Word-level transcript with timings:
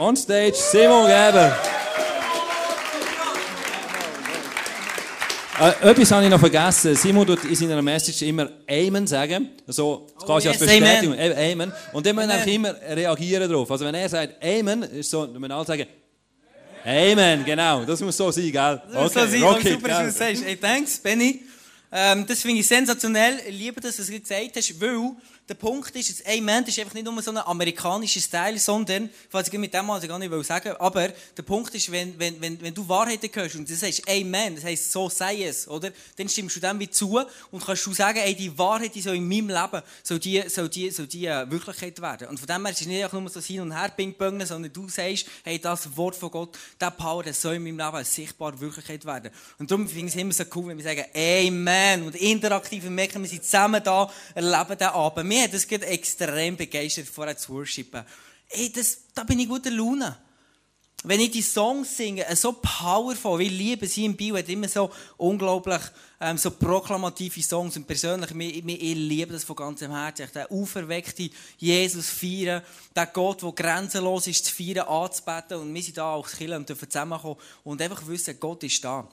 on 0.00 0.16
stage 0.16 0.54
Simon 0.54 1.06
Geber. 1.06 1.56
Äh, 5.60 5.90
etwas 5.90 6.10
habe 6.10 6.24
ich 6.24 6.30
noch 6.30 6.40
vergessen. 6.40 6.96
Simon 6.96 7.26
tut 7.26 7.44
in 7.44 7.54
seiner 7.54 7.82
Message 7.82 8.22
immer 8.22 8.48
Amen 8.66 9.06
sagen. 9.06 9.50
Also, 9.66 10.06
quasi 10.18 10.48
Oh, 10.48 10.52
als 10.52 10.58
yes, 10.58 10.58
Bestätigung. 10.58 11.12
Amen. 11.12 11.52
Amen. 11.52 11.72
Und 11.92 12.06
dann 12.06 12.16
müssen 12.16 12.28
wir 12.30 12.36
Amen. 12.36 12.48
immer 12.48 12.74
reagieren 12.80 13.50
darauf. 13.50 13.70
Also, 13.70 13.84
wenn 13.84 13.94
er 13.94 14.08
sagt 14.08 14.42
Amen, 14.42 14.82
ist 14.84 15.10
so, 15.10 15.26
dann 15.26 15.38
müssen 15.38 15.52
alle 15.52 15.66
sagen 15.66 15.86
Amen, 16.82 17.44
genau. 17.44 17.84
Das 17.84 18.00
muss 18.00 18.16
so 18.16 18.30
sein, 18.30 18.44
gell? 18.50 18.52
Das 18.90 19.02
muss 19.02 19.12
so 19.12 19.26
sein, 19.26 19.42
rock 19.42 19.62
it, 19.62 19.72
super, 19.72 19.88
dass 19.88 19.98
du 19.98 20.04
das 20.06 20.16
sagst. 20.16 20.44
Hey, 20.46 20.56
thanks, 20.56 20.98
Benny. 20.98 21.42
Ähm, 21.92 22.24
das 22.26 22.40
finde 22.40 22.60
ich 22.60 22.66
sensationell. 22.66 23.38
Ich 23.46 23.58
liebe, 23.58 23.80
dass 23.82 23.96
du 23.96 24.02
es 24.02 24.10
gesagt 24.10 24.56
hast, 24.56 24.80
weil 24.80 25.10
der 25.50 25.56
Punkt 25.56 25.94
ist, 25.96 26.08
das 26.08 26.26
Amen 26.32 26.64
ist 26.64 26.78
einfach 26.78 26.94
nicht 26.94 27.04
nur 27.04 27.20
so 27.20 27.32
ein 27.32 27.38
amerikanischer 27.38 28.20
Style, 28.20 28.56
sondern, 28.56 29.10
was 29.32 29.48
ich 29.48 29.58
mit 29.58 29.74
dem 29.74 29.84
mal 29.84 30.00
gar 30.00 30.16
nicht 30.16 30.46
sagen 30.46 30.66
will, 30.66 30.76
aber 30.78 31.08
der 31.36 31.42
Punkt 31.42 31.74
ist, 31.74 31.90
wenn, 31.90 32.16
wenn, 32.20 32.40
wenn, 32.40 32.60
wenn 32.62 32.72
du 32.72 32.88
Wahrheiten 32.88 33.28
hörst 33.32 33.56
und 33.56 33.68
du 33.68 33.74
sagst 33.74 34.08
Amen, 34.08 34.54
das 34.54 34.64
heisst, 34.64 34.92
so 34.92 35.08
sei 35.08 35.42
es, 35.42 35.66
oder? 35.66 35.90
Dann 36.16 36.28
stimmst 36.28 36.54
du 36.54 36.60
dem 36.60 36.78
wie 36.78 36.88
zu 36.88 37.20
und 37.50 37.66
kannst 37.66 37.84
du 37.84 37.92
sagen, 37.92 38.18
ey, 38.18 38.36
die 38.36 38.56
Wahrheit, 38.56 38.94
die 38.94 39.00
soll 39.00 39.16
in 39.16 39.28
meinem 39.28 39.48
Leben, 39.48 39.82
soll 40.04 40.20
die, 40.20 40.40
soll 40.48 40.68
die, 40.68 40.88
soll 40.90 41.08
die 41.08 41.26
äh, 41.26 41.50
Wirklichkeit 41.50 42.00
werden. 42.00 42.28
Und 42.28 42.38
von 42.38 42.46
dem 42.46 42.64
her 42.64 42.72
ist 42.72 42.82
es 42.82 42.86
nicht 42.86 43.02
einfach 43.02 43.20
nur 43.20 43.28
so 43.28 43.40
hin 43.40 43.62
und 43.62 43.76
her 43.76 43.88
ping 43.88 44.14
sondern 44.46 44.72
du 44.72 44.88
sagst, 44.88 45.26
hey, 45.42 45.58
das 45.58 45.96
Wort 45.96 46.14
von 46.14 46.30
Gott, 46.30 46.56
der 46.80 46.92
Power, 46.92 47.24
das 47.24 47.42
soll 47.42 47.56
in 47.56 47.64
meinem 47.64 47.78
Leben 47.78 47.96
eine 47.96 48.04
sichtbare 48.04 48.60
Wirklichkeit 48.60 49.04
werden. 49.04 49.32
Und 49.58 49.68
darum 49.68 49.88
finde 49.88 50.06
ich 50.06 50.14
es 50.14 50.20
immer 50.20 50.32
so 50.32 50.44
cool, 50.54 50.68
wenn 50.68 50.78
wir 50.78 50.84
sagen, 50.84 51.04
Amen. 51.12 52.06
Und 52.06 52.14
interaktiv 52.14 52.84
wir 52.84 52.90
merken, 52.90 53.20
wir 53.20 53.28
sind 53.28 53.42
zusammen 53.42 53.82
da, 53.82 54.08
erleben 54.32 54.78
den 54.78 54.88
Abend. 54.88 55.26
Mir 55.40 55.44
hat 55.44 55.54
das 55.54 55.66
gerade 55.66 55.86
extrem 55.86 56.54
begeistert, 56.54 57.08
vorher 57.08 57.34
zu 57.34 57.54
worshipen. 57.54 58.04
Ey, 58.50 58.70
das, 58.70 58.98
da 59.14 59.24
bin 59.24 59.38
ich 59.38 59.48
guter 59.48 59.70
Laune. 59.70 60.18
Wenn 61.02 61.18
ich 61.18 61.30
die 61.30 61.40
Songs 61.40 61.96
singe, 61.96 62.26
äh, 62.26 62.36
so 62.36 62.52
powerful, 62.52 63.38
wie 63.38 63.44
ich 63.44 63.52
liebe 63.52 63.86
sie 63.86 64.04
im 64.04 64.14
Bio, 64.14 64.36
hat 64.36 64.50
immer 64.50 64.68
so 64.68 64.90
unglaublich 65.16 65.80
ähm, 66.20 66.36
so 66.36 66.50
proklamative 66.50 67.40
Songs. 67.40 67.74
Und 67.78 67.86
persönlich, 67.86 68.34
mir, 68.34 68.62
mir, 68.62 68.76
ich 68.76 68.94
liebe 68.94 69.32
das 69.32 69.44
von 69.44 69.56
ganzem 69.56 69.92
Herzen. 69.92 70.28
Den 70.34 70.50
auferweckten 70.50 71.30
Jesus 71.56 72.10
feiern, 72.10 72.62
den 72.94 73.08
Gott, 73.14 73.42
der 73.42 73.52
grenzenlos 73.52 74.26
ist, 74.26 74.44
zu 74.44 74.54
feiern, 74.54 74.88
anzubeten. 74.88 75.56
Und 75.56 75.74
wir 75.74 75.82
sind 75.82 75.96
da 75.96 76.16
als 76.16 76.32
Kirche 76.32 76.54
und 76.54 76.68
dürfen 76.68 76.90
zusammenkommen 76.90 77.40
und 77.64 77.80
einfach 77.80 78.06
wissen, 78.06 78.38
Gott 78.38 78.62
ist 78.62 78.84
da. 78.84 79.08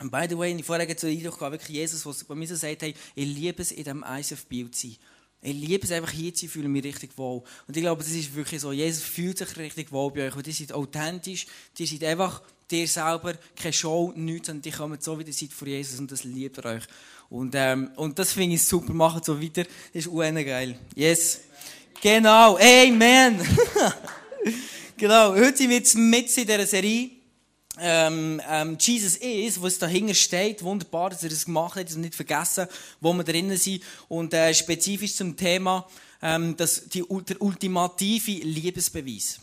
Und 0.00 0.10
by 0.10 0.26
the 0.28 0.36
way, 0.36 0.52
ich 0.52 0.64
vorher 0.64 0.88
so 0.98 1.06
den 1.06 1.18
Eindruck 1.18 1.40
wirklich 1.40 1.76
Jesus, 1.76 2.24
bei 2.24 2.34
mir 2.34 2.48
so 2.48 2.56
sagt, 2.56 2.82
hey, 2.82 2.94
ich 3.14 3.26
liebe 3.26 3.62
es, 3.62 3.70
in 3.70 3.84
diesem 3.84 4.02
ISF 4.02 4.44
Bild 4.46 4.74
zu 4.74 4.88
sein. 4.88 4.96
Ich 5.40 5.54
liebe 5.54 5.84
es 5.84 5.92
einfach 5.92 6.10
hier 6.10 6.34
zu 6.34 6.40
sein, 6.40 6.50
fühle 6.50 6.68
mich 6.68 6.84
richtig 6.84 7.16
wohl. 7.16 7.42
Und 7.66 7.76
ich 7.76 7.82
glaube, 7.82 8.02
das 8.02 8.12
ist 8.12 8.34
wirklich 8.34 8.60
so. 8.60 8.72
Jesus 8.72 9.04
fühlt 9.04 9.38
sich 9.38 9.56
richtig 9.56 9.92
wohl 9.92 10.10
bei 10.10 10.26
euch. 10.26 10.36
Und 10.36 10.46
ihr 10.46 10.52
seid 10.52 10.72
authentisch. 10.72 11.46
Ihr 11.78 11.86
seid 11.86 12.04
einfach 12.04 12.42
dir 12.70 12.88
selber, 12.88 13.34
keine 13.56 13.72
Show, 13.72 14.12
nichts, 14.16 14.48
sondern 14.48 14.70
ihr 14.70 14.76
kommt 14.76 15.02
so, 15.02 15.18
wie 15.18 15.22
ihr 15.22 15.32
seid 15.32 15.52
vor 15.52 15.68
Jesus 15.68 15.98
und 15.98 16.10
das 16.10 16.24
liebt 16.24 16.58
ihr 16.58 16.64
euch. 16.64 16.84
Und, 17.30 17.54
ähm, 17.54 17.90
und 17.96 18.18
das 18.18 18.32
finde 18.32 18.56
ich 18.56 18.62
super. 18.62 18.92
Macht 18.92 19.24
so 19.24 19.40
weiter. 19.40 19.64
Das 19.64 20.06
ist 20.06 20.08
UN 20.08 20.34
geil. 20.44 20.78
Yes. 20.94 21.40
Genau. 22.00 22.56
Amen. 22.58 23.40
genau. 24.96 25.34
Heute 25.34 25.58
sind 25.58 25.70
wir 25.70 25.76
jetzt 25.76 25.96
mit 25.96 26.36
in 26.36 26.46
dieser 26.46 26.66
Serie 26.66 27.17
ähm, 27.80 28.40
ähm, 28.48 28.76
Jesus 28.80 29.16
ist, 29.16 29.62
was 29.62 29.78
dahinter 29.78 30.14
steht. 30.14 30.62
Wunderbar, 30.62 31.10
dass 31.10 31.22
er 31.22 31.30
das 31.30 31.44
gemacht 31.44 31.76
hat, 31.76 31.88
dass 31.88 31.96
nicht 31.96 32.14
vergessen, 32.14 32.66
wo 33.00 33.12
wir 33.12 33.24
drinnen 33.24 33.56
sind. 33.56 33.82
Und 34.08 34.34
äh, 34.34 34.52
spezifisch 34.54 35.14
zum 35.14 35.36
Thema 35.36 35.86
ähm, 36.22 36.56
das, 36.56 36.88
die, 36.88 37.04
der 37.28 37.40
ultimative 37.40 38.44
Liebesbeweis. 38.44 39.40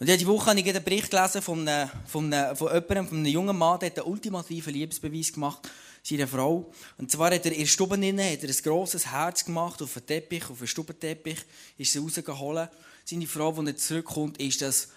Und 0.00 0.08
ja, 0.08 0.16
die 0.16 0.26
Woche 0.26 0.50
habe 0.50 0.60
ich 0.60 0.68
einen 0.68 0.82
Bericht 0.82 1.10
gelesen 1.10 1.40
von, 1.40 1.66
einem, 1.66 1.90
von, 2.06 2.32
einem, 2.32 2.56
von 2.56 2.68
jemandem, 2.68 3.08
von 3.08 3.18
einem 3.18 3.26
jungen 3.26 3.56
Mann, 3.56 3.78
der 3.78 3.96
einen 3.96 4.06
ultimativen 4.06 4.72
Liebesbeweis 4.72 5.32
gemacht 5.32 5.68
seiner 6.02 6.28
Frau. 6.28 6.70
Und 6.98 7.10
zwar 7.10 7.34
hat 7.34 7.46
er 7.46 7.52
in 7.52 7.60
der 7.60 7.66
Stube 7.66 7.96
drinnen, 7.96 8.30
hat 8.30 8.42
er 8.42 8.50
ein 8.50 8.62
grosses 8.62 9.10
Herz 9.10 9.44
gemacht 9.44 9.80
auf 9.80 9.96
einen 9.96 10.06
Teppich, 10.06 10.44
auf 10.50 10.58
einen 10.58 10.68
Stubenteppich, 10.68 11.38
ist 11.78 11.92
sie 11.92 11.98
rausgeholt. 11.98 12.68
Seine 13.04 13.26
Frau, 13.26 13.56
als 13.56 13.66
er 13.66 13.76
zurückkommt, 13.76 14.38
ist 14.38 14.60
das 14.60 14.88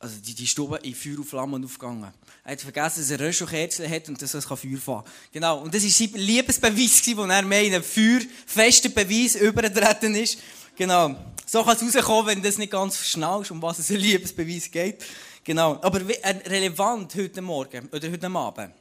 also 0.00 0.16
die, 0.16 0.34
die 0.34 0.46
Stube 0.46 0.78
in 0.82 0.94
Feuer 0.94 1.18
und 1.18 1.26
Flammen 1.26 1.62
aufgegangen. 1.62 2.10
Er 2.42 2.52
hat 2.52 2.60
vergessen, 2.62 3.00
dass 3.00 3.10
er 3.10 3.20
Röschelkerzen 3.20 3.88
hat 3.88 4.08
und 4.08 4.20
dass 4.20 4.32
er 4.32 4.40
Feuer 4.40 4.78
fahren 4.78 5.04
kann. 5.04 5.12
Genau. 5.30 5.60
Und 5.60 5.74
das 5.74 5.84
war 5.84 5.90
sein 5.90 6.12
Liebesbeweis, 6.14 7.16
wo 7.16 7.24
er 7.24 7.42
mehr 7.42 7.62
in 7.62 7.74
einen 7.74 7.84
feuerfesten 7.84 8.94
Beweis 8.94 9.34
übergetreten 9.34 10.14
ist. 10.14 10.38
Genau. 10.74 11.14
So 11.44 11.62
kann 11.62 11.76
es 11.76 11.94
rauskommen, 11.94 12.26
wenn 12.28 12.42
das 12.42 12.56
nicht 12.56 12.72
ganz 12.72 12.96
schnell 13.04 13.42
ist, 13.42 13.50
um 13.50 13.60
was 13.60 13.78
es 13.78 13.90
ein 13.90 13.96
Liebesbeweis 13.96 14.70
geht. 14.70 15.04
Genau. 15.44 15.78
Aber 15.82 16.00
äh, 16.00 16.48
relevant 16.48 17.14
heute 17.16 17.42
Morgen, 17.42 17.86
oder 17.92 18.10
heute 18.10 18.26
Abend, 18.26 18.72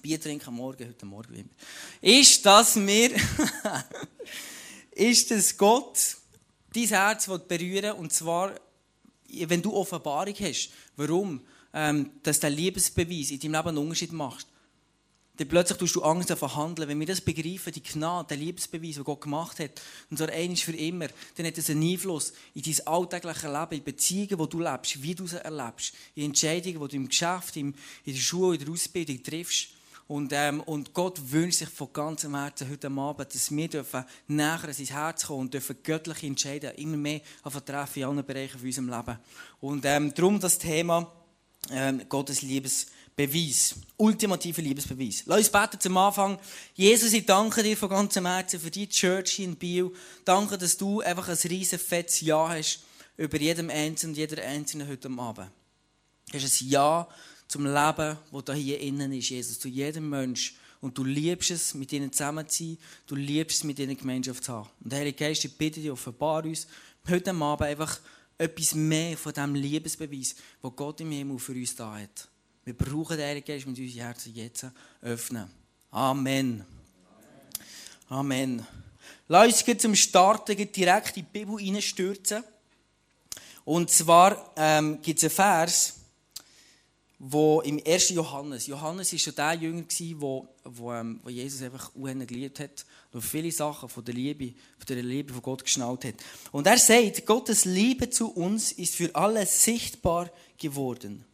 Bier 0.00 0.20
trinken 0.20 0.46
am 0.46 0.54
Morgen, 0.54 0.88
heute 0.88 1.06
Morgen, 1.06 1.34
immer, 1.34 1.48
ist, 2.00 2.46
dass 2.46 2.76
wir, 2.76 3.10
ist, 4.92 5.28
dass 5.28 5.56
Gott 5.56 6.16
dein 6.72 6.86
Herz 6.86 7.28
will 7.28 7.40
berühren 7.40 7.92
und 7.92 8.12
zwar 8.12 8.52
wenn 9.46 9.62
du 9.62 9.74
Offenbarung 9.74 10.34
hast, 10.40 10.70
warum 10.96 11.40
ähm, 11.74 12.10
dass 12.22 12.40
der 12.40 12.50
Liebesbeweis 12.50 13.30
in 13.30 13.40
deinem 13.40 13.52
Leben 13.52 13.68
einen 13.68 13.78
Unterschied 13.78 14.12
macht, 14.12 14.46
dann 15.36 15.48
plötzlich 15.48 15.78
tust 15.78 15.96
du 15.96 16.02
Angst 16.02 16.28
davon 16.28 16.54
handeln. 16.54 16.88
Wenn 16.88 17.00
wir 17.00 17.06
das 17.06 17.22
begreifen, 17.22 17.72
die 17.72 17.82
Gnade, 17.82 18.28
der 18.28 18.36
Liebesbeweis, 18.36 18.96
den 18.96 19.04
Gott 19.04 19.22
gemacht 19.22 19.58
hat, 19.60 19.80
und 20.10 20.18
zwar 20.18 20.28
einmal 20.28 20.56
für 20.56 20.76
immer, 20.76 21.08
dann 21.36 21.46
hat 21.46 21.56
das 21.56 21.70
einen 21.70 21.90
Einfluss 21.90 22.34
in 22.54 22.62
dein 22.62 22.86
alltägliches 22.86 23.42
Leben, 23.44 23.72
in 23.72 23.84
Beziehungen, 23.84 24.38
wo 24.38 24.46
du 24.46 24.60
lebst, 24.60 25.02
wie 25.02 25.14
du 25.14 25.26
sie 25.26 25.42
erlebst, 25.42 25.94
in 26.14 26.26
Entscheidungen, 26.26 26.80
die 26.80 26.88
du 26.88 26.96
im 26.96 27.08
Geschäft, 27.08 27.56
in 27.56 27.74
der 28.04 28.14
Schule, 28.14 28.56
in 28.56 28.64
der 28.64 28.72
Ausbildung 28.72 29.22
triffst. 29.22 29.68
Und, 30.12 30.30
ähm, 30.34 30.60
und 30.60 30.92
Gott 30.92 31.18
wünscht 31.32 31.60
sich 31.60 31.70
von 31.70 31.90
ganzem 31.90 32.34
Herzen 32.34 32.68
heute 32.68 32.90
Abend, 32.90 33.34
dass 33.34 33.50
wir 33.50 33.66
dürfen 33.66 34.04
näher 34.28 34.62
an 34.62 34.72
sein 34.74 34.86
Herz 34.88 35.24
kommen 35.24 35.40
und 35.40 35.54
dürfen 35.54 35.78
göttliche 35.82 36.26
Entscheidungen 36.26 36.74
immer 36.76 36.96
mehr 36.98 37.22
treffen 37.64 38.00
in 38.00 38.04
allen 38.04 38.26
Bereichen 38.26 38.58
von 38.58 38.66
unserem 38.66 38.90
Leben. 38.90 39.18
Und 39.62 39.86
ähm, 39.86 40.12
darum 40.12 40.38
das 40.38 40.58
Thema 40.58 41.10
ähm, 41.70 42.02
Gottes 42.10 42.42
Liebesbeweis. 42.42 43.76
Ultimativer 43.96 44.60
Liebesbeweis. 44.60 45.22
Lass 45.24 45.38
uns 45.38 45.48
beten 45.48 45.80
zum 45.80 45.96
Anfang. 45.96 46.38
Jesus, 46.74 47.14
ich 47.14 47.24
danke 47.24 47.62
dir 47.62 47.74
von 47.78 47.88
ganzem 47.88 48.26
Herzen 48.26 48.60
für 48.60 48.70
die 48.70 48.90
Church 48.90 49.38
in 49.38 49.56
Biel. 49.56 49.92
Danke, 50.26 50.58
dass 50.58 50.76
du 50.76 51.00
einfach 51.00 51.30
ein 51.30 51.38
riesen 51.48 51.78
fettes 51.78 52.20
Ja 52.20 52.50
hast 52.50 52.80
über 53.16 53.38
jedem 53.38 53.70
Einzelnen 53.70 54.12
und 54.12 54.18
jeder 54.18 54.42
Einzelnen 54.44 54.88
heute 54.88 55.08
Abend. 55.08 55.50
Du 56.30 56.38
hast 56.38 56.60
ein 56.60 56.68
Ja 56.68 57.08
zum 57.52 57.66
Leben, 57.66 58.16
das 58.32 58.44
da 58.46 58.54
hier 58.54 58.80
innen 58.80 59.12
ist, 59.12 59.28
Jesus, 59.28 59.60
zu 59.60 59.68
jedem 59.68 60.08
Mensch. 60.08 60.54
Und 60.80 60.96
du 60.96 61.04
liebst 61.04 61.50
es, 61.50 61.74
mit 61.74 61.92
ihnen 61.92 62.10
zusammen 62.10 62.48
zu 62.48 62.64
sein. 62.64 62.78
Du 63.06 63.14
liebst 63.14 63.58
es, 63.58 63.64
mit 63.64 63.78
ihnen 63.78 63.96
Gemeinschaft 63.96 64.42
zu 64.42 64.52
haben. 64.52 64.70
Und 64.82 64.92
Heilige 64.92 65.18
Geist, 65.18 65.44
ich 65.44 65.56
bitte 65.56 65.80
dich, 65.80 65.90
offenbar 65.90 66.44
uns 66.44 66.66
heute 67.08 67.30
Abend 67.30 67.62
einfach 67.68 68.00
etwas 68.38 68.74
mehr 68.74 69.16
von 69.16 69.32
diesem 69.32 69.54
Liebesbeweis, 69.54 70.34
wo 70.62 70.70
Gott 70.70 71.02
im 71.02 71.12
Himmel 71.12 71.38
für 71.38 71.52
uns 71.52 71.76
da 71.76 71.94
hat. 71.98 72.26
Wir 72.64 72.74
brauchen 72.74 73.16
den 73.16 73.26
Heiligen 73.26 73.46
Geist 73.46 73.66
mit 73.66 73.78
unseren 73.78 73.98
Herzen 73.98 74.34
jetzt 74.34 74.66
öffnen. 75.02 75.50
Amen. 75.90 76.64
Amen. 78.08 78.66
Lass 79.28 79.62
uns 79.62 79.82
zum 79.82 79.94
Starten 79.94 80.56
direkt 80.72 81.16
in 81.16 81.26
die 81.26 81.38
Bibel 81.38 81.58
hineinstürzen. 81.58 82.42
Und 83.64 83.90
zwar 83.90 84.52
ähm, 84.56 85.00
gibt 85.02 85.22
es 85.22 85.24
einen 85.24 85.30
Vers, 85.30 86.01
wo 87.24 87.60
im 87.60 87.80
1. 87.86 88.08
Johannes, 88.08 88.66
Johannes 88.66 89.12
war 89.12 89.18
schon 89.20 89.34
der 89.36 89.54
Jünger, 89.54 89.82
gewesen, 89.82 90.20
wo, 90.20 90.48
wo, 90.64 90.92
ähm, 90.92 91.20
wo 91.22 91.28
Jesus 91.28 91.62
einfach 91.62 91.94
unheimlich 91.94 92.26
geliebt 92.26 92.58
hat 92.58 92.84
und 93.12 93.22
viele 93.22 93.52
Sachen 93.52 93.88
von 93.88 94.04
der 94.04 94.12
Liebe, 94.12 94.54
von 94.76 94.86
der 94.88 95.04
Liebe 95.04 95.32
von 95.32 95.40
Gott 95.40 95.62
geschnallt 95.62 96.04
hat. 96.04 96.16
Und 96.50 96.66
er 96.66 96.78
sagt, 96.78 97.24
Gottes 97.24 97.64
Liebe 97.64 98.10
zu 98.10 98.32
uns 98.32 98.72
ist 98.72 98.96
für 98.96 99.14
alle 99.14 99.46
sichtbar 99.46 100.32
geworden. 100.58 101.24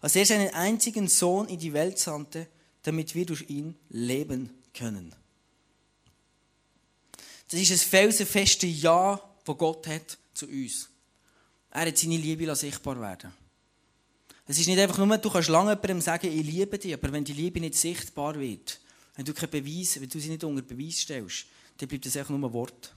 Als 0.00 0.16
er 0.16 0.24
seinen 0.24 0.54
einzigen 0.54 1.06
Sohn 1.06 1.48
in 1.48 1.58
die 1.58 1.74
Welt 1.74 1.98
sandte, 1.98 2.46
damit 2.84 3.14
wir 3.14 3.26
durch 3.26 3.50
ihn 3.50 3.76
leben 3.90 4.48
können. 4.72 5.14
Das 7.50 7.60
ist 7.60 7.72
ein 7.72 7.78
felsenfeste 7.90 8.66
Ja, 8.66 9.20
das 9.44 9.58
Gott 9.58 9.86
hat 9.86 10.16
zu 10.32 10.46
uns. 10.46 10.88
Er 11.72 11.88
hat 11.88 11.98
seine 11.98 12.16
Liebe 12.16 12.56
sichtbar 12.56 12.98
werden 12.98 13.34
Es 14.48 14.58
ist 14.58 14.68
nicht 14.68 14.78
einfach 14.78 14.98
nur, 14.98 15.18
du 15.18 15.28
kannst 15.28 15.48
lange 15.48 15.70
jemandem 15.70 16.00
sagen, 16.00 16.28
ich 16.28 16.46
liebe 16.46 16.78
dich, 16.78 16.94
aber 16.94 17.10
wenn 17.12 17.24
die 17.24 17.32
Liebe 17.32 17.58
nicht 17.58 17.74
sichtbar 17.74 18.38
wird, 18.38 18.80
wenn 19.16 19.24
du 19.24 19.34
keinen 19.34 19.50
Beweis, 19.50 20.00
wenn 20.00 20.08
du 20.08 20.20
sie 20.20 20.28
nicht 20.28 20.44
unter 20.44 20.62
Beweis 20.62 21.00
stellst, 21.00 21.46
dann 21.78 21.88
bleibt 21.88 22.06
das 22.06 22.16
einfach 22.16 22.30
nur 22.30 22.48
ein 22.48 22.52
Wort. 22.52 22.94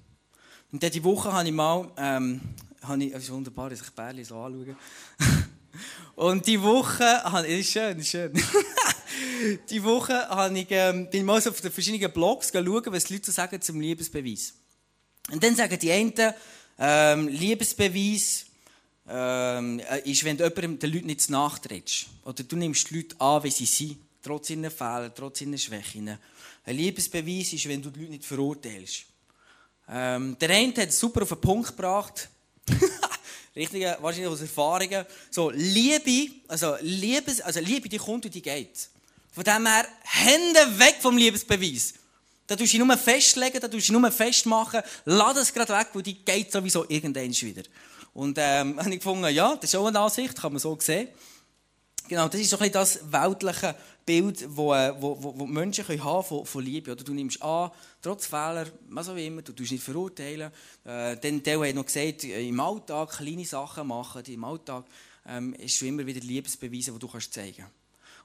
Und 0.72 0.84
diese 0.84 1.04
Woche 1.04 1.34
habe 1.34 1.48
ich 1.48 1.54
mal, 1.54 1.92
ähm, 1.98 2.42
habe 2.84 3.04
ich, 3.04 3.14
es 3.14 3.24
ist 3.24 3.32
wunderbar, 3.32 3.72
dass 3.72 3.82
ich 3.82 3.90
Bärli 3.90 4.24
so 4.24 4.40
anschaue. 4.40 4.76
Und 6.16 6.46
die 6.46 6.62
Woche, 6.62 7.24
habe 7.24 7.48
ist 7.48 7.72
schön, 7.72 7.98
ist 7.98 8.10
schön. 8.10 8.32
die 9.70 9.84
Woche 9.84 10.30
habe 10.30 10.60
ich, 10.60 10.68
ähm, 10.70 11.10
bin 11.10 11.22
ich 11.22 11.26
mal 11.26 11.42
so 11.42 11.50
auf 11.50 11.62
den 11.62 11.72
verschiedenen 11.72 12.12
Blogs 12.12 12.52
schauen, 12.52 12.84
was 12.88 13.06
die 13.06 13.14
Leute 13.14 13.32
sagen 13.32 13.62
zum 13.62 13.80
Liebesbeweis. 13.82 14.54
Und 15.32 15.44
dann 15.44 15.56
sagen 15.56 15.78
die 15.80 15.92
einen, 15.92 16.14
ähm, 16.78 17.28
Liebesbeweis, 17.28 18.46
ähm, 19.10 19.80
äh, 19.80 20.10
ist, 20.10 20.24
wenn 20.24 20.38
du 20.38 20.44
jemandem 20.44 20.80
den 20.80 20.94
Leuten 20.94 21.08
nicht 21.08 21.30
nachtrittst. 21.30 22.06
Oder 22.24 22.44
du 22.44 22.56
nimmst 22.56 22.90
die 22.90 22.98
Leute 22.98 23.20
an, 23.20 23.44
wie 23.44 23.52
sie 23.52 23.66
sind, 23.66 23.98
trotz 24.22 24.50
ihren 24.52 24.70
Fehlern, 24.70 25.12
trotz 25.16 25.42
ihren 25.42 25.58
Schwächen. 25.58 26.18
Ein 26.66 26.76
Liebesbeweis 26.76 27.54
ist, 27.54 27.68
wenn 27.68 27.82
du 27.82 27.90
die 27.90 28.02
Leute 28.02 28.12
nicht 28.12 28.26
verurteilst. 28.26 29.06
Ähm, 29.90 30.38
der 30.40 30.50
eine 30.52 30.74
hat 30.74 30.90
es 30.90 31.00
super 31.00 31.24
auf 31.24 31.30
den 31.30 31.42
Punkt 31.42 31.70
gebracht. 31.70 32.30
Richtig, 33.56 33.84
wahrscheinlich 34.00 34.30
aus 34.30 34.42
Erfahrungen. 34.42 35.06
So, 35.32 35.50
Liebe, 35.50 36.32
also 36.48 36.76
Liebe, 36.82 37.34
also 37.44 37.60
Liebe, 37.60 37.90
die 37.90 37.98
kommt 37.98 38.26
und 38.26 38.34
die 38.34 38.42
geht. 38.42 38.90
Von 39.32 39.44
dem 39.44 39.66
her, 39.66 39.88
Hände 40.04 40.80
weg 40.80 40.98
vom 41.02 41.18
Liebesbeweis. 41.18 41.96
Da 42.46 42.56
tust 42.56 42.74
du 42.74 42.78
dich 42.78 42.86
nur 42.86 42.98
festlegen, 42.98 43.60
da 43.60 43.68
tust 43.68 43.90
du 43.90 43.94
dich 43.94 44.02
nur 44.02 44.12
festmachen. 44.12 44.82
Lass 45.06 45.38
es 45.38 45.54
gerade 45.54 45.74
weg, 45.74 45.88
weil 45.94 46.04
die 46.04 46.24
geht 46.24 46.52
sowieso 46.52 46.86
irgendwann 46.88 47.32
wieder. 47.32 47.64
Und 48.14 48.38
ähm, 48.40 48.78
habe 48.80 48.90
ich 48.90 48.98
gefunden, 48.98 49.34
ja, 49.34 49.56
das 49.56 49.70
ist 49.72 49.76
auch 49.76 49.88
eine 49.88 50.00
Ansicht, 50.00 50.36
kann 50.40 50.52
man 50.52 50.60
so 50.60 50.78
sehen. 50.80 51.10
Genau, 52.08 52.28
das 52.28 52.42
ist 52.42 52.50
so 52.50 52.58
ein 52.58 52.72
das 52.72 53.12
weltliche 53.12 53.76
Bild, 54.04 54.42
das 54.42 54.50
äh, 54.50 54.56
wo, 54.56 54.74
wo, 55.00 55.34
wo 55.38 55.46
Menschen 55.46 55.86
können 55.86 56.04
haben 56.04 56.24
von, 56.24 56.44
von 56.44 56.64
Liebe. 56.64 56.92
Oder 56.92 57.04
du 57.04 57.14
nimmst 57.14 57.40
an, 57.44 57.70
trotz 58.02 58.26
Fehler, 58.26 58.66
was 58.90 59.10
auch 59.10 59.16
immer, 59.16 59.44
du 59.44 59.54
tust 59.54 59.72
nicht 59.72 59.84
verurteilen. 59.84 60.52
Äh, 60.86 61.18
dann 61.18 61.44
der 61.44 61.60
hat 61.60 61.76
noch 61.76 61.86
gesagt, 61.86 62.24
äh, 62.24 62.48
im 62.48 62.60
Alltag 62.60 63.12
kleine 63.12 63.46
Sachen 63.46 63.88
machen, 63.88 64.24
im 64.26 64.44
Alltag 64.44 64.86
ähm, 65.28 65.54
ist 65.54 65.80
du 65.80 65.86
immer 65.86 66.04
wieder 66.04 66.22
Liebesbeweise, 66.22 66.92
die 66.92 67.00
du 67.00 67.08
kannst 67.08 67.32
zeigen 67.32 67.58
kannst. 67.58 67.72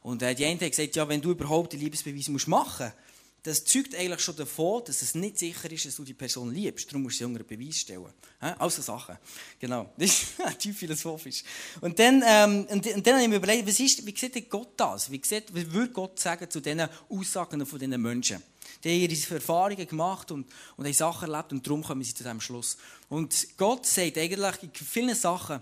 Und 0.01 0.23
äh, 0.23 0.35
die 0.35 0.47
eine 0.47 0.61
hat 0.61 0.71
gesagt, 0.71 0.97
ja, 0.97 1.07
wenn 1.07 1.21
du 1.21 1.33
überhaupt 1.33 1.75
die 1.75 1.77
Liebesbeweise 1.77 2.31
machen 2.49 2.87
musst, 2.87 2.95
das 3.45 3.63
zeugt 3.63 3.95
eigentlich 3.95 4.23
schon 4.23 4.37
davon, 4.37 4.83
dass 4.87 5.03
es 5.03 5.15
nicht 5.15 5.39
sicher 5.39 5.71
ist, 5.71 5.85
dass 5.85 5.97
du 5.97 6.03
die 6.03 6.15
Person 6.15 6.51
liebst. 6.51 6.89
Darum 6.89 7.03
musst 7.03 7.17
du 7.17 7.19
sie 7.19 7.25
unter 7.27 7.45
Beweis 7.45 7.77
stellen. 7.77 8.11
Also 8.41 8.81
Sachen. 8.81 9.19
Genau. 9.59 9.93
Das 9.99 10.11
ist 10.11 10.59
tief 10.59 10.79
philosophisch. 10.79 11.45
Und 11.83 11.99
dann, 11.99 12.23
ähm, 12.27 12.67
und, 12.71 12.87
und, 12.87 13.07
dann 13.07 13.15
habe 13.15 13.23
ich 13.23 13.29
mir 13.29 13.37
überlegt, 13.37 13.69
was 13.69 13.79
ist, 13.79 14.07
wie 14.07 14.17
sieht 14.17 14.49
Gott 14.49 14.73
das? 14.79 15.11
Wie, 15.11 15.21
sieht, 15.23 15.55
wie 15.55 15.71
würde 15.71 15.93
Gott 15.93 16.19
sagen 16.19 16.49
zu 16.49 16.61
diesen 16.61 16.89
Aussagen 17.11 17.67
von 17.67 17.79
diesen 17.79 18.01
Menschen? 18.01 18.43
Die 18.83 18.89
haben 18.89 19.11
ihre 19.11 19.35
Erfahrungen 19.35 19.87
gemacht 19.87 20.31
und, 20.31 20.47
und 20.79 20.87
haben 20.87 20.95
Sachen 20.95 21.31
erlebt 21.31 21.53
und 21.53 21.67
darum 21.67 21.85
kommen 21.85 22.03
sie 22.03 22.15
zu 22.15 22.23
diesem 22.23 22.41
Schluss. 22.41 22.79
Und 23.11 23.47
Gott 23.59 23.85
sagt 23.85 24.17
eigentlich, 24.17 24.63
in 24.63 24.71
vielen 24.73 25.15
Sachen 25.15 25.61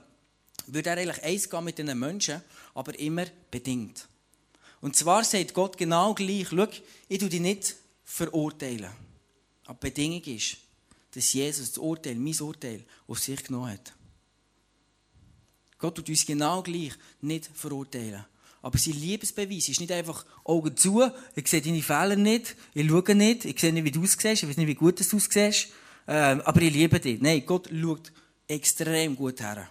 würde 0.69 0.91
er 0.91 0.99
eigentlich 0.99 1.23
eins 1.25 1.51
gehen 1.51 1.65
mit 1.65 1.79
diesen 1.79 1.99
Menschen, 1.99 2.43
aber 2.75 2.97
immer 2.97 3.27
bedingt. 3.51 4.07
Und 4.83 4.97
zwar 4.97 5.23
sagt 5.23 5.55
Gott 5.55 5.79
genau 5.79 6.13
gleich, 6.13 6.49
schau, 6.51 6.67
ich 7.09 7.19
tue 7.19 7.29
dich 7.29 7.41
nicht 7.41 7.77
verurteilen. 8.05 8.91
Aber 9.65 9.79
die 9.79 9.91
Bedingung 9.91 10.23
ist, 10.25 10.57
dass 11.13 11.33
Jesus 11.33 11.69
das 11.69 11.79
Urteil, 11.79 12.17
mein 12.17 12.39
Urteil, 12.41 12.85
auf 13.07 13.21
sich 13.21 13.45
genommen 13.45 13.71
hat. 13.71 13.95
Gott 15.79 15.95
tut 15.95 16.09
uns 16.09 16.27
genau 16.27 16.63
gleich 16.63 16.93
nicht 17.21 17.49
verurteilen. 17.55 18.25
Aber 18.61 18.77
sein 18.77 18.95
Liebesbeweis 18.95 19.69
ist 19.69 19.81
nicht 19.81 19.93
einfach 19.93 20.27
Augen 20.45 20.77
zu, 20.77 21.03
ich 21.37 21.47
sehe 21.47 21.63
deine 21.63 21.83
Fehler 21.83 22.17
nicht, 22.17 22.57
ich 22.75 22.89
schaue 22.89 23.15
nicht, 23.15 23.45
ich 23.45 23.61
sehe 23.61 23.73
nicht, 23.73 23.85
wie 23.85 23.93
du 23.93 24.03
aussiehst, 24.03 24.43
ich 24.43 24.49
weiß 24.49 24.57
nicht, 24.57 24.67
wie 24.67 24.75
gut 24.75 24.99
du 24.99 25.17
aussiehst, 25.17 25.69
ähm, 26.09 26.41
aber 26.41 26.61
ich 26.61 26.73
liebe 26.73 26.99
dich. 26.99 27.21
Nein, 27.21 27.45
Gott 27.47 27.69
schaut 27.73 28.13
extrem 28.49 29.15
gut 29.15 29.41
her. 29.41 29.71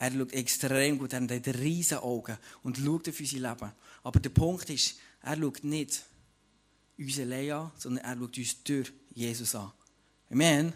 Er 0.00 0.10
schaut 0.10 0.32
extrem 0.32 0.98
gut, 0.98 1.12
er 1.12 1.20
hat 1.20 1.46
riesige 1.58 2.02
Augen 2.02 2.38
und 2.62 2.78
schaut 2.78 3.08
auf 3.10 3.20
unser 3.20 3.36
Leben. 3.36 3.72
Aber 4.02 4.18
der 4.18 4.30
Punkt 4.30 4.70
ist, 4.70 4.96
er 5.22 5.36
schaut 5.36 5.62
nicht 5.62 6.02
uns 6.98 7.18
allein 7.18 7.52
an, 7.52 7.70
sondern 7.76 8.04
er 8.04 8.16
schaut 8.16 8.38
uns 8.38 8.62
durch 8.64 8.92
Jesus 9.14 9.54
an. 9.54 9.70
Amen. 10.30 10.72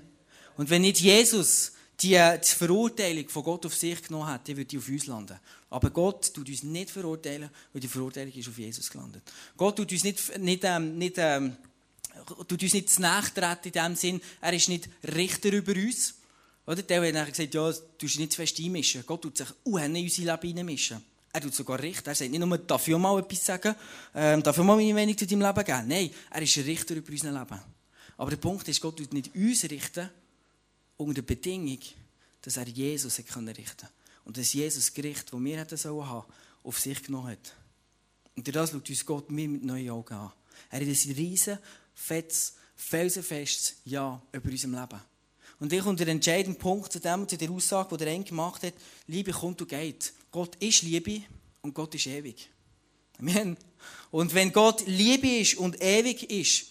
Und 0.59 0.69
wenn 0.69 0.83
nicht 0.83 1.01
Jesus 1.01 1.73
die, 2.01 2.09
die 2.11 2.55
Verurteilung 2.55 3.27
von 3.31 3.45
Gott 3.45 3.65
auf 3.65 3.75
sich 3.75 4.03
genommen 4.03 4.27
hat, 4.27 4.47
dann 4.47 4.59
würde 4.59 4.69
die 4.69 4.77
auf 4.77 4.89
uns 4.89 5.07
landen. 5.07 5.41
Aber 5.71 5.89
Gott 5.89 6.35
tut 6.35 6.49
uns 6.51 6.63
nicht 6.63 6.91
verurteilen, 6.91 7.49
weil 7.73 7.81
die 7.81 7.89
Verurteilung 7.89 8.33
ist 8.35 8.49
auf 8.49 8.59
Jesus 8.59 8.91
gelandet. 8.91 9.23
Gott 9.57 9.77
tut 9.77 9.91
uns 9.91 10.05
nicht, 10.05 10.39
nicht, 10.39 10.65
ähm, 10.65 10.99
nicht, 10.99 11.15
ähm, 11.17 11.57
tut 12.47 12.63
uns 12.63 12.75
nicht 12.75 12.99
nachtreten 12.99 13.73
in 13.73 13.73
dem 13.73 13.97
Sinn, 13.97 14.21
er 14.43 14.53
ist 14.53 14.69
nicht 14.69 14.91
Richter 15.03 15.51
über 15.51 15.73
uns, 15.73 16.15
oder? 16.67 16.83
Der 16.83 17.07
hat 17.07 17.15
dann 17.15 17.27
gesagt, 17.27 17.55
ja, 17.55 17.71
du 17.71 17.81
musst 18.03 18.19
nicht 18.19 18.33
zu 18.33 18.37
fest 18.37 18.59
einmischen. 18.59 19.05
Gott 19.07 19.23
tut 19.23 19.37
sich 19.37 19.49
auch 19.49 19.79
in 19.79 19.97
unser 19.97 20.23
Leben 20.23 20.59
einmischen. 20.59 21.05
Er 21.33 21.41
tut 21.41 21.55
sogar 21.55 21.81
Richter. 21.81 22.13
Er 22.13 22.15
sagt 22.15 22.31
nicht 22.31 22.41
nur, 22.41 22.59
darf 22.59 22.87
ich 22.87 22.97
mal 22.97 23.19
etwas 23.19 23.45
sagen, 23.45 23.75
ähm, 24.15 24.43
darf 24.43 24.57
ich 24.57 24.65
mal 24.65 24.77
meine 24.77 24.95
Meinung 24.95 25.19
zu 25.19 25.27
deinem 25.27 25.43
Leben 25.43 25.65
geben. 25.65 25.89
Nein, 25.89 26.11
er 26.31 26.43
ist 26.43 26.57
ein 26.57 26.65
Richter 26.65 26.95
über 26.95 27.11
unser 27.11 27.33
Leben. 27.33 27.61
Aber 28.17 28.31
der 28.31 28.37
Punkt 28.37 28.69
ist, 28.69 28.81
Gott 28.81 28.97
tut 28.97 29.13
nicht 29.13 29.35
uns 29.35 29.65
richten, 29.65 30.09
unter 30.97 31.15
der 31.15 31.23
Bedingung, 31.23 31.81
dass 32.41 32.57
er 32.57 32.69
Jesus 32.69 33.19
richten 33.19 33.33
konnte. 33.33 33.63
Und 34.25 34.39
dass 34.39 34.53
Jesus 34.53 34.87
das 34.87 34.95
Gericht, 34.95 35.33
das 35.33 35.41
wir 35.41 35.59
hätten 35.59 35.77
sollen 35.77 36.09
haben, 36.09 36.27
auf 36.63 36.79
sich 36.79 37.03
genommen 37.03 37.33
hat. 37.33 37.55
Und 38.37 38.47
durch 38.47 38.55
das 38.55 38.71
schaut 38.71 38.89
uns 38.89 39.05
Gott 39.05 39.31
mir 39.31 39.49
mit 39.49 39.65
neuen 39.65 39.91
Augen 39.91 40.15
an. 40.15 40.33
Er 40.71 40.81
hat 40.81 40.87
ein 40.87 41.13
riesen, 41.15 41.59
fettes, 41.95 42.55
felsenfestes 42.77 43.75
Ja 43.85 44.23
über 44.33 44.51
unserem 44.51 44.75
Leben. 44.75 45.01
Und 45.61 45.73
ich 45.73 45.83
kommt 45.83 46.01
der 46.01 46.09
entscheidende 46.09 46.59
Punkt 46.59 46.93
zu 46.93 47.01
dem, 47.01 47.29
zu 47.29 47.37
der 47.37 47.51
Aussage, 47.51 47.97
die 47.97 48.05
der 48.05 48.13
Engel 48.13 48.29
gemacht 48.29 48.63
hat. 48.63 48.75
Liebe 49.07 49.33
kommt 49.33 49.61
und 49.61 49.69
geht. 49.69 50.13
Gott 50.31 50.57
ist 50.57 50.83
Liebe 50.83 51.23
und 51.63 51.75
Gott 51.75 51.95
ist 51.95 52.07
ewig. 52.07 52.51
Amen. 53.19 53.57
Und 54.11 54.35
wenn 54.35 54.53
Gott 54.53 54.85
Liebe 54.87 55.29
ist 55.29 55.57
und 55.57 55.81
ewig 55.81 56.31
ist, 56.31 56.67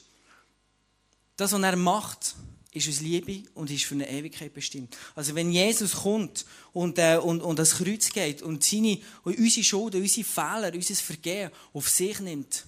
das, 1.38 1.54
was 1.54 1.62
er 1.62 1.76
macht, 1.76 2.36
ist 2.74 2.90
aus 2.90 3.02
Liebe 3.02 3.44
und 3.54 3.70
ist 3.70 3.86
für 3.86 3.96
eine 3.96 4.10
Ewigkeit 4.10 4.54
bestimmt. 4.54 4.98
Also 5.16 5.36
wenn 5.36 5.52
Jesus 5.52 5.94
kommt 5.94 6.46
und, 6.74 6.98
äh, 6.98 7.18
und, 7.18 7.42
und 7.42 7.60
das 7.60 7.76
Kreuz 7.76 8.12
geht 8.12 8.42
und, 8.42 8.64
seine, 8.64 9.00
und 9.24 9.38
unsere 9.38 9.64
Schulden, 9.64 10.02
unsere 10.02 10.26
Fehler, 10.26 10.74
unser 10.74 10.96
Vergehen 10.96 11.52
auf 11.72 11.90
sich 11.90 12.20
nimmt, 12.20 12.66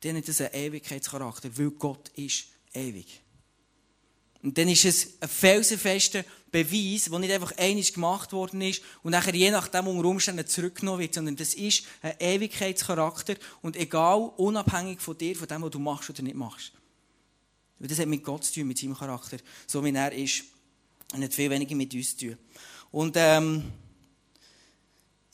dann 0.00 0.16
hat 0.16 0.28
das 0.28 0.40
einen 0.40 0.54
Ewigkeitscharakter, 0.54 1.56
weil 1.56 1.70
Gott 1.70 2.10
ist 2.10 2.44
ewig. 2.72 3.20
Und 4.42 4.56
dann 4.56 4.68
ist 4.68 4.84
es 4.84 5.20
ein 5.20 5.28
felsenfester 5.28 6.24
Beweis, 6.50 7.04
der 7.04 7.18
nicht 7.18 7.32
einfach 7.32 7.56
einig 7.58 7.92
gemacht 7.92 8.32
worden 8.32 8.60
ist 8.62 8.82
und 9.02 9.12
nachher 9.12 9.34
je 9.34 9.50
nachdem 9.50 9.88
unter 9.88 10.08
Umständen 10.08 10.46
zurückgenommen 10.46 11.00
wird, 11.00 11.14
sondern 11.14 11.36
das 11.36 11.54
ist 11.54 11.84
ein 12.00 12.14
Ewigkeitscharakter 12.18 13.34
und 13.60 13.76
egal, 13.76 14.32
unabhängig 14.36 15.00
von 15.00 15.18
dir, 15.18 15.36
von 15.36 15.48
dem, 15.48 15.62
was 15.62 15.70
du 15.70 15.78
machst 15.78 16.08
oder 16.08 16.22
nicht 16.22 16.36
machst. 16.36 16.72
Weil 17.78 17.88
das 17.88 17.98
hat 17.98 18.06
mit 18.06 18.24
Gott 18.24 18.44
zu 18.44 18.54
tun, 18.54 18.68
mit 18.68 18.78
seinem 18.78 18.96
Charakter, 18.96 19.38
so 19.66 19.84
wie 19.84 19.92
er 19.92 20.12
ist. 20.12 20.44
Und 21.12 21.22
hat 21.22 21.34
viel 21.34 21.50
weniger 21.50 21.74
mit 21.74 21.94
uns 21.94 22.16
zu 22.16 22.28
tun. 22.28 22.38
Und 22.90 23.16
ähm, 23.16 23.64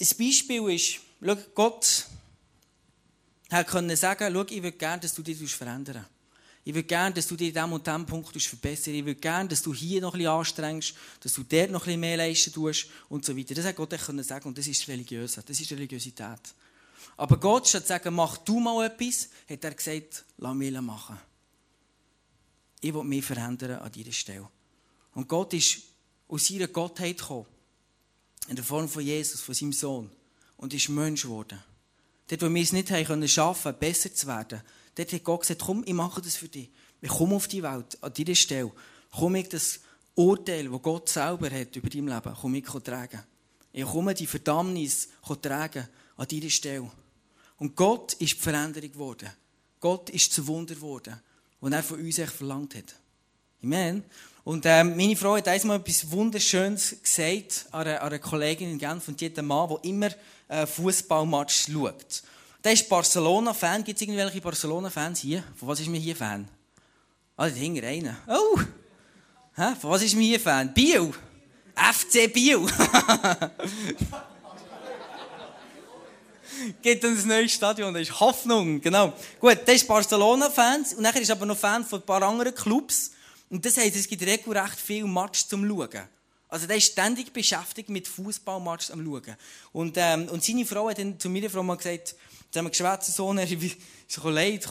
ein 0.01 0.09
Beispiel 0.19 0.71
ist, 0.71 1.01
schau, 1.25 1.37
Gott 1.55 2.07
hat 3.51 3.69
können 3.69 3.97
sagen, 3.97 4.33
schau, 4.33 4.43
ich 4.43 4.63
würde 4.63 4.77
gerne, 4.77 5.01
dass 5.01 5.15
du 5.15 5.23
dich 5.23 5.39
verändern 5.55 6.07
ich 6.67 6.75
würde 6.75 6.89
gerne, 6.89 7.15
dass 7.15 7.27
du 7.27 7.37
dich 7.37 7.49
in 7.49 7.55
diesem 7.55 7.73
und 7.73 7.87
diesem 7.87 8.07
Punkt 8.07 8.43
verbessern 8.43 8.95
Ich 8.95 9.05
würde 9.05 9.21
gerne, 9.21 9.51
dass 9.51 9.63
du 9.63 9.75
hier 9.75 10.01
noch 10.01 10.13
bisschen 10.13 10.29
anstrengst, 10.29 10.95
dass 11.21 11.35
du 11.35 11.43
dort 11.43 11.71
noch 11.71 11.85
bisschen 11.85 12.01
mehr 12.01 12.17
leisten 12.17 12.53
tust 12.55 12.87
und 13.11 13.23
so 13.25 13.37
weiter. 13.37 13.55
Das 13.55 13.67
hat 13.67 13.77
Gott 13.77 13.91
können 13.91 14.25
sagen 14.25 14.49
und 14.49 14.57
das 14.57 14.67
ist 14.67 14.89
religiös. 14.89 15.35
Das 15.35 15.61
ist 15.61 15.71
Religiosität. 15.71 16.41
Aber 17.19 17.37
Gott, 17.39 17.69
statt 17.69 17.83
zu 17.83 17.89
sagen, 17.89 18.15
mach 18.15 18.39
du 18.39 18.59
mal 18.61 18.87
etwas, 18.87 19.29
hat 19.49 19.63
er 19.63 19.75
gesagt, 19.75 20.25
lass 20.39 20.55
mich 20.55 20.73
machen. 20.81 21.19
Ich 22.81 22.95
will 22.95 23.05
mich 23.05 23.25
verändern 23.25 23.81
an 23.81 23.93
dieser 23.93 24.13
Stelle. 24.13 24.49
Und 25.13 25.29
Gott 25.29 25.53
ist 25.53 25.83
aus 26.29 26.47
seiner 26.47 26.69
Gottheit 26.69 27.19
gekommen. 27.19 27.47
In 28.49 28.57
der 28.57 28.65
Form 28.65 28.89
von 28.89 29.03
Jesus, 29.03 29.43
von 29.43 29.55
seinem 29.55 29.73
Sohn. 29.73 30.11
Und 30.57 30.73
ist 30.73 30.89
Mensch 30.89 31.23
geworden. 31.23 31.63
Dort, 32.29 32.43
wo 32.43 32.53
wir 32.53 32.63
es 32.63 32.73
nicht 32.73 32.91
haben 32.91 33.05
können, 33.05 33.29
schaffen, 33.29 33.75
besser 33.79 34.13
zu 34.15 34.27
werden, 34.27 34.63
Dort 34.95 35.13
hat 35.13 35.25
Gott 35.25 35.41
gesagt, 35.41 35.63
komm, 35.65 35.83
ich 35.87 35.95
mache 35.95 36.23
das 36.23 36.37
für 36.37 36.49
dich. 36.49 36.71
Ich 37.01 37.11
komme 37.11 37.35
auf 37.35 37.49
die 37.49 37.63
Welt, 37.63 37.99
an 38.01 38.13
dieser 38.13 38.35
Stelle. 38.35 38.73
Komm 39.11 39.35
ich 39.37 39.49
das 39.49 39.81
Urteil, 40.15 40.69
das 40.69 40.83
Gott 40.83 41.09
selber 41.09 41.51
hat 41.51 41.77
über 41.77 41.91
dein 41.91 42.07
Leben, 42.07 42.37
komm 42.41 42.55
ich 42.55 42.65
tragen. 42.65 43.23
Ich 43.73 43.85
komme 43.85 44.15
die 44.15 44.27
Verdammnis 44.27 45.09
tragen 45.43 45.89
an 46.17 46.29
dieser 46.29 46.51
Stelle. 46.51 46.91
Und 47.59 47.77
Gott 47.77 48.13
ist 48.15 48.35
die 48.35 48.41
Veränderung 48.41 48.93
geworden. 48.93 49.31
Gott 49.81 50.11
ist 50.11 50.33
zu 50.33 50.47
Wunder 50.47 50.75
geworden, 50.75 51.21
was 51.61 51.73
er 51.73 51.83
von 51.83 52.01
uns 52.01 52.21
verlangt 52.21 52.75
hat. 52.75 52.95
Amen. 53.63 54.05
Und 54.45 54.65
ähm, 54.67 54.97
meine 54.97 55.17
Frau 55.17 55.37
hat 55.37 55.49
einmal 55.49 55.79
etwas 55.79 56.11
Wunderschönes 56.11 56.97
gesagt 57.03 57.67
an 57.71 57.87
einer, 57.87 58.03
an 58.03 58.09
einer 58.09 58.19
Kollegin 58.19 58.71
in 58.71 58.79
Genf 58.79 59.09
und 59.09 59.21
die 59.21 59.31
Mann, 59.43 59.69
der 59.71 59.85
immer 59.85 60.11
äh, 60.49 60.67
Fußballmatch 60.67 61.73
schaut. 61.73 62.23
Der 62.65 62.73
ist 62.73 62.89
Barcelona-Fan. 62.89 63.85
Gibt 63.85 64.01
es 64.01 64.03
irgendwelche 64.03 64.41
Barcelona-Fans 64.41 65.21
hier? 65.21 65.45
Von 65.55 65.69
was 65.69 65.81
ist 65.81 65.89
mir 65.89 66.01
hier 66.01 66.17
Fan? 66.17 66.49
Ah, 67.37 67.47
da 67.49 67.55
hinten 67.55 67.85
einer. 67.85 68.17
Oh! 68.27 68.59
Hä? 69.55 69.75
Von 69.79 69.91
was 69.91 70.01
ist 70.03 70.15
mir 70.17 70.27
hier 70.27 70.41
Fan? 70.41 70.73
Biel! 70.73 71.13
FC 71.75 72.33
Biel! 72.33 72.67
Gibt 76.81 77.05
uns 77.05 77.25
ein 77.25 77.29
neues 77.29 77.53
Stadion, 77.53 77.93
das 77.93 78.05
ist 78.05 78.19
Hoffnung, 78.21 78.81
genau. 78.81 79.13
Gut, 79.39 79.59
der 79.67 79.75
ist 79.75 79.87
Barcelona-Fan 79.87 80.87
und 80.97 81.03
nachher 81.03 81.21
ist 81.21 81.31
aber 81.31 81.45
noch 81.45 81.59
Fan 81.59 81.85
von 81.85 82.01
ein 82.01 82.07
paar 82.07 82.23
anderen 82.23 82.55
Clubs. 82.55 83.11
Und 83.51 83.67
das 83.67 83.77
heisst, 83.77 83.97
es 83.97 84.09
gibt 84.09 84.23
regelrecht 84.23 84.81
viel 84.81 85.05
Match 85.05 85.47
zum 85.47 85.69
Schauen. 85.69 86.09
Also 86.49 86.67
der 86.67 86.77
ist 86.77 86.93
ständig 86.93 87.33
beschäftigt 87.33 87.91
mit 87.91 88.09
Fußballmatch 88.09 88.91
am 88.93 89.05
Schauen. 89.05 89.37
Und, 89.73 89.97
ähm, 89.99 90.29
und 90.29 90.43
seine 90.43 90.65
Frau 90.65 90.89
hat 90.89 90.99
dann 90.99 91.19
zu 91.19 91.29
meiner 91.29 91.51
Frau 91.51 91.63
mal 91.63 91.77
gesagt, 91.77 92.15
haben 92.57 92.67
wir 92.67 92.71
geschwätzt, 92.71 93.15
so, 93.15 93.33
er 93.33 93.51
ist 93.51 93.77
so 94.09 94.29
leid, 94.29 94.69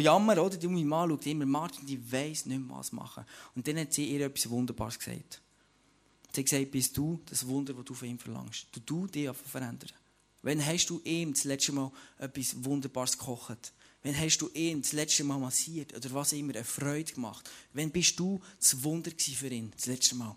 jammern, 0.00 0.38
oder? 0.38 0.56
Die 0.56 0.68
Mann 0.68 1.10
schaut 1.10 1.26
immer, 1.26 1.46
Martin, 1.46 1.86
die 1.86 2.12
weiss 2.12 2.46
nicht 2.46 2.60
mehr, 2.60 2.76
was 2.76 2.92
machen. 2.92 3.24
Und 3.54 3.66
dann 3.66 3.78
hat 3.78 3.92
sie 3.92 4.04
ihr 4.06 4.26
etwas 4.26 4.48
Wunderbares 4.48 4.98
gesagt. 4.98 5.40
Sie 6.32 6.40
hat 6.40 6.50
gesagt, 6.50 6.70
bist 6.70 6.96
du 6.96 7.20
das 7.26 7.46
Wunder, 7.46 7.72
das 7.72 7.84
du 7.84 7.94
von 7.94 8.08
ihm 8.08 8.18
verlangst. 8.18 8.66
Du, 8.72 8.80
du 8.80 9.06
dich 9.06 9.30
verändern. 9.30 9.90
Wann 10.42 10.64
hast 10.64 10.86
du 10.86 11.00
ihm 11.02 11.32
das 11.32 11.44
letzte 11.44 11.72
Mal 11.72 11.90
etwas 12.18 12.64
Wunderbares 12.64 13.18
gekocht? 13.18 13.72
Wann 14.02 14.16
hast 14.16 14.38
du 14.38 14.48
ihn 14.54 14.82
das 14.82 14.92
letzte 14.92 15.24
Mal 15.24 15.38
massiert 15.38 15.94
oder 15.96 16.12
was 16.14 16.32
immer, 16.32 16.54
eine 16.54 16.64
Freude 16.64 17.12
gemacht? 17.12 17.50
Wann 17.72 17.90
bist 17.90 18.18
du 18.20 18.40
das 18.60 18.82
Wunder 18.84 19.10
für 19.18 19.48
ihn, 19.48 19.72
das 19.74 19.86
letzte 19.86 20.14
Mal? 20.14 20.36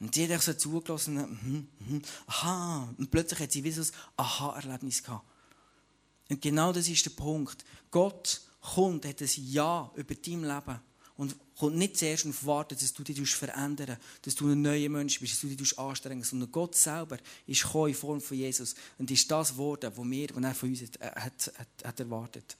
Und 0.00 0.14
die 0.14 0.32
hat 0.32 0.42
so 0.42 0.54
zugelassen, 0.54 1.18
hm, 1.18 1.68
hm, 1.88 2.02
aha, 2.26 2.94
und 2.96 3.10
plötzlich 3.10 3.40
hat 3.40 3.50
sie 3.50 3.64
wie 3.64 3.72
so 3.72 3.82
ein 3.82 3.88
Aha-Erlebnis 4.16 5.02
gehabt. 5.02 5.26
Und 6.28 6.42
genau 6.42 6.72
das 6.72 6.88
ist 6.88 7.04
der 7.04 7.10
Punkt. 7.10 7.64
Gott 7.90 8.42
kommt, 8.60 9.06
hat 9.06 9.20
ein 9.20 9.28
Ja 9.34 9.90
über 9.94 10.14
dein 10.14 10.42
Leben 10.42 10.80
und 11.16 11.34
kommt 11.56 11.76
nicht 11.76 11.96
zuerst 11.96 12.26
auf 12.26 12.46
warten, 12.46 12.76
dass 12.78 12.92
du 12.92 13.02
dich 13.02 13.34
verändern 13.34 13.96
dass 14.22 14.34
du 14.34 14.48
ein 14.50 14.62
neuer 14.62 14.88
Mensch 14.88 15.18
bist, 15.18 15.32
dass 15.32 15.40
du 15.40 15.48
dich 15.48 15.78
anstrengst, 15.78 16.30
sondern 16.30 16.52
Gott 16.52 16.76
selber 16.76 17.18
ist 17.46 17.64
in 17.74 17.94
Form 17.94 18.20
von 18.20 18.36
Jesus 18.36 18.74
und 18.98 19.10
ist 19.10 19.30
das 19.30 19.50
geworden, 19.50 19.90
was 19.94 20.10
wir, 20.10 20.28
was 20.32 20.44
er 20.44 20.54
von 20.54 20.68
uns 20.68 20.82
hat, 20.82 21.00
hat, 21.00 21.52
hat, 21.58 21.68
hat 21.84 22.00
erwartet. 22.00 22.56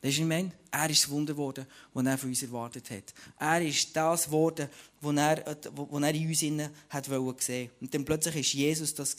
Das 0.00 0.12
ist 0.12 0.20
meine? 0.20 0.52
Er 0.70 0.88
ist 0.88 1.02
das 1.02 1.10
Wunder 1.10 1.34
geworden, 1.34 1.66
das 1.92 2.06
er 2.06 2.18
von 2.18 2.28
uns 2.30 2.42
erwartet 2.42 2.90
hat. 2.90 3.12
Er 3.38 3.66
ist 3.66 3.94
das 3.94 4.26
geworden, 4.26 4.68
was 5.00 5.16
er, 5.16 5.58
was 5.74 6.02
er 6.02 6.14
in 6.14 6.28
uns 6.28 6.38
sehen 6.38 6.70
wollte. 6.90 7.70
Und 7.80 7.92
dann 7.92 8.04
plötzlich 8.04 8.34
war 8.34 8.60
Jesus 8.60 8.94
das, 8.94 9.14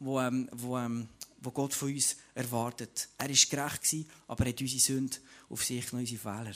was, 0.00 0.32
was, 0.50 0.86
ähm, 0.86 1.08
wo 1.44 1.50
Gott 1.50 1.74
von 1.74 1.92
uns 1.92 2.16
erwartet. 2.34 3.08
Er 3.18 3.28
war 3.28 3.34
gerecht, 3.50 4.06
aber 4.26 4.46
er 4.46 4.52
hat 4.52 4.60
unsere 4.60 4.80
Sünde 4.80 5.16
auf 5.48 5.64
sich 5.64 5.92
und 5.92 6.00
unsere 6.00 6.20
Fehler. 6.20 6.54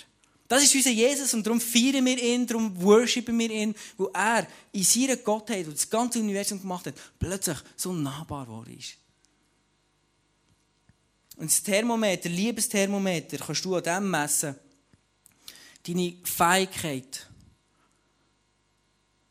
Das 0.49 0.62
ist 0.62 0.75
unser 0.75 0.90
Jesus 0.90 1.35
und 1.35 1.47
darum 1.47 1.61
feiern 1.61 2.04
wir 2.07 2.23
ihn, 2.23 2.47
darum 2.47 2.80
worshipen 2.80 3.38
wir 3.38 3.50
ihn, 3.50 3.75
wo 3.99 4.07
er 4.07 4.47
in 4.73 4.83
seiner 4.83 5.16
Gottheit, 5.16 5.66
die 5.66 5.73
das 5.73 5.90
ganze 5.90 6.21
Universum 6.21 6.61
gemacht 6.61 6.87
hat, 6.87 6.95
plötzlich 7.18 7.59
so 7.76 7.92
nahbar 7.92 8.47
geworden 8.47 8.78
ist. 8.78 8.97
Und 11.37 11.50
das 11.50 11.62
Thermometer, 11.62 12.30
Liebesthermometer, 12.30 13.37
kannst 13.37 13.64
du 13.64 13.76
an 13.76 13.83
dem 13.83 14.11
messen, 14.11 14.57
deine 15.87 16.16
Fähigkeit, 16.25 17.26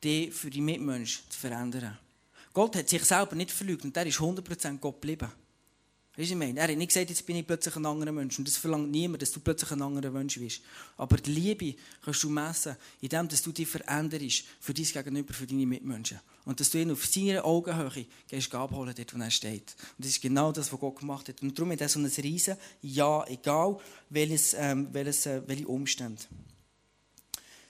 die 0.03 0.31
für 0.31 0.51
die 0.51 0.61
Mitmenschen 0.61 1.23
zu 1.29 1.39
verändern. 1.39 1.97
Gott 2.53 2.75
hat 2.75 2.89
sich 2.89 3.03
selber 3.03 3.35
nicht 3.35 3.51
verlügt 3.51 3.83
und 3.83 3.97
er 3.97 4.05
ist 4.05 4.19
100% 4.19 4.77
Gott 4.77 5.01
geblieben. 5.01 5.31
Weißt 6.17 6.31
du, 6.31 6.33
ich 6.33 6.39
meine? 6.39 6.59
Er 6.59 6.67
hat 6.67 6.75
nicht 6.75 6.87
gesagt, 6.87 7.11
jetzt 7.11 7.23
bin 7.27 7.35
ich 7.35 7.45
plötzlich 7.45 7.75
ein 7.75 7.85
anderer 7.85 8.11
Mensch. 8.11 8.39
Und 8.39 8.47
das 8.47 8.57
verlangt 8.57 8.89
niemand, 8.89 9.21
dass 9.21 9.31
du 9.31 9.39
plötzlich 9.39 9.71
ein 9.71 9.83
anderer 9.83 10.09
Mensch 10.09 10.39
bist. 10.39 10.61
Aber 10.97 11.15
die 11.17 11.31
Liebe 11.31 11.75
kannst 12.03 12.23
du 12.23 12.29
messen, 12.31 12.75
indem 13.01 13.27
du 13.27 13.51
dich 13.51 13.67
veränderst 13.67 14.43
für 14.59 14.73
dein 14.73 14.85
Gegenüber, 14.85 15.31
für 15.35 15.45
deine 15.45 15.67
Mitmenschen. 15.67 16.19
Und 16.43 16.59
dass 16.59 16.71
du 16.71 16.79
ihn 16.79 16.89
auf 16.89 17.05
seiner 17.05 17.45
Augenhöhe 17.45 18.07
gehst 18.27 18.55
abholen, 18.55 18.95
dort 18.97 19.13
wo 19.13 19.21
er 19.21 19.29
steht. 19.29 19.75
Und 19.95 20.05
das 20.05 20.07
ist 20.07 20.21
genau 20.21 20.51
das, 20.51 20.73
was 20.73 20.79
Gott 20.79 20.99
gemacht 20.99 21.29
hat. 21.29 21.43
Und 21.43 21.55
darum 21.55 21.71
hat 21.71 21.81
er 21.81 21.89
so 21.89 21.99
ein 21.99 22.05
riesen 22.07 22.57
Ja, 22.81 23.23
egal 23.27 23.77
welches, 24.09 24.55
ähm, 24.55 24.87
welches, 24.93 25.27
äh, 25.27 25.43
welche 25.45 25.67
Umstände. 25.67 26.23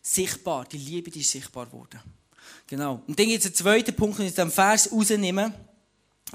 Sichtbar, 0.01 0.63
die 0.71 0.77
Liebe 0.77 1.11
die 1.11 1.19
ist 1.19 1.31
sichtbar 1.31 1.65
geworden. 1.65 1.99
Genau. 2.65 3.01
Und 3.07 3.19
dann 3.19 3.27
gibt 3.27 3.39
es 3.39 3.45
einen 3.47 3.55
zweiten 3.55 3.93
Punkt, 3.93 4.19
den 4.19 4.27
ich 4.27 4.31
aus 4.31 4.35
diesem 4.35 4.51
Vers 4.51 4.89
rausnehme. 4.89 5.53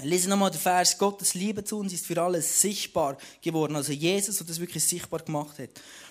Lese 0.01 0.27
nochmal 0.27 0.49
den 0.49 0.59
Vers, 0.59 0.97
Gottes 0.97 1.35
Liebe 1.35 1.63
zu 1.63 1.77
uns 1.77 1.93
ist 1.93 2.07
für 2.07 2.19
alle 2.19 2.41
sichtbar 2.41 3.17
geworden. 3.41 3.75
Also 3.75 3.93
Jesus 3.93 4.39
hat 4.39 4.49
das 4.49 4.59
wirklich 4.59 4.83
sichtbar 4.83 5.19
gemacht 5.19 5.59
hat. 5.59 5.69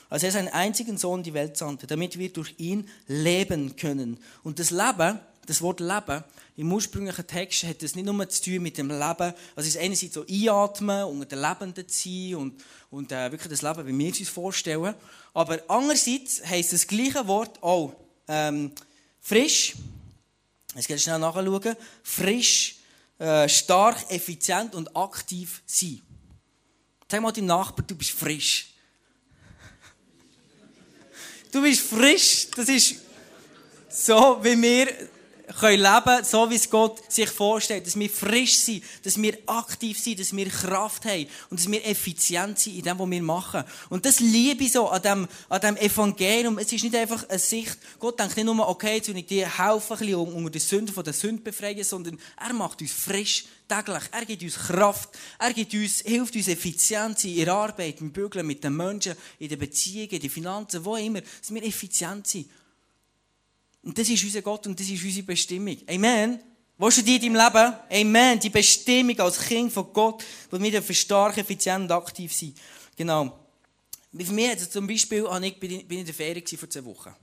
Als 0.09 0.23
er 0.23 0.31
seinen 0.31 0.49
einzigen 0.49 0.99
Sohn 0.99 1.21
in 1.21 1.25
die 1.25 1.35
Welt 1.35 1.57
sandte, 1.57 1.87
damit 1.87 2.19
wir 2.19 2.33
durch 2.33 2.55
ihn 2.59 2.89
leben 3.09 3.75
können. 3.77 4.19
Und 4.45 4.59
das 4.59 4.71
Leben, 4.71 5.19
das 5.47 5.63
Wort 5.63 5.81
Leben, 5.81 6.23
im 6.57 6.73
ursprünglichen 6.73 7.27
Text 7.27 7.65
hat 7.65 7.83
das 7.83 7.97
nicht 7.97 8.05
nur 8.05 8.29
zu 8.29 8.43
tun 8.43 8.63
mit 8.63 8.79
dem 8.79 8.89
Leben, 8.89 9.01
also 9.01 9.35
es 9.57 9.69
ist 9.69 9.79
einerseits 9.79 10.15
so 10.15 10.25
einatmen, 10.27 11.05
unter 11.05 11.25
den 11.25 11.41
Lebenden 11.41 11.87
sein 11.89 12.35
und, 12.37 12.63
und 12.91 13.11
äh, 13.11 13.33
wirklich 13.33 13.51
das 13.51 13.63
Leben, 13.63 13.87
wie 13.87 13.99
wir 13.99 14.13
es 14.13 14.21
uns 14.21 14.29
vorstellen. 14.29 14.95
Aber 15.35 15.59
andererseits 15.67 16.43
heisst 16.47 16.75
das 16.75 16.87
gleiche 16.87 17.27
Wort 17.27 17.61
auch 17.63 17.95
ähm, 18.29 18.71
frisch, 19.21 19.75
jetzt 20.77 20.89
geht 20.89 21.01
schnell 21.01 21.19
nachschauen, 21.19 21.75
frisch, 22.03 22.82
äh, 23.23 23.49
stark, 23.49 24.11
effizient 24.11 24.75
und 24.75 24.97
aktiv 24.97 25.63
sein. 25.65 26.03
Sag 27.09 27.23
mal 27.23 27.31
deinem 27.31 27.47
Nachbarn, 27.47 27.87
du 27.87 27.95
bist 27.95 28.11
frisch. 28.11 28.75
Du 31.53 31.63
bist 31.63 31.83
frisch. 31.83 32.49
Das 32.57 32.69
ist 32.69 32.97
so, 33.89 34.39
wie 34.43 34.61
wir 34.61 34.89
können 35.59 35.83
leben, 35.83 36.25
so 36.25 36.49
wie 36.51 36.57
es 36.57 36.69
Gott 36.71 37.01
sich 37.11 37.29
vorstellt. 37.29 37.87
Dass 37.87 37.99
wir 37.99 38.11
frisch 38.11 38.57
sind, 38.57 38.85
dass 39.03 39.21
wir 39.21 39.39
aktiv 39.47 39.99
sind, 39.99 40.21
dass 40.21 40.35
wir 40.35 40.49
Kraft 40.49 41.05
haben 41.05 41.27
und 41.51 41.61
dass 41.61 41.71
wir 41.71 41.85
effizient 41.87 42.59
sind 42.59 42.77
in 42.77 42.83
dem, 42.83 42.99
was 42.99 43.11
wir 43.11 43.23
machen. 43.23 43.65
Und 43.89 44.05
das 44.05 44.21
liebe 44.21 44.65
ich 44.65 44.73
so 44.73 44.89
an 44.89 45.03
dem, 45.03 45.29
an 45.49 45.61
dem 45.61 45.77
Evangelium. 45.77 46.59
Es 46.59 46.73
ist 46.73 46.85
nicht 46.85 46.97
einfach 46.97 47.29
eine 47.29 47.39
Sicht, 47.39 47.79
Gott 47.99 48.19
denkt 48.19 48.37
nicht 48.37 48.47
nur, 48.47 48.69
okay, 48.69 48.97
jetzt 48.97 49.09
will 49.09 49.19
ich 49.19 49.27
dir 49.27 49.47
helfen, 49.47 49.93
ein 49.93 49.99
bisschen 49.99 50.15
unter 50.15 50.51
die 50.51 50.59
Sünde 50.59 50.93
von 50.93 51.05
der 51.05 51.13
Sünde 51.13 51.43
befreien, 51.43 51.85
sondern 51.85 52.19
er 52.41 52.53
macht 52.53 52.81
uns 52.81 52.93
frisch 52.93 53.45
täglich. 53.69 54.03
Er 54.11 54.25
gibt 54.25 54.43
uns 54.43 54.55
Kraft. 54.57 55.11
Er 55.39 55.53
gibt 55.53 55.75
uns, 55.75 56.01
hilft 56.01 56.37
uns 56.37 56.49
Effizienz 56.49 57.25
in 57.25 57.37
der 57.37 57.55
Arbeit, 57.55 58.01
im 58.01 58.13
Bügeln 58.13 58.47
mit 58.47 58.63
den 58.63 58.77
Menschen, 58.77 59.15
in 59.39 59.49
den 59.49 59.59
Beziehungen, 59.59 60.11
in 60.11 60.21
den 60.21 60.31
Finanzen, 60.31 60.85
wo 60.85 60.97
immer, 60.97 61.21
dass 61.21 61.53
wir 61.53 61.63
effizient 61.63 62.27
sind. 62.27 62.49
Und 63.83 63.99
das 63.99 64.09
ist 64.09 64.23
unser 64.23 64.43
Gott 64.43 64.67
und 64.67 64.79
das 64.79 64.89
ist 64.89 65.03
unsere 65.03 65.27
Bestimmung. 65.27 65.77
Amen. 65.89 66.39
Willst 66.79 66.99
du 66.99 67.03
die 67.03 67.17
in 67.17 67.35
deinem 67.35 67.53
Leben? 67.53 67.75
Amen. 67.91 68.41
Die 68.41 68.51
Bestimmung 68.51 69.19
als 69.21 69.41
Kind 69.41 69.73
von 69.73 69.93
Gott, 69.93 70.25
wo 70.51 70.61
wir 70.61 70.83
für 70.83 70.95
stark, 70.95 71.39
effizient 71.39 71.85
und 71.85 71.93
aktiv 71.93 72.33
sind. 72.33 72.57
Genau. 72.97 73.39
Für 74.17 74.33
mich 74.33 74.51
also 74.51 74.67
zum 74.67 74.87
Beispiel, 74.87 75.27
ich 75.43 75.59
bin 75.59 75.89
in 75.89 76.05
der 76.05 76.15
Ferien 76.15 76.47
vor 76.47 76.69
zwei 76.69 76.85
Wochen. 76.85 77.15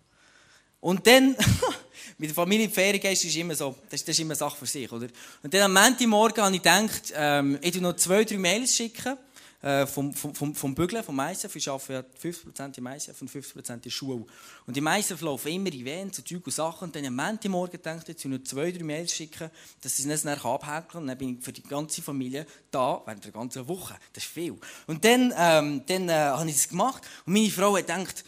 Und 0.81 1.05
dann, 1.05 1.35
mit 2.17 2.29
der 2.29 2.35
Familie 2.35 2.65
in 2.65 2.69
die 2.69 2.75
Ferien 2.75 3.01
gehst, 3.01 3.25
ist 3.25 3.35
immer 3.35 3.55
so, 3.55 3.75
das, 3.89 4.01
ist 4.01 4.19
immer 4.19 4.35
Sache 4.35 4.57
für 4.57 4.65
sich, 4.65 4.91
oder? 4.91 5.07
Und 5.43 5.53
dann 5.53 5.63
am 5.63 5.73
Montagmorgen 5.73 6.43
habe 6.43 6.55
ich 6.55 6.61
gedacht, 6.61 7.13
ähm, 7.15 7.59
ich 7.61 7.79
noch 7.81 7.95
zwei, 7.95 8.23
drei 8.23 8.37
Mails 8.37 8.75
schicken 8.75 9.17
äh, 9.61 9.85
vom, 9.85 10.13
vom, 10.13 10.55
vom 10.55 10.75
Bügeln, 10.75 11.03
vom 11.03 11.15
Meissen. 11.15 11.49
Ich 11.53 11.69
arbeite 11.69 11.93
ja 11.93 12.03
50% 12.31 12.77
im 12.77 12.83
Meissen 12.83 13.13
und 13.19 13.29
50% 13.29 13.73
in 13.73 13.81
der 13.81 13.89
Schule. 13.89 14.25
Und 14.65 14.75
die 14.75 14.81
Meissen 14.81 15.17
laufen 15.19 15.49
immer 15.49 15.69
Events 15.69 16.19
und 16.19 16.27
Zeug 16.27 16.45
und 16.45 16.53
Sachen. 16.53 16.85
Und 16.85 16.95
dann 16.95 17.05
am 17.05 17.15
Montagmorgen 17.15 17.73
gedacht, 17.73 18.07
jetzt 18.07 18.23
nur 18.25 18.43
zwei, 18.43 18.71
drei 18.71 18.83
Mails 18.83 19.13
schicken, 19.13 19.49
dass 19.81 19.97
sie 19.97 20.09
es 20.09 20.23
dann 20.23 20.39
abhäkeln 20.39 20.87
kann. 20.87 21.01
Und 21.01 21.07
dann 21.07 21.17
bin 21.17 21.37
ich 21.37 21.43
für 21.43 21.51
die 21.51 21.63
ganze 21.63 22.01
Familie 22.01 22.45
da, 22.71 23.01
während 23.05 23.25
der 23.25 23.31
ganzen 23.31 23.67
Woche. 23.67 23.95
Das 24.13 24.23
ist 24.23 24.31
viel. 24.31 24.57
Und 24.87 25.03
dann, 25.03 25.33
ähm, 25.37 25.83
dann 25.85 26.09
äh, 26.09 26.13
habe 26.13 26.49
ich 26.49 26.55
das 26.55 26.69
gemacht. 26.69 27.03
Und 27.25 27.33
meine 27.33 27.49
Frau 27.49 27.75
hat 27.75 27.87
gedacht, 27.87 28.23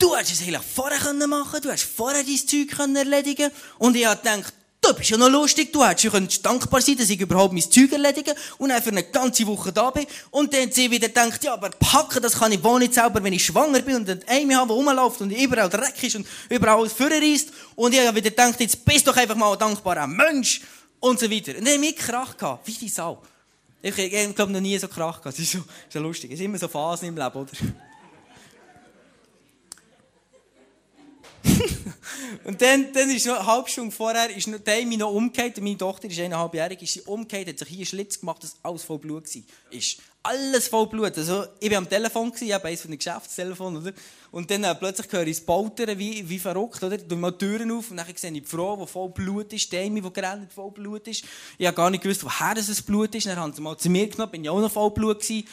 Du 0.00 0.14
hättest 0.14 0.34
es 0.34 0.42
eigentlich 0.42 0.62
vorher 0.62 1.12
machen 1.26 1.50
können, 1.50 1.62
du 1.62 1.70
hättest 1.70 1.90
vorher 1.90 2.22
dein 2.22 2.36
Zeug 2.36 2.96
erledigen 2.96 3.50
können. 3.50 3.62
Und 3.78 3.96
ich 3.96 4.06
habe 4.06 4.16
gedacht, 4.22 4.54
Du 4.88 4.94
bist 4.94 5.10
ja 5.10 5.18
noch 5.18 5.28
lustig, 5.28 5.70
du 5.70 5.84
hättest 5.84 6.14
ja 6.14 6.20
dankbar 6.42 6.80
sein 6.80 6.96
dass 6.96 7.10
ich 7.10 7.20
überhaupt 7.20 7.52
mein 7.52 7.62
Zeug 7.62 7.92
erledige 7.92 8.34
und 8.56 8.70
einfach 8.70 8.90
eine 8.90 9.02
ganze 9.02 9.46
Woche 9.46 9.70
da 9.70 9.90
bin. 9.90 10.06
Und 10.30 10.54
dann 10.54 10.72
sie 10.72 10.90
wieder 10.90 11.08
denkt, 11.08 11.44
ja, 11.44 11.52
aber 11.52 11.68
packen, 11.68 12.22
das 12.22 12.38
kann 12.38 12.52
ich 12.52 12.64
wohl 12.64 12.78
nicht 12.78 12.94
selber, 12.94 13.22
wenn 13.22 13.34
ich 13.34 13.44
schwanger 13.44 13.80
bin 13.82 13.96
und 13.96 14.08
dann 14.08 14.20
Amy 14.26 14.54
habe, 14.54 14.68
die 14.68 14.72
rumläuft 14.72 15.20
und 15.20 15.30
überall 15.30 15.68
Dreck 15.68 16.02
ist 16.02 16.16
und 16.16 16.26
überall 16.48 16.78
alles 16.78 16.94
vorreißt. 16.94 17.50
Und 17.76 17.92
ich 17.92 18.00
habe 18.00 18.16
wieder 18.16 18.30
gedacht, 18.30 18.58
jetzt 18.60 18.82
bist 18.82 19.06
du 19.06 19.10
doch 19.10 19.18
einfach 19.18 19.36
mal 19.36 19.52
ein 19.52 19.58
dankbarer 19.58 20.06
Mensch 20.06 20.62
und 21.00 21.20
so 21.20 21.30
weiter. 21.30 21.58
Und 21.58 21.66
dann 21.66 21.74
habe 21.74 21.86
ich 21.86 21.96
Krach 21.96 22.34
gehabt, 22.38 22.66
wie 22.66 22.72
die 22.72 22.88
Sau. 22.88 23.20
Ich, 23.82 23.96
ich, 23.98 24.10
ich 24.10 24.34
glaube 24.34 24.52
noch 24.52 24.60
nie 24.60 24.78
so 24.78 24.88
Krach 24.88 25.20
gehabt, 25.20 25.36
das 25.36 25.38
ist 25.38 25.52
so, 25.52 25.58
ist 25.58 25.92
so 25.92 26.00
lustig. 26.00 26.32
Es 26.32 26.38
sind 26.38 26.46
immer 26.46 26.58
so 26.58 26.66
Phasen 26.66 27.08
im 27.08 27.16
Leben, 27.16 27.36
oder? 27.36 27.52
und 32.44 32.60
dann, 32.60 32.92
dann 32.92 33.10
ist 33.10 33.26
noch 33.26 33.36
eine 33.36 33.46
halbe 33.46 33.68
Stunde 33.68 33.94
vorher, 33.94 34.34
ist 34.34 34.46
noch, 34.46 34.58
Amy 34.66 34.96
noch 34.96 35.12
umgekehrt, 35.12 35.58
meine 35.58 35.78
Tochter 35.78 36.08
ist 36.08 36.18
eineinhalbjährig, 36.18 36.82
ist 36.82 36.94
sie 36.94 37.00
umgekehrt, 37.02 37.48
hat 37.48 37.58
sich 37.58 37.68
hier 37.68 37.78
einen 37.78 37.86
Schlitz 37.86 38.20
gemacht, 38.20 38.42
dass 38.42 38.56
alles 38.62 38.84
voll 38.84 38.98
Blut 38.98 39.24
war. 39.24 39.42
Ist 39.70 39.98
alles 40.22 40.68
voll 40.68 40.86
Blut. 40.88 41.16
Also, 41.16 41.46
ich 41.60 41.70
war 41.70 41.78
am 41.78 41.88
Telefon, 41.88 42.32
ich 42.40 42.52
habe 42.52 42.68
eines 42.68 42.82
von 42.82 42.90
den 42.90 42.98
Geschäftstelefonen, 42.98 43.82
oder? 43.82 43.92
Und 44.30 44.50
dann 44.50 44.64
äh, 44.64 44.74
plötzlich 44.74 45.10
höre 45.10 45.26
ich 45.26 45.38
es 45.38 45.44
poltern, 45.44 45.98
wie, 45.98 46.28
wie 46.28 46.38
verrückt, 46.38 46.82
oder? 46.82 46.96
Ich 46.96 47.16
mal 47.16 47.32
die 47.32 47.38
Türen 47.38 47.70
auf 47.72 47.90
und 47.90 47.96
dann 47.96 48.06
sehe 48.14 48.30
ich 48.30 48.42
die 48.42 48.48
Frau, 48.48 48.76
die 48.76 48.86
voll 48.86 49.08
Blut 49.10 49.52
ist, 49.52 49.72
die 49.72 49.78
Amy, 49.78 50.02
die 50.02 50.54
voll 50.54 50.70
Blut 50.72 51.08
ist. 51.08 51.24
Ich 51.56 51.66
habe 51.66 51.76
gar 51.76 51.90
nicht 51.90 52.02
gewusst, 52.02 52.24
woher 52.24 52.54
das 52.54 52.82
Blut 52.82 53.14
ist. 53.14 53.26
Dann 53.26 53.38
haben 53.38 53.52
sie 53.52 53.62
mal 53.62 53.76
zu 53.78 53.88
mir 53.88 54.06
genommen, 54.06 54.32
bin 54.32 54.44
ich 54.44 54.50
auch 54.50 54.60
noch 54.60 54.70
voll 54.70 54.90
Blut 54.90 55.20
gewesen. 55.20 55.46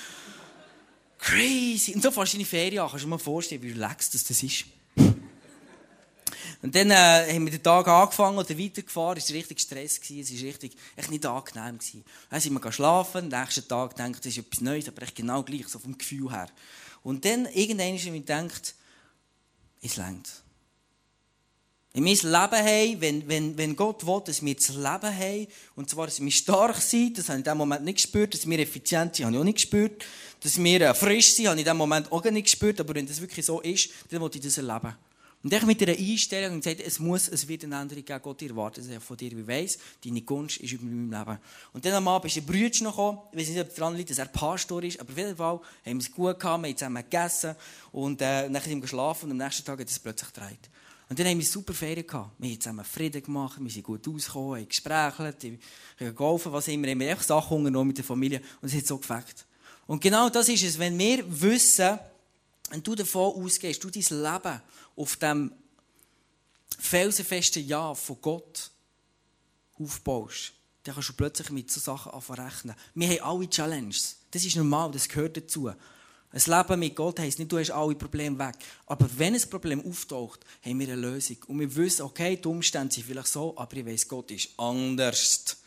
Crazy. 1.20 1.94
Und 1.94 2.04
so 2.04 2.12
du 2.12 2.22
in 2.22 2.40
die 2.40 2.46
Ferien 2.46 2.80
an. 2.80 2.90
Kannst 2.90 3.04
du 3.04 3.08
dir 3.08 3.12
mal 3.12 3.18
vorstellen, 3.18 3.62
wie 3.64 3.72
relaxed 3.72 4.14
das 4.14 4.30
ist? 4.44 4.66
Und 6.66 6.74
dann 6.74 6.90
äh, 6.90 7.32
haben 7.32 7.46
wir 7.46 7.52
den 7.52 7.62
Tag 7.62 7.88
angefangen 7.88 8.40
oder 8.40 8.58
weitergefahren. 8.58 9.20
Es 9.20 9.30
war 9.30 9.36
richtig 9.36 9.60
Stress, 9.60 10.02
gewesen, 10.02 10.34
es 10.34 10.42
war 10.42 10.48
richtig, 10.48 10.76
echt 10.96 11.12
nicht 11.12 11.24
angenehm. 11.24 11.78
Gewesen. 11.78 12.04
Dann 12.28 12.42
sind 12.42 12.54
wir 12.54 12.72
schlafen, 12.72 13.32
am 13.32 13.40
nächsten 13.40 13.68
Tag 13.68 13.96
denkt, 13.96 14.26
das 14.26 14.36
ist 14.36 14.40
etwas 14.40 14.62
Neues, 14.62 14.88
aber 14.88 15.04
echt 15.04 15.16
genau 15.16 15.44
gleich, 15.44 15.68
so 15.68 15.78
vom 15.78 15.96
Gefühl 15.96 16.32
her. 16.32 16.48
Und 17.04 17.24
dann 17.24 17.46
irgendwann 17.54 17.94
ist 17.94 18.06
mir 18.06 18.14
gedacht, 18.14 18.74
es 19.84 19.96
längt. 19.98 20.28
In 21.94 22.04
mein 22.04 22.16
Leben 22.16 22.34
haben, 22.34 23.00
wenn, 23.00 23.28
wenn, 23.28 23.58
wenn 23.60 23.76
Gott 23.76 24.04
will, 24.04 24.24
dass 24.26 24.44
wir 24.44 24.56
das 24.56 24.70
Leben 24.70 24.84
haben, 24.84 25.48
und 25.76 25.88
zwar, 25.88 26.08
dass 26.08 26.20
wir 26.20 26.32
stark 26.32 26.82
sind, 26.82 27.20
das 27.20 27.30
habe 27.30 27.36
ich 27.36 27.42
in 27.42 27.44
diesem 27.44 27.60
Moment 27.60 27.86
nicht 27.86 27.98
gespürt, 27.98 28.34
dass 28.34 28.50
wir 28.50 28.58
effizient 28.58 29.16
sind, 29.16 29.28
habe 29.28 29.36
ich 29.36 29.40
auch 29.40 29.46
nicht 29.46 29.58
gespürt, 29.58 30.04
dass 30.40 30.58
wir 30.58 30.82
äh, 30.82 30.96
frisch 30.96 31.36
sind, 31.36 31.46
habe 31.46 31.58
ich 31.58 31.62
in 31.62 31.66
diesem 31.66 31.78
Moment 31.78 32.12
auch 32.12 32.24
nicht 32.24 32.46
gespürt, 32.46 32.80
aber 32.80 32.96
wenn 32.96 33.06
das 33.06 33.22
wirklich 33.22 33.46
so 33.46 33.62
ist, 33.62 33.92
dann 34.10 34.20
will 34.20 34.32
ich 34.34 34.42
das 34.42 34.58
erleben. 34.58 34.96
Und 35.46 35.54
ich 35.54 35.62
mit 35.62 35.80
einer 35.80 35.96
Einstellung 35.96 36.56
und 36.56 36.64
gesagt, 36.64 36.82
es 36.82 36.98
muss, 36.98 37.28
es 37.28 37.48
wird 37.48 37.66
eine 37.66 37.80
Änderung 37.80 38.04
geben. 38.04 38.20
Gott 38.24 38.42
erwartet 38.42 38.84
es 38.90 39.04
von 39.04 39.16
dir, 39.16 39.30
wie 39.30 39.48
weiss, 39.48 39.78
deine 40.04 40.22
Gunst 40.22 40.58
ist 40.58 40.74
über 40.74 40.86
meinem 40.86 41.12
Leben. 41.12 41.38
Und 41.72 41.86
dann 41.86 41.94
am 41.94 42.08
Abend 42.08 42.32
ist 42.32 42.38
ein 42.38 42.48
Brüder 42.48 42.84
noch 42.84 42.94
gekommen. 42.94 43.20
Ich 43.32 43.38
weiß 43.42 43.50
nicht, 43.50 43.62
ob 43.62 43.76
daran 43.76 43.96
liegt, 43.96 44.10
dass 44.10 44.18
er 44.18 44.26
Pastor 44.26 44.82
ist, 44.82 45.00
aber 45.00 45.12
auf 45.12 45.18
jeden 45.20 45.36
Fall 45.36 45.60
haben 45.86 45.98
wir 45.98 45.98
es 45.98 46.12
gut 46.12 46.40
gehabt, 46.40 46.64
wir 46.64 46.70
haben 46.70 46.78
zusammen 46.78 47.04
gegessen 47.04 47.56
und 47.92 48.24
äh, 48.24 48.50
dann 48.50 48.56
haben 48.56 48.72
wir 48.72 48.80
geschlafen 48.80 49.26
und 49.26 49.40
am 49.40 49.46
nächsten 49.46 49.64
Tag 49.64 49.80
hat 49.80 49.88
es 49.88 50.00
plötzlich 50.00 50.34
gedreht. 50.34 50.70
Und 51.10 51.20
dann 51.20 51.28
haben 51.28 51.38
wir 51.38 51.46
super 51.46 51.76
Ferien 51.76 52.08
gehabt. 52.08 52.32
Wir 52.40 52.50
haben 52.50 52.60
zusammen 52.60 52.84
Frieden 52.84 53.22
gemacht, 53.22 53.60
wir 53.62 53.70
sind 53.70 53.84
gut 53.84 54.08
ausgekommen, 54.08 54.62
haben 54.62 54.68
gesprächelt, 54.68 55.44
haben 55.44 56.16
geholfen, 56.16 56.54
was 56.54 56.68
immer. 56.70 56.88
Wir 56.88 56.94
haben 56.94 57.02
einfach 57.04 57.24
Sachen 57.24 57.58
unternommen 57.58 57.90
mit 57.90 57.98
der 58.00 58.04
Familie 58.04 58.42
und 58.64 58.70
es 58.70 58.76
hat 58.76 58.88
so 58.88 58.98
gefällt. 58.98 59.46
Und 59.86 60.02
genau 60.02 60.28
das 60.28 60.50
ist 60.50 60.64
es, 60.64 60.80
wenn 60.80 60.98
wir 60.98 61.24
wissen, 61.40 62.00
wenn 62.72 62.82
du 62.82 62.96
davon 62.96 63.44
ausgehst, 63.44 63.84
du 63.84 63.90
dein 63.90 64.02
Leben 64.02 64.62
auf 64.96 65.16
dem 65.18 65.52
felsenfesten 66.78 67.66
Ja 67.66 67.94
von 67.94 68.18
Gott 68.22 68.72
aufbaust, 69.80 70.54
dann 70.84 70.96
kannst 70.96 71.10
du 71.10 71.14
plötzlich 71.14 71.50
mit 71.50 71.72
so 71.72 71.80
Sachen 71.80 72.12
anfangen 72.12 72.76
Wir 72.94 73.10
haben 73.10 73.40
alle 73.40 73.50
Challenges. 73.50 74.18
Das 74.32 74.44
ist 74.44 74.56
normal, 74.56 74.92
das 74.92 75.10
gehört 75.10 75.38
dazu. 75.38 75.68
Ein 75.68 76.42
Leben 76.46 76.80
mit 76.80 76.96
Gott 76.96 77.20
heisst 77.20 77.40
nicht, 77.40 77.52
du 77.52 77.58
hast 77.58 77.72
alle 77.72 77.96
Probleme 77.96 78.38
weg. 78.38 78.56
Aber 78.86 79.08
wenn 79.18 79.36
ein 79.36 79.50
Problem 79.50 79.84
auftaucht, 79.86 80.42
haben 80.64 80.80
wir 80.80 80.88
eine 80.88 80.96
Lösung. 80.98 81.38
Und 81.48 81.60
wir 81.60 81.76
wissen, 81.76 82.02
okay, 82.02 82.36
die 82.36 82.48
Umstände 82.48 82.94
sind 82.94 83.06
vielleicht 83.06 83.30
so, 83.30 83.58
aber 83.58 83.78
ich 83.78 83.86
weiss, 83.86 84.08
Gott 84.08 84.32
ist 84.32 84.50
anders. 84.58 85.58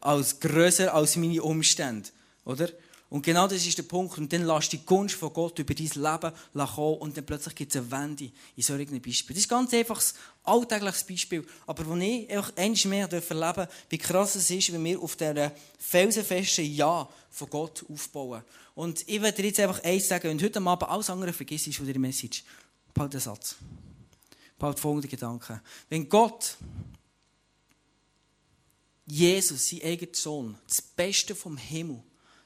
Als 0.00 0.40
grösser 0.40 0.94
als 0.94 1.16
meine 1.16 1.42
Umstände. 1.42 2.08
Oder? 2.44 2.70
Und 3.14 3.22
genau 3.22 3.46
das 3.46 3.64
ist 3.64 3.78
der 3.78 3.84
Punkt. 3.84 4.18
Und 4.18 4.32
dann 4.32 4.42
lass 4.42 4.68
die 4.68 4.84
Gunst 4.84 5.14
von 5.14 5.32
Gott 5.32 5.56
über 5.60 5.72
dein 5.72 5.86
Leben 5.86 6.36
kommen 6.74 6.98
und 6.98 7.16
dann 7.16 7.24
plötzlich 7.24 7.54
gibt 7.54 7.72
es 7.72 7.80
eine 7.80 7.88
Wende 7.92 8.32
in 8.56 8.62
solchen 8.64 9.00
Beispielen. 9.00 9.36
Das 9.36 9.44
ist 9.44 9.48
ganz 9.48 9.72
einfach 9.72 10.00
ein 10.00 10.52
alltägliches 10.52 11.04
Beispiel. 11.04 11.46
Aber 11.64 11.86
wo 11.86 11.94
ich 11.94 12.28
einfach 12.28 12.52
eins 12.56 12.84
mehr 12.86 13.08
erleben 13.08 13.68
wie 13.88 13.98
krass 13.98 14.34
es 14.34 14.50
ist, 14.50 14.72
wenn 14.72 14.84
wir 14.84 15.00
auf 15.00 15.14
dieser 15.14 15.52
felsenfesten 15.78 16.64
Ja 16.74 17.08
von 17.30 17.50
Gott 17.50 17.84
aufbauen. 17.88 18.42
Und 18.74 19.08
ich 19.08 19.22
werde 19.22 19.36
dir 19.42 19.46
jetzt 19.46 19.60
einfach 19.60 19.84
eins 19.84 20.08
sagen, 20.08 20.30
wenn 20.30 20.42
heute 20.42 20.60
Abend 20.60 20.90
alles 20.90 21.08
andere 21.08 21.32
vergisst 21.32 21.72
von 21.72 21.86
dieser 21.86 22.00
Message, 22.00 22.42
behalte 22.92 23.18
den 23.18 23.20
Satz. 23.20 23.54
Behalte 24.58 24.80
folgende 24.80 25.06
Gedanken. 25.06 25.60
Wenn 25.88 26.08
Gott 26.08 26.56
Jesus, 29.06 29.68
sein 29.68 29.82
eigener 29.84 30.14
Sohn, 30.14 30.58
das 30.66 30.82
Beste 30.82 31.36
vom 31.36 31.56
Himmel, 31.56 32.02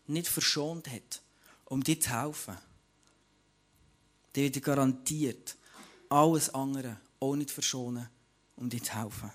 nicht 0.09 0.29
verschont 0.29 0.89
hat, 0.89 1.23
um 1.67 1.83
dir 1.83 2.01
zu 2.01 2.11
helfen, 2.11 2.57
der 4.35 4.45
wird 4.45 4.57
dir 4.57 4.61
garantiert 4.61 5.57
alles 6.09 6.53
andere 6.55 6.97
auch 7.21 7.37
nicht 7.37 7.51
verschonen, 7.51 8.09
um 8.57 8.69
dir 8.69 8.83
zu 8.83 8.95
helfen. 8.95 9.31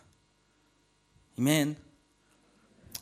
Amen. 1.37 1.75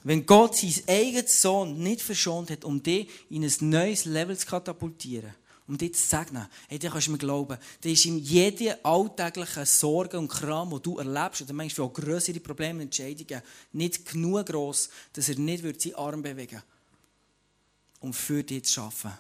Wenn 0.04 0.26
Gott 0.26 0.58
sein 0.58 0.74
eigenes 0.88 1.42
Sohn 1.42 1.78
nicht 1.78 2.02
verschont 2.02 2.50
hat, 2.50 2.66
um 2.66 2.82
dich 2.82 3.08
in 3.30 3.44
ein 3.44 3.54
neues 3.62 4.06
Level 4.06 4.36
zu 4.36 4.48
katapultieren, 4.48 5.36
um 5.68 5.78
dich 5.78 5.94
zu 5.94 6.08
segnen, 6.08 6.48
hey, 6.68 6.80
dann 6.80 6.92
kannst 6.92 7.08
du 7.08 7.12
mir 7.12 7.18
glauben, 7.20 7.58
dann 7.82 7.92
ist 7.92 8.06
ihm 8.06 8.18
jede 8.18 8.84
alltägliche 8.84 9.66
Sorge 9.66 10.18
und 10.18 10.28
Kram, 10.28 10.72
die 10.72 10.82
du 10.82 10.98
erlebst, 10.98 11.44
oder 11.44 11.54
manchmal 11.54 11.88
auch 11.88 11.94
größere 11.94 12.40
Probleme 12.40 12.80
und 12.80 12.82
Entscheidungen, 12.86 13.44
nicht 13.74 14.06
genug 14.06 14.48
gross, 14.48 14.90
dass 15.14 15.30
er 15.30 15.38
nicht 15.38 15.82
seinen 15.82 15.96
Arm 15.96 16.22
bewegen 16.24 16.58
würde 16.58 16.64
um 18.02 18.14
für 18.14 18.44
dich 18.44 18.66
zu 18.66 18.82
arbeiten. 18.82 19.18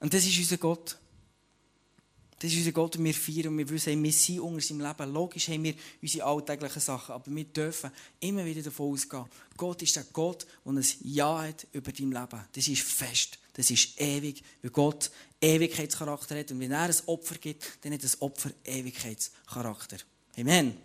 Und 0.00 0.14
das 0.14 0.24
ist 0.24 0.38
unser 0.38 0.58
Gott. 0.58 0.98
Das 2.38 2.52
ist 2.52 2.58
unser 2.58 2.72
Gott 2.72 2.96
und 2.96 3.04
wir 3.04 3.14
feiern 3.14 3.48
und 3.48 3.58
wir 3.58 3.68
wissen, 3.70 4.02
wir 4.02 4.12
sind 4.12 4.40
unter 4.40 4.60
seinem 4.60 4.80
Leben. 4.80 5.12
Logisch 5.12 5.48
haben 5.48 5.64
wir 5.64 5.74
unsere 6.02 6.26
alltäglichen 6.26 6.80
Sachen, 6.80 7.14
aber 7.14 7.34
wir 7.34 7.44
dürfen 7.44 7.90
immer 8.20 8.44
wieder 8.44 8.60
davon 8.60 8.92
ausgehen, 8.92 9.24
Gott 9.56 9.80
ist 9.82 9.96
der 9.96 10.04
Gott, 10.12 10.46
der 10.64 10.72
ein 10.72 10.84
Ja 11.02 11.42
hat 11.42 11.66
über 11.72 11.90
dein 11.90 12.10
Leben. 12.10 12.44
Das 12.52 12.68
ist 12.68 12.82
fest, 12.82 13.38
das 13.54 13.70
ist 13.70 13.98
ewig, 13.98 14.42
weil 14.60 14.70
Gott 14.72 15.10
Ewigkeitscharakter 15.40 16.38
hat 16.38 16.50
und 16.50 16.60
wenn 16.60 16.72
er 16.72 16.82
ein 16.82 16.96
Opfer 17.06 17.36
gibt, 17.36 17.64
dann 17.82 17.94
hat 17.94 18.04
das 18.04 18.20
Opfer 18.20 18.50
Ewigkeitscharakter. 18.64 19.96
Amen. 20.36 20.76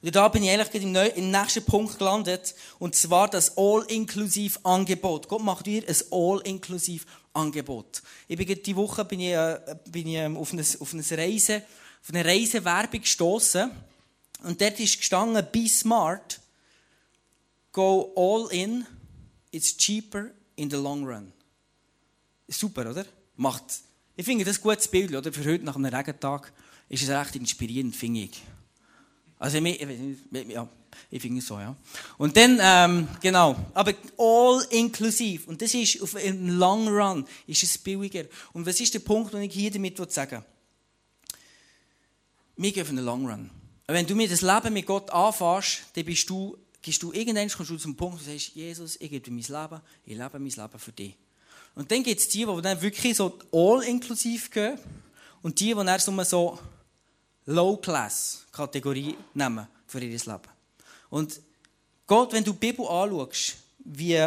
Und 0.00 0.14
da 0.14 0.28
bin 0.28 0.44
ich 0.44 0.50
eigentlich 0.50 0.82
im, 0.82 0.94
im 0.94 1.30
nächsten 1.30 1.64
Punkt 1.64 1.98
gelandet. 1.98 2.54
Und 2.78 2.94
zwar 2.94 3.28
das 3.28 3.56
All-Inklusiv-Angebot. 3.56 5.28
Gott 5.28 5.42
macht 5.42 5.66
dir 5.66 5.82
ein 5.88 5.96
All-Inklusiv-Angebot. 6.10 8.02
Ich 8.28 8.36
bin 8.36 8.62
diese 8.62 8.76
Woche 8.76 9.04
bin 9.04 9.20
ich, 9.20 9.32
äh, 9.32 9.58
bin 9.86 10.06
ich 10.06 10.14
ähm, 10.14 10.36
auf, 10.36 10.52
eine, 10.52 10.62
auf 10.62 10.94
eine 10.94 11.04
Reise, 11.10 11.62
auf 12.02 12.10
eine 12.10 12.24
Reisewerbung 12.24 13.00
gestoßen. 13.00 13.70
Und 14.44 14.60
dort 14.60 14.78
ist 14.78 14.98
gestanden, 14.98 15.44
be 15.50 15.68
smart, 15.68 16.40
go 17.72 18.12
all 18.14 18.48
in, 18.52 18.86
it's 19.50 19.76
cheaper 19.76 20.30
in 20.54 20.70
the 20.70 20.76
long 20.76 21.04
run. 21.04 21.32
Super, 22.46 22.90
oder? 22.90 23.04
Macht. 23.36 23.64
Ich 24.16 24.24
finde 24.24 24.44
das 24.44 24.58
ein 24.58 24.62
gutes 24.62 24.88
Bild, 24.88 25.12
oder? 25.14 25.32
Für 25.32 25.44
heute 25.44 25.64
nach 25.64 25.76
einem 25.76 25.92
Regentag 25.92 26.52
ist 26.88 27.02
es 27.02 27.08
recht 27.08 27.34
inspirierend, 27.34 27.94
finde 27.94 28.20
ich. 28.20 28.42
Also, 29.38 29.58
ich, 29.58 29.80
ja, 30.48 30.68
ich 31.10 31.22
finde 31.22 31.38
es 31.38 31.46
so, 31.46 31.58
ja. 31.58 31.76
Und 32.16 32.36
dann, 32.36 32.58
ähm, 32.60 33.08
genau, 33.20 33.56
aber 33.72 33.94
all 34.18 34.64
inklusiv. 34.70 35.46
Und 35.48 35.62
das 35.62 35.74
ist, 35.74 36.02
auf, 36.02 36.22
im 36.22 36.58
Long 36.58 36.88
Run 36.88 37.24
ist 37.46 37.62
es 37.62 37.78
billiger. 37.78 38.24
Und 38.52 38.66
was 38.66 38.80
ist 38.80 38.94
der 38.94 39.00
Punkt, 39.00 39.32
den 39.32 39.42
ich 39.42 39.52
hier 39.52 39.70
damit 39.70 39.96
sagen 40.12 40.44
Wir 42.56 42.72
gehen 42.72 42.82
auf 42.82 42.88
einen 42.88 43.04
Long 43.04 43.28
Run. 43.28 43.50
wenn 43.86 44.06
du 44.06 44.14
mir 44.14 44.28
das 44.28 44.42
Leben 44.42 44.72
mit 44.72 44.86
Gott 44.86 45.10
anfängst, 45.10 45.84
dann 45.94 46.04
bist 46.04 46.28
du, 46.28 46.58
gehst 46.82 47.02
du 47.02 47.12
irgendwann 47.12 47.48
kommst 47.48 47.70
du 47.70 47.76
zum 47.76 47.96
Punkt, 47.96 48.20
wo 48.20 48.24
du 48.24 48.30
sagst, 48.30 48.54
Jesus, 48.54 48.96
ich 49.00 49.10
gebe 49.10 49.24
dir 49.24 49.30
mein 49.30 49.42
Leben, 49.42 49.82
ich 50.04 50.16
lebe 50.16 50.38
mein 50.38 50.50
Leben 50.50 50.78
für 50.78 50.92
dich. 50.92 51.16
Und 51.74 51.90
dann 51.92 52.02
gibt 52.02 52.20
es 52.20 52.28
die, 52.28 52.44
die 52.44 52.62
dann 52.62 52.82
wirklich 52.82 53.16
so 53.16 53.38
all 53.52 53.84
inklusiv 53.84 54.50
gehen 54.50 54.78
und 55.42 55.60
die, 55.60 55.74
die 55.74 55.84
dann 55.84 56.24
so 56.24 56.58
Low-Class-Kategorie 57.48 59.16
nehmen 59.32 59.66
für 59.86 60.00
ihr 60.00 60.10
Leben. 60.10 60.42
Und 61.08 61.40
Gott, 62.06 62.32
wenn 62.34 62.44
du 62.44 62.52
die 62.52 62.58
Bibel 62.58 62.86
anschaust, 62.86 63.56
wie 63.78 64.22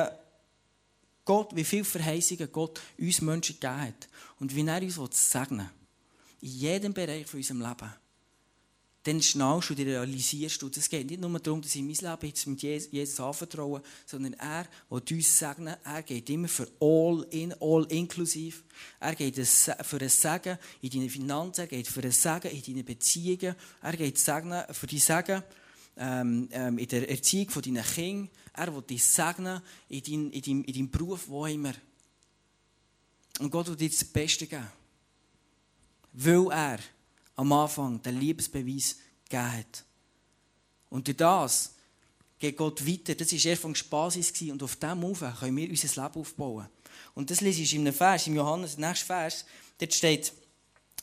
Gott, 1.24 1.56
wie 1.56 1.64
viele 1.64 1.84
Verheißungen 1.84 2.52
Gott 2.52 2.82
uns 2.98 3.22
Menschen 3.22 3.60
gegeben 3.60 3.82
hat 3.82 4.08
und 4.40 4.56
wie 4.56 4.66
er 4.66 4.82
uns 4.82 5.32
segnen 5.32 5.70
will, 6.40 6.50
in 6.50 6.58
jedem 6.58 6.94
Bereich 6.94 7.28
von 7.28 7.40
unserem 7.40 7.62
Leben, 7.62 7.94
dann 9.04 9.22
schnallst 9.22 9.70
du 9.70 9.74
und 9.74 9.80
realisierst 9.80 10.62
du, 10.62 10.70
es 10.76 10.88
geht 10.88 11.10
nicht 11.10 11.20
nur 11.20 11.40
darum, 11.40 11.62
dass 11.62 11.74
ich 11.74 11.82
mein 11.82 11.96
Leben 11.96 12.28
jetzt 12.28 12.46
mit 12.46 12.62
Jesus 12.62 13.20
anvertraue, 13.20 13.82
sondern 14.06 14.34
er 14.34 14.68
will 14.90 15.02
uns 15.12 15.40
segnen, 15.40 15.76
er 15.84 16.04
geht 16.04 16.30
immer 16.30 16.48
für 16.48 16.68
all 16.80 17.26
in, 17.32 17.54
all 17.60 17.86
inklusiv. 17.90 18.64
Er 19.00 19.16
geht 19.16 19.36
für 19.36 20.00
ein 20.00 20.10
Segen 20.10 20.58
in 20.82 20.90
deinen 20.92 21.10
Finanzen, 21.10 21.62
er 21.62 21.68
geht 21.68 21.88
für 21.88 22.04
ein 22.04 22.12
Segen 22.12 22.52
in 22.52 22.62
deinen 22.62 22.86
Beziehungen, 22.86 23.56
er 23.82 23.98
geht 23.98 24.20
für 24.20 24.88
die 24.88 25.00
Segen 25.00 25.44
ähm, 25.98 26.48
ähm, 26.52 26.78
in 26.78 26.88
der 26.88 27.10
Erziehung 27.10 27.50
von 27.50 27.64
deinen 27.64 27.84
Kindern, 27.84 28.30
er 28.54 28.76
will 28.76 28.84
dich 28.84 29.04
segnen 29.04 29.62
in, 29.90 30.32
in, 30.32 30.42
deinem, 30.42 30.64
in 30.64 30.74
deinem 30.74 30.92
Beruf, 30.92 31.28
wo 31.28 31.46
immer. 31.48 31.74
Und 33.40 33.50
Gott 33.50 33.68
will 33.68 33.76
dir 33.76 33.90
das 33.90 34.04
Beste 34.04 34.46
geben. 34.46 34.68
Weil 36.14 36.52
er 36.52 36.80
am 37.36 37.52
Anfang 37.54 38.02
den 38.02 38.20
Liebesbeweis 38.20 38.98
gegeben 39.30 39.52
hat. 39.52 39.86
Und 40.90 41.08
durch 41.08 41.18
das 41.18 41.76
geht 42.40 42.58
Gott 42.58 42.86
weiter. 42.86 43.16
Das 43.16 43.32
war 43.32 43.56
von 43.56 43.76
Spasis 43.76 44.34
und 44.42 44.62
auf 44.64 44.76
dem 44.76 45.04
Auf 45.06 45.20
können 45.40 45.58
wir 45.58 45.70
unser 45.70 46.04
Leben 46.04 46.20
aufbauen. 46.20 46.68
Und 47.14 47.30
das 47.30 47.42
lese 47.42 47.62
ich 47.62 47.74
in 47.74 47.82
einem 47.82 47.94
Vers, 47.94 48.28
im 48.28 48.36
Johannes, 48.36 48.76
der 48.76 48.90
nächste 48.90 49.06
Vers, 49.06 49.46
dort 49.78 49.94
steht, 49.94 50.34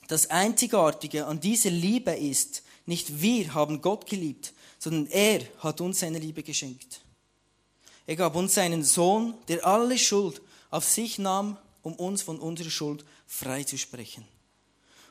das 0.09 0.31
Einzigartige 0.31 1.27
an 1.27 1.41
dieser 1.41 1.71
Liebe 1.71 2.12
ist, 2.12 2.62
nicht 2.87 3.21
wir 3.21 3.53
haben 3.53 3.83
Gott 3.83 4.07
geliebt, 4.07 4.55
sondern 4.79 5.07
er 5.12 5.41
hat 5.59 5.81
uns 5.81 6.01
seine 6.01 6.19
Liebe 6.19 6.43
geschenkt. 6.43 7.03
Er 8.07 8.17
gab 8.17 8.35
uns 8.35 8.55
seinen 8.55 8.85
Sohn, 8.85 9.35
der 9.49 9.67
alle 9.67 9.99
Schuld 9.99 10.41
auf 10.71 10.85
sich 10.85 11.19
nahm, 11.19 11.59
um 11.83 11.93
uns 11.95 12.23
von 12.23 12.38
unserer 12.38 12.71
Schuld 12.71 13.05
freizusprechen. 13.27 14.25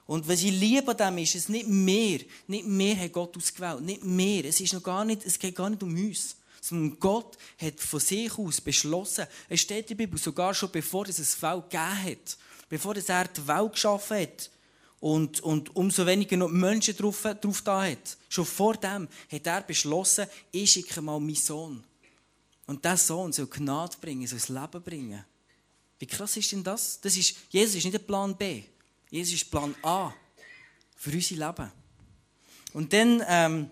Und 0.07 0.27
was 0.27 0.41
ich 0.41 0.51
liebe 0.51 0.95
dem 0.95 1.17
ist, 1.17 1.35
es 1.35 1.49
nicht 1.49 1.67
mehr, 1.67 2.21
nicht 2.47 2.65
mehr 2.65 2.97
hat 2.97 3.11
Gott 3.11 3.35
ausgewählt, 3.35 3.81
nicht 3.81 4.03
mehr. 4.03 4.45
Es 4.45 4.59
ist 4.61 4.73
noch 4.73 4.81
gar 4.81 5.03
nicht, 5.03 5.25
es 5.25 5.37
geht 5.37 5.55
gar 5.55 5.69
nicht 5.69 5.83
um 5.83 5.93
uns. 5.93 6.37
Sondern 6.61 6.97
Gott 6.99 7.37
hat 7.61 7.79
von 7.79 7.99
sich 7.99 8.35
aus 8.37 8.61
beschlossen, 8.61 9.27
es 9.49 9.61
steht 9.61 9.91
in 9.91 9.97
der 9.97 10.05
Bibel 10.05 10.19
sogar 10.19 10.53
schon 10.53 10.71
bevor 10.71 11.07
es 11.07 11.19
eine 11.19 11.53
Welt 11.53 11.69
gegeben 11.69 12.03
hat, 12.03 12.37
bevor 12.69 12.95
er 12.95 13.27
die 13.27 13.47
Welt 13.47 13.71
geschaffen 13.73 14.17
hat 14.21 14.49
und, 14.99 15.41
und 15.41 15.75
umso 15.75 16.05
weniger 16.05 16.37
noch 16.37 16.49
Menschen 16.49 16.95
drauf, 16.95 17.21
drauf 17.21 17.61
da 17.61 17.83
hat. 17.83 18.17
Schon 18.29 18.45
vor 18.45 18.75
dem 18.75 19.07
hat 19.31 19.45
er 19.45 19.61
beschlossen, 19.61 20.25
ich 20.51 20.71
schicke 20.71 21.01
mal 21.01 21.19
meinen 21.19 21.35
Sohn. 21.35 21.83
Und 22.65 22.83
dieser 22.83 22.97
Sohn 22.97 23.31
soll 23.31 23.47
Gnade 23.47 23.95
bringen, 24.01 24.27
soll 24.27 24.39
das 24.39 24.49
Leben 24.49 24.83
bringen. 24.83 25.23
Wie 25.99 26.05
krass 26.05 26.37
ist 26.37 26.51
denn 26.51 26.63
das? 26.63 26.99
das 27.01 27.15
ist, 27.15 27.35
Jesus 27.49 27.75
ist 27.75 27.83
nicht 27.85 27.93
der 27.93 27.99
Plan 27.99 28.35
B. 28.35 28.63
Jesus 29.09 29.35
ist 29.35 29.51
Plan 29.51 29.73
A 29.83 30.13
für 30.95 31.11
unser 31.11 31.35
Leben. 31.35 31.71
Und 32.73 32.91
dann, 32.91 33.23
ähm, 33.27 33.69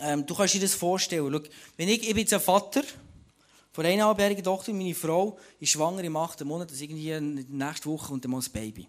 ähm, 0.00 0.26
du 0.26 0.34
kannst 0.34 0.54
dir 0.54 0.60
das 0.60 0.74
vorstellen. 0.74 1.32
Schau, 1.32 1.50
wenn 1.76 1.88
ich, 1.88 2.02
ich 2.02 2.08
bin 2.08 2.18
jetzt 2.18 2.32
ein 2.32 2.40
Vater 2.40 2.82
von 3.72 3.84
einer 3.84 3.94
eineinhalbjährigen 3.94 4.44
Tochter, 4.44 4.72
meine 4.72 4.94
Frau 4.94 5.38
ist 5.60 5.70
schwanger 5.70 6.02
im 6.02 6.16
achten 6.16 6.46
Monat, 6.46 6.68
das 6.68 6.76
ist 6.76 6.82
irgendwie 6.82 7.18
nächste 7.20 7.88
Woche 7.88 8.12
und 8.12 8.24
dann 8.24 8.32
mal 8.32 8.38
das 8.38 8.48
Baby. 8.48 8.88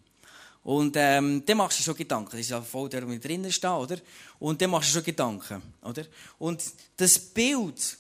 Und 0.64 0.96
ähm, 0.98 1.44
dann 1.46 1.58
machst 1.58 1.78
du 1.78 1.84
schon 1.84 1.96
Gedanken. 1.96 2.32
Das 2.32 2.40
ist 2.40 2.50
ja 2.50 2.60
voll 2.60 2.90
der, 2.90 3.02
der 3.02 3.20
drinnen 3.20 3.52
steht, 3.52 3.70
oder? 3.70 3.98
Und 4.40 4.60
dann 4.60 4.72
machst 4.72 4.90
du 4.90 4.94
schon 4.94 5.04
Gedanken, 5.04 5.62
oder? 5.84 6.06
Und 6.40 6.64
das 6.98 7.20
Bild, 7.20 7.98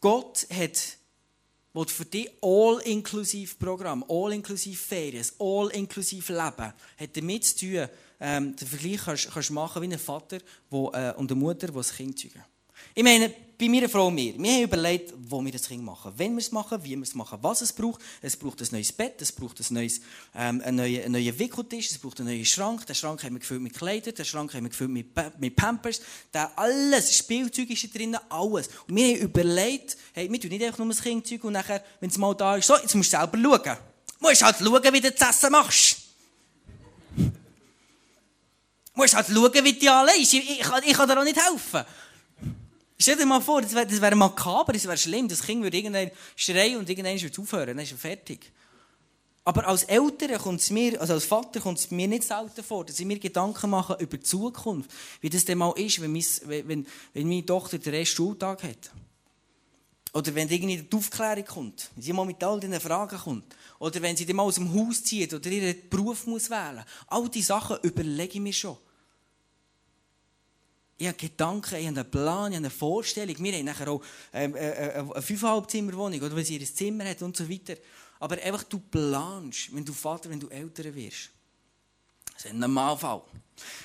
Gott 0.00 0.46
hat 0.50 0.96
will 1.76 1.86
für 1.86 2.06
dich 2.06 2.30
all-inklusiv 2.42 3.58
Programm, 3.58 4.04
all-inklusiv 4.08 4.80
Ferien, 4.80 5.24
all-inklusiv 5.38 6.28
Leben, 6.30 6.72
hat 6.96 7.16
damit 7.16 7.44
zu 7.44 7.58
tun, 7.58 7.88
ähm, 8.18 8.56
den 8.56 8.66
Vergleich 8.66 9.04
kannst, 9.04 9.30
kannst 9.30 9.50
machen 9.50 9.82
wie 9.82 9.92
ein 9.92 9.98
Vater 9.98 10.38
wo, 10.70 10.90
äh, 10.92 11.12
und 11.16 11.30
eine 11.30 11.38
Mutter, 11.38 11.68
die 11.68 11.74
das 11.74 11.94
Kind 11.94 12.18
zeugen. 12.18 12.42
Ich 12.98 13.04
meine, 13.04 13.30
bei 13.58 13.68
meiner 13.68 13.90
Frau 13.90 14.06
und 14.06 14.16
wir 14.16 14.32
haben 14.32 14.62
überlegt, 14.62 15.12
wo 15.18 15.44
wir 15.44 15.52
das 15.52 15.68
Kind 15.68 15.84
machen. 15.84 16.14
Wenn 16.16 16.32
wir 16.32 16.38
es 16.38 16.50
machen, 16.50 16.82
wie 16.82 16.96
wir 16.96 17.02
es 17.02 17.14
machen, 17.14 17.38
was 17.42 17.60
es 17.60 17.70
braucht. 17.70 18.00
Es 18.22 18.38
braucht 18.38 18.62
ein 18.62 18.68
neues 18.70 18.90
Bett, 18.90 19.20
es 19.20 19.32
braucht 19.32 19.60
ein 19.60 19.66
neues, 19.74 20.00
ähm, 20.34 20.62
einen, 20.62 20.78
neuen, 20.78 21.02
einen 21.02 21.12
neuen 21.12 21.38
Wickeltisch, 21.38 21.90
es 21.90 21.98
braucht 21.98 22.20
einen 22.20 22.30
neuen 22.30 22.46
Schrank. 22.46 22.86
Den 22.86 22.94
Schrank 22.94 23.22
haben 23.22 23.34
wir 23.34 23.40
gefüllt 23.40 23.60
mit 23.60 23.74
Kleidern, 23.74 24.14
den 24.14 24.24
Schrank 24.24 24.54
haben 24.54 24.64
wir 24.64 24.70
gefüllt 24.70 24.88
mit, 24.88 25.08
mit 25.38 25.54
Pampers. 25.54 26.00
Da 26.32 26.52
alles, 26.56 27.14
Spielzeug 27.14 27.68
ist 27.68 27.84
da 27.84 27.98
drin, 27.98 28.16
alles. 28.30 28.70
Und 28.88 28.96
wir 28.96 29.08
haben 29.08 29.20
überlegt, 29.24 29.98
hey, 30.14 30.32
wir 30.32 30.40
tun 30.40 30.48
nicht 30.48 30.64
einfach 30.64 30.78
nur 30.78 30.88
das 30.88 31.02
Kindzeug 31.02 31.44
und 31.44 31.52
nachher, 31.52 31.84
wenn 32.00 32.08
es 32.08 32.16
mal 32.16 32.34
da 32.34 32.56
ist, 32.56 32.66
so, 32.66 32.76
jetzt 32.76 32.94
musst 32.94 33.12
du 33.12 33.18
selber 33.18 33.36
schauen. 33.36 33.76
Du 34.20 34.26
musst 34.26 34.42
halt 34.42 34.56
schauen, 34.56 34.92
wie 34.94 35.00
du 35.02 35.12
das 35.12 35.28
Essen 35.28 35.52
machst. 35.52 35.98
Du 38.94 39.02
musst 39.02 39.14
halt 39.14 39.26
schauen, 39.26 39.64
wie 39.64 39.74
du 39.74 39.92
allein 39.92 40.22
ist. 40.22 40.32
Ich, 40.32 40.50
ich, 40.50 40.60
ich 40.60 40.96
kann 40.96 41.06
dir 41.06 41.20
auch 41.20 41.24
nicht 41.24 41.36
helfen. 41.36 41.84
Stell 42.98 43.16
dir 43.16 43.26
mal 43.26 43.40
vor, 43.40 43.60
das 43.60 43.74
wäre 43.74 44.00
wär 44.00 44.16
makaber, 44.16 44.72
das 44.72 44.84
wäre 44.84 44.96
schlimm. 44.96 45.28
Das 45.28 45.42
Kind 45.42 45.62
würde 45.62 45.76
irgendwann 45.76 46.10
schreien 46.34 46.78
und 46.78 46.88
irgendwann 46.88 47.20
würde 47.20 47.42
aufhören, 47.42 47.66
dann 47.68 47.78
ist 47.80 47.92
er 47.92 47.98
fertig. 47.98 48.52
Aber 49.44 49.68
als 49.68 49.84
Eltern 49.84 50.38
kommt 50.38 50.60
es 50.60 50.70
mir, 50.70 51.00
also 51.00 51.12
als 51.12 51.24
Vater 51.24 51.60
kommt 51.60 51.78
es 51.78 51.92
mir 51.92 52.08
nicht 52.08 52.24
selten 52.24 52.64
vor, 52.64 52.84
dass 52.84 52.98
ich 52.98 53.06
mir 53.06 53.18
Gedanken 53.20 53.70
mache 53.70 53.96
über 54.00 54.16
die 54.16 54.24
Zukunft. 54.24 54.90
Wie 55.20 55.30
das 55.30 55.44
denn 55.44 55.58
mal 55.58 55.72
ist, 55.76 56.00
wenn, 56.00 56.12
mein, 56.12 56.24
wenn, 56.46 56.86
wenn 57.12 57.28
meine 57.28 57.46
Tochter 57.46 57.78
den 57.78 57.94
ersten 57.94 58.16
Schultag 58.16 58.64
hat. 58.64 58.90
Oder 60.12 60.34
wenn 60.34 60.48
irgendwie 60.48 60.78
die 60.78 60.96
Aufklärung 60.96 61.44
kommt. 61.44 61.90
Wenn 61.94 62.02
sie 62.02 62.12
mal 62.12 62.26
mit 62.26 62.42
all 62.42 62.58
diesen 62.58 62.80
Fragen 62.80 63.18
kommt. 63.18 63.54
Oder 63.78 64.02
wenn 64.02 64.16
sie 64.16 64.26
dann 64.26 64.34
mal 64.34 64.42
aus 64.42 64.56
dem 64.56 64.72
Haus 64.74 65.04
zieht 65.04 65.32
oder 65.32 65.48
ihren 65.48 65.88
Beruf 65.90 66.26
muss 66.26 66.50
wählen 66.50 66.76
muss. 66.76 66.84
All 67.06 67.28
diese 67.28 67.46
Sachen 67.46 67.76
überlege 67.82 68.34
ich 68.34 68.40
mir 68.40 68.52
schon. 68.52 68.78
Ich 70.98 71.06
habe 71.06 71.16
Gedanken, 71.16 71.76
ich 71.76 71.86
habe 71.86 72.00
einen 72.00 72.10
Plan, 72.10 72.52
ich 72.52 72.56
habe 72.56 72.66
eine 72.66 72.70
Vorstellung. 72.70 73.36
Wir 73.38 73.52
haben 73.52 73.64
nachher 73.66 73.88
auch 73.88 74.02
ähm, 74.32 74.56
äh, 74.56 74.70
äh, 74.70 74.92
eine 74.94 75.22
Fünfeinhalb-Zimmer-Wohnung, 75.22 76.22
oder 76.22 76.34
wenn 76.34 76.44
sie 76.44 76.56
ihr 76.56 76.66
Zimmer 76.66 77.04
hat 77.04 77.20
und 77.20 77.36
so 77.36 77.48
weiter. 77.48 77.74
Aber 78.18 78.40
einfach, 78.40 78.62
du 78.64 78.78
planst, 78.78 79.74
wenn 79.74 79.84
du 79.84 79.92
Vater, 79.92 80.30
wenn 80.30 80.40
du 80.40 80.48
Eltern 80.48 80.94
wirst. 80.94 81.30
Das 82.32 82.46
ist 82.46 82.50
ein 82.50 82.58
Normalfall. 82.58 83.22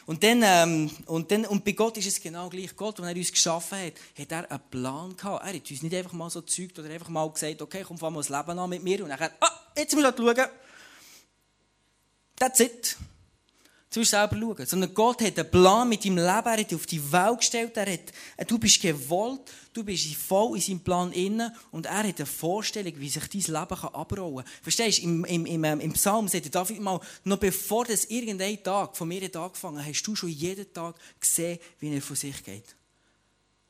Und, 0.05 0.23
dann, 0.23 0.41
ähm, 0.43 0.91
und, 1.05 1.31
dann, 1.31 1.45
und 1.45 1.63
bei 1.63 1.71
Gott 1.71 1.97
ist 1.97 2.07
es 2.07 2.21
genau 2.21 2.49
gleich. 2.49 2.75
Gott, 2.75 2.99
als 2.99 3.09
er 3.09 3.15
uns 3.15 3.31
geschaffen 3.31 3.77
hat, 3.77 3.93
hat 4.17 4.31
er 4.31 4.51
einen 4.51 4.69
Plan 4.69 5.15
gehabt. 5.15 5.45
Er 5.45 5.53
hat 5.53 5.71
uns 5.71 5.81
nicht 5.81 5.95
einfach 5.95 6.13
mal 6.13 6.29
so 6.29 6.41
gezeugt 6.41 6.79
oder 6.79 6.89
einfach 6.89 7.09
mal 7.09 7.29
gesagt, 7.29 7.61
okay, 7.61 7.83
komm, 7.85 7.97
fang 7.97 8.13
mal 8.13 8.19
das 8.19 8.29
Leben 8.29 8.59
an 8.59 8.69
mit 8.69 8.83
mir. 8.83 9.03
Und 9.03 9.09
dann, 9.09 9.29
ah, 9.39 9.59
jetzt 9.77 9.95
muss 9.95 10.03
ich 10.03 10.15
schauen. 10.15 10.49
That's 12.37 12.59
it. 12.59 12.97
Musst 13.93 14.11
selber 14.11 14.37
schauen. 14.37 14.65
Sondern 14.65 14.93
Gott 14.93 15.21
hat 15.21 15.37
einen 15.37 15.51
Plan 15.51 15.89
mit 15.89 16.05
deinem 16.05 16.17
Leben, 16.17 16.27
er 16.27 16.57
hat 16.57 16.73
auf 16.73 16.85
die 16.85 17.11
Welt 17.11 17.39
gestellt, 17.39 17.75
er 17.75 17.91
hat, 17.91 17.99
äh, 18.37 18.45
du 18.45 18.57
bist 18.57 18.81
gewollt, 18.81 19.41
du 19.73 19.83
bist 19.83 20.15
voll 20.15 20.55
in 20.55 20.61
seinem 20.61 20.79
Plan 20.79 21.11
inne 21.11 21.53
und 21.71 21.85
er 21.85 21.97
hat 21.97 22.17
eine 22.17 22.25
Vorstellung, 22.25 22.93
wie 22.97 23.09
sich 23.09 23.27
dein 23.27 23.61
Leben 23.61 23.81
kann 23.81 23.93
abrollen 23.93 24.45
kann. 24.45 24.53
Verstehst 24.61 24.99
du, 24.99 25.03
im, 25.03 25.25
im, 25.25 25.45
im, 25.45 25.63
ähm, 25.65 25.79
im 25.81 25.93
Psalm 25.93 26.27
sagt 26.29 26.53
David 26.55 26.79
mal, 26.79 27.01
noch 27.25 27.37
bevor 27.37 27.85
das 27.85 28.05
irgendein 28.05 28.63
Tag 28.63 28.95
von 28.95 29.07
mir 29.07 29.21
hat 29.21 29.35
angefangen 29.35 29.85
hast 29.85 30.03
du 30.03 30.15
schon 30.15 30.29
jeden 30.29 30.71
Tag 30.71 30.95
gesehen, 31.19 31.59
wie 31.79 31.93
er 31.93 32.01
von 32.01 32.15
sich 32.15 32.43
geht. 32.43 32.75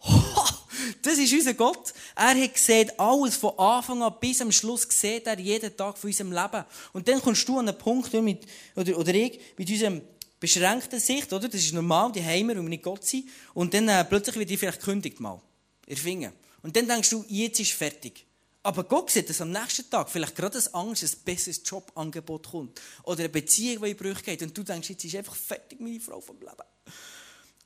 Das 1.01 1.17
ist 1.17 1.33
unser 1.33 1.53
Gott. 1.53 1.93
Er 2.15 2.35
hat 2.41 2.53
gesehen, 2.53 2.91
alles 2.97 3.35
von 3.35 3.57
Anfang 3.57 4.01
an 4.03 4.15
bis 4.19 4.41
am 4.41 4.51
Schluss 4.51 4.87
sieht 4.89 5.27
er 5.27 5.39
jeden 5.39 5.75
Tag 5.75 5.97
von 5.97 6.09
unserem 6.09 6.31
Leben. 6.31 6.65
Und 6.93 7.07
dann 7.07 7.21
kommst 7.21 7.47
du 7.47 7.59
an 7.59 7.67
einen 7.67 7.77
Punkt, 7.77 8.13
mit, 8.13 8.45
oder, 8.75 8.97
oder 8.97 9.13
ich, 9.13 9.39
mit 9.57 9.69
unserem 9.69 10.01
beschränkten 10.39 10.99
Sicht, 10.99 11.31
oder? 11.31 11.47
Das 11.47 11.61
ist 11.61 11.73
normal, 11.73 12.11
die 12.11 12.23
Heimer, 12.23 12.53
und 12.53 12.65
nicht 12.65 12.83
Gott 12.83 13.05
sind. 13.05 13.29
Und 13.53 13.73
dann 13.73 13.87
äh, 13.87 14.03
plötzlich 14.03 14.35
wird 14.35 14.49
dir 14.49 14.57
vielleicht 14.57 14.79
gekündigt 14.79 15.19
mal. 15.19 15.41
Ihr 15.87 16.31
Und 16.63 16.75
dann 16.75 16.87
denkst 16.87 17.09
du, 17.09 17.25
jetzt 17.27 17.59
ist 17.59 17.73
fertig. 17.73 18.25
Aber 18.63 18.83
Gott 18.83 19.09
sieht, 19.09 19.29
dass 19.29 19.41
am 19.41 19.51
nächsten 19.51 19.89
Tag 19.89 20.09
vielleicht 20.09 20.35
gerade 20.35 20.57
ein 20.57 20.73
anderes, 20.73 21.15
ein 21.15 21.19
besseres 21.25 21.61
Jobangebot 21.65 22.49
kommt. 22.51 22.79
Oder 23.03 23.19
eine 23.19 23.29
Beziehung, 23.29 23.83
die 23.83 23.91
in 23.91 23.97
Brüche 23.97 24.21
geht. 24.21 24.41
Und 24.43 24.55
du 24.55 24.63
denkst, 24.63 24.89
jetzt 24.89 25.03
ist 25.03 25.15
einfach 25.15 25.35
fertig 25.35 25.79
meine 25.79 25.99
Frau 25.99 26.21
vom 26.21 26.39
Leben. 26.39 26.51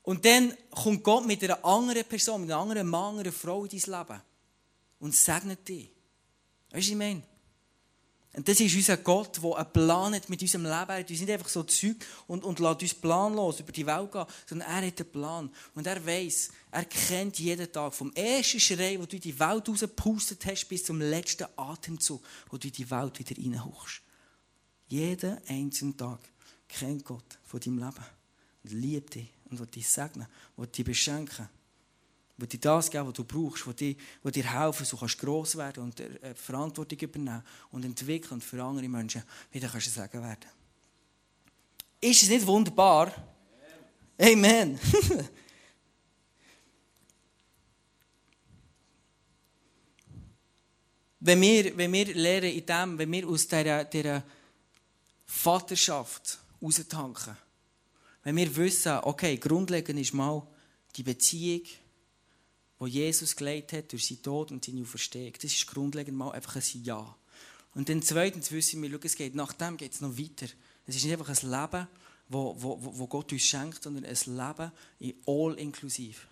Und 0.05 0.23
dann 0.23 0.55
kommt 0.69 1.03
Gott 1.03 1.25
mit 1.25 1.43
einer 1.43 1.63
anderen 1.65 2.05
Person, 2.05 2.41
mit 2.41 2.51
einer 2.51 2.61
anderen 2.61 2.87
Mann, 2.87 3.19
einer 3.19 3.31
Frau 3.31 3.65
in 3.65 3.71
dein 3.71 3.99
Leben. 3.99 4.21
Und 4.99 5.15
segnet 5.15 5.67
dich. 5.67 5.89
Weißt 6.71 6.87
du, 6.87 6.91
ich 6.91 6.97
meine? 6.97 7.23
Und 8.33 8.47
das 8.47 8.59
ist 8.59 8.75
unser 8.75 8.97
Gott, 8.97 9.41
der 9.41 9.55
einen 9.55 9.71
Plan 9.71 10.13
hat 10.13 10.29
mit 10.29 10.41
unserem 10.41 10.65
Leben. 10.65 10.89
Er 10.89 10.99
hat 10.99 11.09
uns 11.09 11.19
nicht 11.19 11.31
einfach 11.31 11.47
so 11.47 11.63
Zeug 11.63 11.95
und, 12.27 12.43
und 12.43 12.59
lässt 12.59 12.81
uns 12.81 12.93
planlos 12.93 13.61
über 13.61 13.71
die 13.71 13.85
Welt 13.85 14.11
gehen, 14.11 14.25
sondern 14.45 14.69
er 14.69 14.87
hat 14.87 15.01
einen 15.01 15.11
Plan. 15.11 15.49
Und 15.73 15.87
er 15.87 16.05
weiß, 16.05 16.51
er 16.69 16.85
kennt 16.85 17.39
jeden 17.39 17.71
Tag, 17.71 17.93
vom 17.93 18.11
ersten 18.13 18.59
Schrei, 18.59 18.99
wo 18.99 19.05
du 19.05 19.15
in 19.15 19.21
die 19.21 19.39
Welt 19.39 19.67
rausgepustet 19.67 20.45
hast, 20.45 20.65
bis 20.65 20.83
zum 20.83 20.99
letzten 20.99 21.47
Atemzug, 21.55 22.21
wo 22.49 22.57
du 22.57 22.67
in 22.67 22.73
die 22.73 22.91
Welt 22.91 23.17
wieder 23.17 23.41
reinhuchst. 23.41 24.01
Jeden 24.87 25.39
einzelnen 25.47 25.97
Tag 25.97 26.19
kennt 26.67 27.05
Gott 27.05 27.39
von 27.43 27.59
deinem 27.59 27.79
Leben 27.79 28.05
und 28.63 28.71
liebt 28.73 29.15
dich 29.15 29.34
und 29.55 29.67
will 29.67 29.71
dich 29.71 29.87
segnen, 29.87 30.27
will 30.57 30.67
dich 30.67 30.85
beschenken, 30.85 31.49
will 32.37 32.47
dir 32.47 32.59
das 32.59 32.91
geben, 32.91 33.07
was 33.07 33.13
du 33.13 33.23
brauchst, 33.23 33.65
will 33.65 33.73
dir, 33.73 33.95
will 34.23 34.31
dir 34.31 34.51
helfen, 34.51 34.85
so 34.85 34.97
kannst 34.97 35.21
du 35.21 35.25
gross 35.25 35.55
werden 35.55 35.83
und 35.83 35.99
äh, 35.99 36.35
Verantwortung 36.35 36.99
übernehmen 36.99 37.43
und 37.71 37.85
entwickeln 37.85 38.33
und 38.33 38.43
für 38.43 38.61
andere 38.61 38.89
Menschen 38.89 39.23
wieder 39.51 39.69
kannst 39.69 39.87
du 39.87 39.91
sagen 39.91 40.21
werden. 40.21 40.49
Ist 42.01 42.23
es 42.23 42.29
nicht 42.29 42.45
wunderbar? 42.45 43.13
Amen. 44.17 44.79
wenn, 51.19 51.41
wir, 51.41 51.77
wenn 51.77 51.91
wir 51.91 52.13
lernen 52.13 52.51
in 52.51 52.65
dem, 52.65 52.97
wenn 52.97 53.11
wir 53.11 53.27
aus 53.27 53.47
dieser, 53.47 53.83
dieser 53.85 54.23
Vaterschaft 55.25 56.39
raustanken, 56.61 57.35
wenn 58.25 58.35
wir 58.37 58.55
wissen, 58.55 58.91
okay, 59.03 59.37
grundlegend 59.37 59.99
ist 59.99 60.13
mal 60.13 60.45
die 60.95 61.03
Beziehung, 61.03 61.61
die 62.81 62.85
Jesus 62.87 63.35
geleitet 63.35 63.73
hat 63.77 63.91
durch 63.91 64.07
seinen 64.07 64.23
Tod 64.23 64.51
und 64.51 64.65
seine 64.65 64.81
Auferstehung. 64.81 65.33
Das 65.33 65.53
ist 65.53 65.67
grundlegend 65.67 66.17
mal 66.17 66.31
einfach 66.31 66.55
ein 66.55 66.83
Ja. 66.83 67.15
Und 67.75 67.87
dann 67.87 68.01
zweitens 68.01 68.51
wissen 68.51 68.81
wir, 68.81 68.99
es 69.03 69.15
geht, 69.15 69.35
nach 69.35 69.53
dem 69.53 69.77
geht 69.77 69.93
es 69.93 70.01
noch 70.01 70.17
weiter. 70.17 70.47
Es 70.87 70.95
ist 70.95 71.03
nicht 71.03 71.13
einfach 71.13 71.29
ein 71.29 71.51
Leben, 71.51 71.87
wo, 72.27 72.55
wo, 72.57 72.79
wo 72.81 73.05
Gott 73.05 73.31
uns 73.31 73.43
schenkt, 73.43 73.83
sondern 73.83 74.05
ein 74.05 74.17
Leben 74.25 74.71
in 74.97 75.13
all 75.27 75.53
inklusiv. 75.59 76.27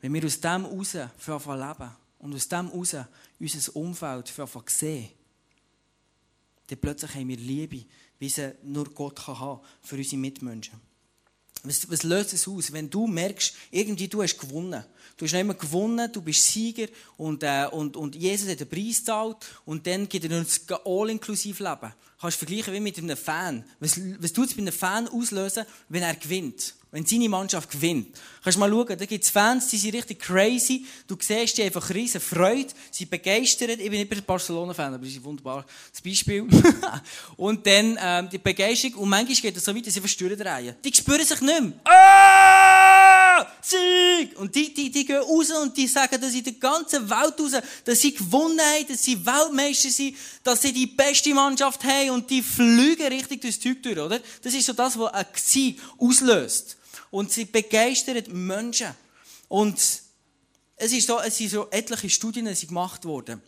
Wenn 0.00 0.14
wir 0.14 0.24
aus 0.24 0.40
dem 0.40 0.64
heraus 0.64 0.96
für 1.18 1.36
leben 1.54 1.90
und 2.18 2.34
aus 2.34 2.48
dem 2.48 2.70
heraus 2.70 2.96
unser 3.38 3.76
Umfeld 3.76 4.30
für 4.30 4.48
sehen, 4.68 5.10
dann 6.70 6.78
plötzlich 6.80 7.14
haben 7.14 7.28
wir 7.28 7.36
Liebe, 7.36 7.84
wie 8.18 8.28
sie 8.28 8.54
nur 8.62 8.84
Gott 8.84 9.24
kann 9.24 9.38
haben 9.38 9.60
für 9.82 9.96
unsere 9.96 10.16
Mitmenschen. 10.16 10.80
Was, 11.62 11.90
was 11.90 12.04
löst 12.04 12.32
es 12.32 12.48
aus, 12.48 12.72
wenn 12.72 12.88
du 12.88 13.06
merkst, 13.06 13.54
irgendwie 13.70 14.08
du 14.08 14.22
hast 14.22 14.38
gewonnen. 14.38 14.82
Du 15.16 15.26
hast 15.26 15.32
nicht 15.34 15.44
mehr 15.44 15.54
gewonnen, 15.54 16.10
du 16.10 16.22
bist 16.22 16.46
Sieger 16.46 16.86
und, 17.18 17.42
äh, 17.42 17.66
und, 17.70 17.96
und 17.96 18.14
Jesus 18.14 18.48
hat 18.48 18.60
den 18.60 18.68
Preis 18.68 18.98
gezahlt 18.98 19.36
und 19.66 19.86
dann 19.86 20.08
gibt 20.08 20.24
er 20.24 20.38
uns 20.38 20.62
all-inklusiv 20.84 21.58
Leben. 21.58 21.92
Du 22.16 22.20
kannst 22.20 22.38
vergleichen 22.38 22.72
wie 22.72 22.80
mit 22.80 22.96
einem 22.96 23.16
Fan. 23.16 23.64
Was, 23.78 24.00
was 24.18 24.32
tut 24.32 24.48
es 24.48 24.54
bei 24.54 24.62
einem 24.62 24.72
Fan 24.72 25.08
auslösen, 25.08 25.66
wenn 25.90 26.02
er 26.02 26.14
gewinnt? 26.14 26.74
Wenn 26.92 27.06
seine 27.06 27.28
Mannschaft 27.28 27.70
gewinnt. 27.70 28.18
Kannst 28.42 28.58
mal 28.58 28.68
schauen, 28.68 28.98
da 28.98 29.04
gibt 29.04 29.22
es 29.22 29.30
Fans, 29.30 29.68
die 29.68 29.76
sind 29.76 29.94
richtig 29.94 30.18
crazy. 30.18 30.86
Du 31.06 31.16
siehst 31.20 31.56
die 31.58 31.62
einfach 31.62 31.88
riesen 31.90 32.20
Freude, 32.20 32.72
sie 32.90 33.04
begeistert. 33.04 33.78
Ich 33.78 33.90
bin 33.90 34.00
nicht 34.00 34.10
ein 34.10 34.24
Barcelona-Fan, 34.24 34.94
aber 34.94 35.04
das 35.04 35.12
ist 35.12 35.18
ein 35.18 35.24
wunderbares 35.24 35.66
Beispiel. 36.02 36.46
und 37.36 37.64
dann 37.66 37.98
ähm, 38.00 38.28
die 38.30 38.38
Begeisterung. 38.38 39.02
Und 39.02 39.08
manchmal 39.10 39.36
geht 39.36 39.56
es 39.56 39.64
so 39.64 39.74
weit, 39.74 39.86
dass 39.86 39.94
sie 39.94 40.00
verstören 40.00 40.38
drehen. 40.38 40.74
Die 40.82 40.92
spüren 40.92 41.24
sich 41.24 41.40
nicht 41.40 41.60
mehr. 41.60 41.72
Ah! 41.84 43.46
Sieg! 43.62 44.38
Und 44.38 44.54
die, 44.54 44.72
die, 44.74 44.90
die 44.90 45.04
gehen 45.04 45.22
raus 45.22 45.50
und 45.50 45.76
die 45.76 45.86
sagen 45.86 46.20
dass 46.20 46.34
in 46.34 46.44
der 46.44 46.54
ganzen 46.54 47.08
Welt 47.08 47.34
raus, 47.38 47.62
dass 47.84 48.00
sie 48.00 48.14
gewonnen 48.14 48.60
haben, 48.60 48.88
dass 48.88 49.04
sie 49.04 49.24
Weltmeister 49.24 49.90
sind, 49.90 50.16
dass 50.42 50.62
sie 50.62 50.72
die 50.72 50.86
beste 50.86 51.32
Mannschaft 51.34 51.84
haben 51.84 52.10
und 52.10 52.30
die 52.30 52.42
fliegen 52.42 53.06
richtig 53.08 53.42
durchs 53.42 53.60
Zeug 53.60 53.82
durch, 53.82 53.98
oder? 53.98 54.20
Das 54.42 54.54
ist 54.54 54.66
so 54.66 54.72
das, 54.72 54.98
was 54.98 55.12
ein 55.12 55.26
Sieg 55.34 55.80
auslöst. 55.98 56.78
Und 57.10 57.32
sie 57.32 57.44
begeistern 57.44 58.22
Menschen. 58.46 58.94
Und 59.48 59.76
es, 59.78 60.92
ist 60.92 61.06
so, 61.06 61.18
es 61.20 61.36
sind 61.36 61.50
so 61.50 61.68
etliche 61.70 62.08
Studien 62.08 62.46
gemacht 62.46 63.04
worden 63.04 63.42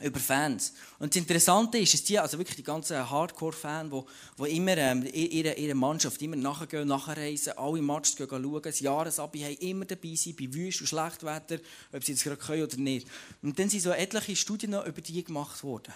über 0.00 0.20
Fans. 0.20 0.74
Und 0.98 1.12
das 1.12 1.20
Interessante 1.20 1.78
ist, 1.78 1.92
dass 1.92 2.04
die, 2.04 2.18
also 2.18 2.38
wirklich 2.38 2.56
die 2.56 2.62
ganzen 2.62 3.10
Hardcore-Fans, 3.10 3.92
die, 3.92 4.44
die 4.44 4.56
immer 4.56 4.76
ähm, 4.76 5.04
ihre, 5.12 5.54
ihre 5.54 5.74
Mannschaft 5.74 6.22
immer 6.22 6.36
nachgehen, 6.36 6.86
nachreisen, 6.86 7.54
alle 7.56 7.82
Matches 7.82 8.14
gehen 8.14 8.28
schauen, 8.28 8.62
das 8.62 8.80
Jahresabi 8.80 9.40
haben, 9.40 9.56
immer 9.56 9.84
dabei 9.86 10.14
sind, 10.14 10.36
bei 10.36 10.52
Wüst 10.52 10.80
und 10.80 10.86
Schlechtwetter, 10.86 11.58
ob 11.92 12.04
sie 12.04 12.12
jetzt 12.12 12.22
gerade 12.22 12.36
können 12.36 12.62
oder 12.62 12.76
nicht. 12.76 13.08
Und 13.42 13.58
dann 13.58 13.68
sind 13.68 13.80
so 13.80 13.90
etliche 13.90 14.36
Studien 14.36 14.70
noch 14.70 14.86
über 14.86 15.00
die 15.00 15.24
gemacht 15.24 15.64
worden. 15.64 15.94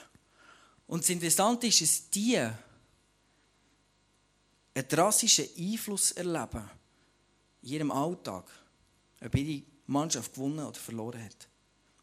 Und 0.89 1.03
das 1.03 1.11
Interessante 1.11 1.69
ist, 1.69 1.81
dass 1.81 2.11
die 2.11 2.39
einen 2.39 2.55
drastischen 4.89 5.47
Einfluss 5.57 6.11
erleben 6.13 6.69
in 7.63 7.69
ihrem 7.69 7.91
Alltag, 7.91 8.45
ob 9.25 9.35
ihre 9.35 9.63
Mannschaft 9.87 10.35
gewonnen 10.35 10.67
oder 10.67 10.79
verloren 10.79 11.25
hat. 11.25 11.49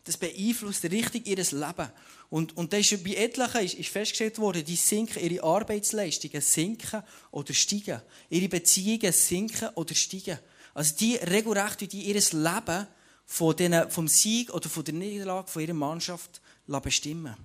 Das 0.04 0.18
beeinflusst 0.18 0.84
richtig 0.86 1.28
ihr 1.28 1.36
Leben. 1.38 1.92
Und, 2.30 2.58
und 2.58 2.74
das 2.74 2.92
ist 2.92 3.04
bei 3.04 3.16
etlichen 3.16 3.62
ist, 3.62 3.76
ist 3.76 3.90
festgestellt 3.90 4.40
worden, 4.40 4.64
die 4.66 4.76
sinken, 4.76 5.24
ihre 5.24 5.44
Arbeitsleistungen 5.44 6.42
sinken 6.42 7.04
oder 7.32 7.54
steigen. 7.54 8.02
Ihre 8.30 8.50
Beziehungen 8.50 9.12
sinken 9.12 9.70
oder 9.76 9.94
steigen. 9.94 10.40
Also 10.74 10.96
die 10.96 11.16
regelrecht 11.16 11.92
die 11.92 12.04
ihr 12.04 12.16
Leben 12.16 12.88
von 13.26 13.56
denen, 13.56 13.92
vom 13.92 14.08
Sieg 14.08 14.52
oder 14.52 14.70
von 14.70 14.84
der 14.84 14.94
Niederlage 14.96 15.48
von 15.48 15.62
ihrer 15.62 15.74
Mannschaft 15.74 16.42
bestimmen 16.82 17.36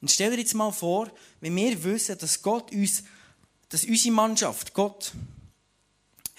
Und 0.00 0.10
stell 0.10 0.30
dir 0.30 0.38
jetzt 0.38 0.54
mal 0.54 0.72
vor, 0.72 1.10
wenn 1.40 1.56
wir 1.56 1.82
wissen, 1.82 2.18
dass 2.18 2.42
Gott 2.42 2.70
uns, 2.72 3.02
dass 3.68 3.84
unsere 3.84 4.14
Mannschaft, 4.14 4.74
Gott, 4.74 5.12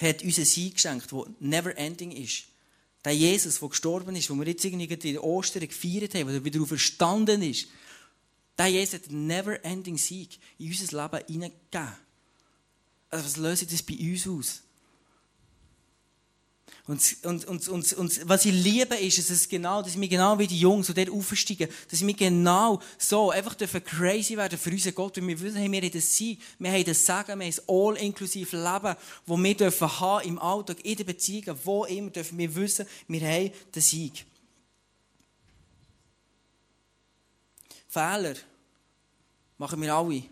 hat 0.04 0.24
uns 0.24 0.38
einen 0.38 0.46
Sieg 0.46 0.76
geschenkt, 0.76 1.12
der 1.12 1.26
never 1.40 1.78
ending 1.78 2.12
ist. 2.12 2.46
Der 3.04 3.14
Jesus, 3.14 3.60
der 3.60 3.70
gestorben 3.70 4.16
ist, 4.16 4.30
wo 4.30 4.36
wir 4.36 4.48
jetzt 4.48 4.64
irgendwie 4.64 5.10
in 5.10 5.18
Ostern 5.18 5.68
gefeiert 5.68 6.14
haben, 6.16 6.28
der 6.28 6.46
wieder 6.46 6.66
verstanden 6.66 7.42
ist, 7.42 7.68
der 8.58 8.68
Jesus 8.68 8.94
hat 8.94 9.10
einen 9.10 9.28
never 9.28 9.64
ending 9.66 9.98
Sieg 9.98 10.38
in 10.58 10.68
unser 10.70 11.04
Leben 11.04 11.26
hineingegeben. 11.28 11.94
Also 13.10 13.26
was 13.26 13.38
löst 13.38 13.72
das 13.72 13.84
bei 13.84 13.96
uns 13.96 14.28
aus? 14.28 14.62
Und, 16.86 17.18
und, 17.24 17.46
und, 17.46 17.68
und, 17.70 17.94
und 17.94 18.28
was 18.28 18.44
ich 18.44 18.52
liebe, 18.52 18.96
ist, 18.98 19.18
dass, 19.18 19.30
es 19.30 19.48
genau, 19.48 19.82
dass 19.82 20.00
wir 20.00 20.08
genau 20.10 20.38
wie 20.38 20.48
die 20.48 20.60
Jungs, 20.60 20.88
die 20.88 20.94
dort 20.94 21.10
aufsteigen, 21.10 21.70
dass 21.90 22.06
wir 22.06 22.14
genau 22.14 22.82
so 22.98 23.32
einfach 23.32 23.56
dürfen 23.56 23.82
crazy 23.82 24.36
werden 24.36 24.60
für 24.60 24.70
unseren 24.70 24.94
Gott, 24.94 25.16
weil 25.16 25.28
wir 25.28 25.40
wissen, 25.40 25.60
hey, 25.60 25.72
wir 25.72 25.82
haben 25.82 25.92
das 25.92 26.18
Sein, 26.18 26.38
wir 26.60 26.72
haben 26.74 26.84
das 26.84 27.06
Sagen, 27.06 27.40
wir 27.40 27.46
haben 27.46 27.56
das 27.56 27.70
all-inklusive 27.70 28.58
Leben, 28.58 28.98
das 29.26 29.38
wir 29.38 29.56
dürfen 29.56 30.00
haben 30.00 30.28
im 30.28 30.40
Alltag, 30.40 30.84
in 30.84 30.98
den 30.98 31.06
Beziehungen, 31.06 31.58
wo 31.64 31.86
immer 31.86 32.10
dürfen 32.10 32.38
wir 32.38 32.54
wissen, 32.54 32.86
wir 33.08 33.22
haben 33.22 33.52
den 33.74 33.82
Sieg. 33.82 34.26
Fehler 37.88 38.36
machen 39.58 39.82
wir 39.82 39.94
alle. 39.96 40.24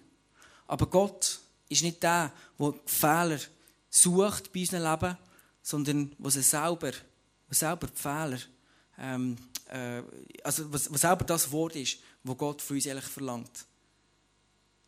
Aber 0.67 0.85
Gott 0.87 1.39
ist 1.69 1.83
nicht 1.83 2.03
der, 2.03 2.33
der 2.59 2.73
Fehler 2.85 3.39
sucht 3.89 4.51
bei 4.51 4.61
unserem 4.61 4.91
Leben, 4.91 5.17
sondern 5.61 6.13
was 6.17 6.35
er 6.35 6.43
selber, 6.43 6.91
was 7.47 7.59
selber 7.59 7.87
die 7.87 7.99
Fehler, 7.99 8.39
ähm, 8.97 9.37
äh, 9.69 10.01
also 10.43 10.71
was, 10.71 10.91
was 10.91 11.01
selber 11.01 11.25
das 11.25 11.51
Wort 11.51 11.75
ist, 11.75 11.99
was 12.23 12.37
Gott 12.37 12.61
von 12.61 12.75
uns 12.75 12.85
ehrlich 12.85 13.05
verlangt. 13.05 13.65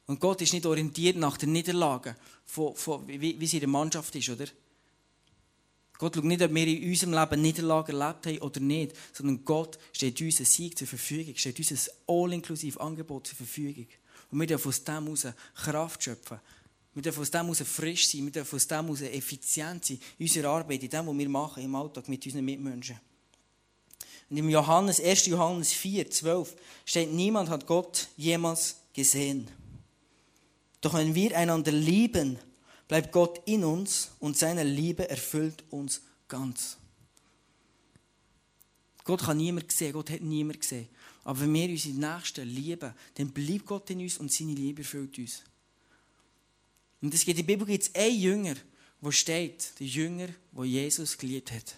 Und 0.06 0.20
Gott 0.20 0.42
ist 0.42 0.54
nicht 0.54 0.66
orientiert 0.66 1.16
nach 1.16 1.38
den 1.38 1.54
Niederlagen, 1.54 2.16
von, 2.46 2.76
von, 2.76 3.08
wie, 3.08 3.40
wie 3.40 3.46
es 3.46 3.54
in 3.54 3.62
der 3.62 3.70
Mannschaft 3.70 4.16
ist, 4.16 4.30
oder? 4.30 4.46
Gott 5.98 6.16
schaut 6.16 6.26
nicht, 6.26 6.42
ob 6.42 6.54
wir 6.54 6.68
in 6.68 6.90
unserem 6.90 7.14
Leben 7.14 7.42
Niederlagen 7.42 7.98
erlebt 7.98 8.26
haben 8.26 8.40
oder 8.40 8.60
nicht, 8.60 8.96
sondern 9.14 9.46
Gott 9.46 9.78
steht 9.94 10.20
uns 10.20 10.40
ein 10.40 10.46
Sieg 10.46 10.78
zur 10.78 10.88
Verfügung, 10.88 11.36
steht 11.38 11.58
uns 11.60 11.72
ein 11.72 11.94
all-inklusive 12.08 12.82
Angebot 12.82 13.28
zur 13.28 13.38
Verfügung. 13.38 13.88
Und 14.30 14.40
wir 14.40 14.48
dürfen 14.48 14.68
aus 14.68 14.84
dem 14.84 15.06
heraus 15.06 15.28
Kraft 15.56 16.04
schöpfen, 16.04 16.40
wir 16.94 17.02
dürfen 17.02 17.22
aus 17.22 17.32
dem 17.32 17.42
heraus 17.42 17.62
frisch 17.62 18.08
sein, 18.08 18.26
wir 18.26 18.32
dürfen 18.32 18.56
aus 18.56 18.68
dem 18.68 18.86
heraus 18.86 19.02
effizient 19.02 19.86
sein 19.86 20.00
in 20.18 20.26
unserer 20.26 20.50
Arbeit, 20.50 20.84
in 20.84 20.90
dem, 20.90 21.08
was 21.08 21.18
wir 21.18 21.30
machen 21.30 21.64
im 21.64 21.76
Alltag 21.76 22.08
mit 22.08 22.26
unseren 22.26 22.46
Mitmenschen. 22.46 23.00
Und 24.30 24.38
im 24.38 24.50
Johannes, 24.50 25.00
1. 25.00 25.28
Johannes 25.28 25.74
4, 25.74 26.10
12 26.10 26.56
steht, 26.86 27.12
niemand 27.12 27.50
hat 27.50 27.68
Gott 27.68 28.10
jemals 28.18 28.78
gesehen. 28.94 29.48
Doch 30.82 30.94
wenn 30.94 31.16
wir 31.16 31.38
einander 31.38 31.72
lieben, 31.72 32.38
bleibt 32.88 33.12
Gott 33.12 33.42
in 33.46 33.64
uns 33.64 34.12
und 34.20 34.38
seine 34.38 34.64
Liebe 34.64 35.10
erfüllt 35.10 35.64
uns 35.70 36.02
ganz. 36.28 36.78
Gott 39.04 39.24
kann 39.24 39.38
niemand 39.38 39.72
sehen, 39.72 39.94
Gott 39.94 40.10
hat 40.10 40.22
niemand 40.22 40.62
gesehen. 40.62 40.88
Aber 41.24 41.42
wenn 41.42 41.54
wir 41.54 41.70
unsere 41.70 41.96
Nächsten 41.96 42.48
lieben, 42.48 42.94
dann 43.16 43.32
bleibt 43.32 43.66
Gott 43.66 43.90
in 43.90 44.02
uns 44.02 44.18
und 44.18 44.32
seine 44.32 44.54
Liebe 44.54 44.82
erfüllt 44.82 45.18
uns. 45.18 45.44
Und 47.04 47.14
es 47.14 47.26
gibt 47.26 47.38
in 47.38 47.46
der 47.46 47.54
Bibel 47.54 47.68
gibt 47.68 47.84
es 47.84 47.94
einen 47.94 48.18
Jünger, 48.18 48.56
wo 49.02 49.12
steht, 49.12 49.78
der 49.78 49.88
Jünger, 49.88 50.30
wo 50.54 50.64
Jesus 50.64 51.18
geliebt 51.18 51.52
hat. 51.52 51.76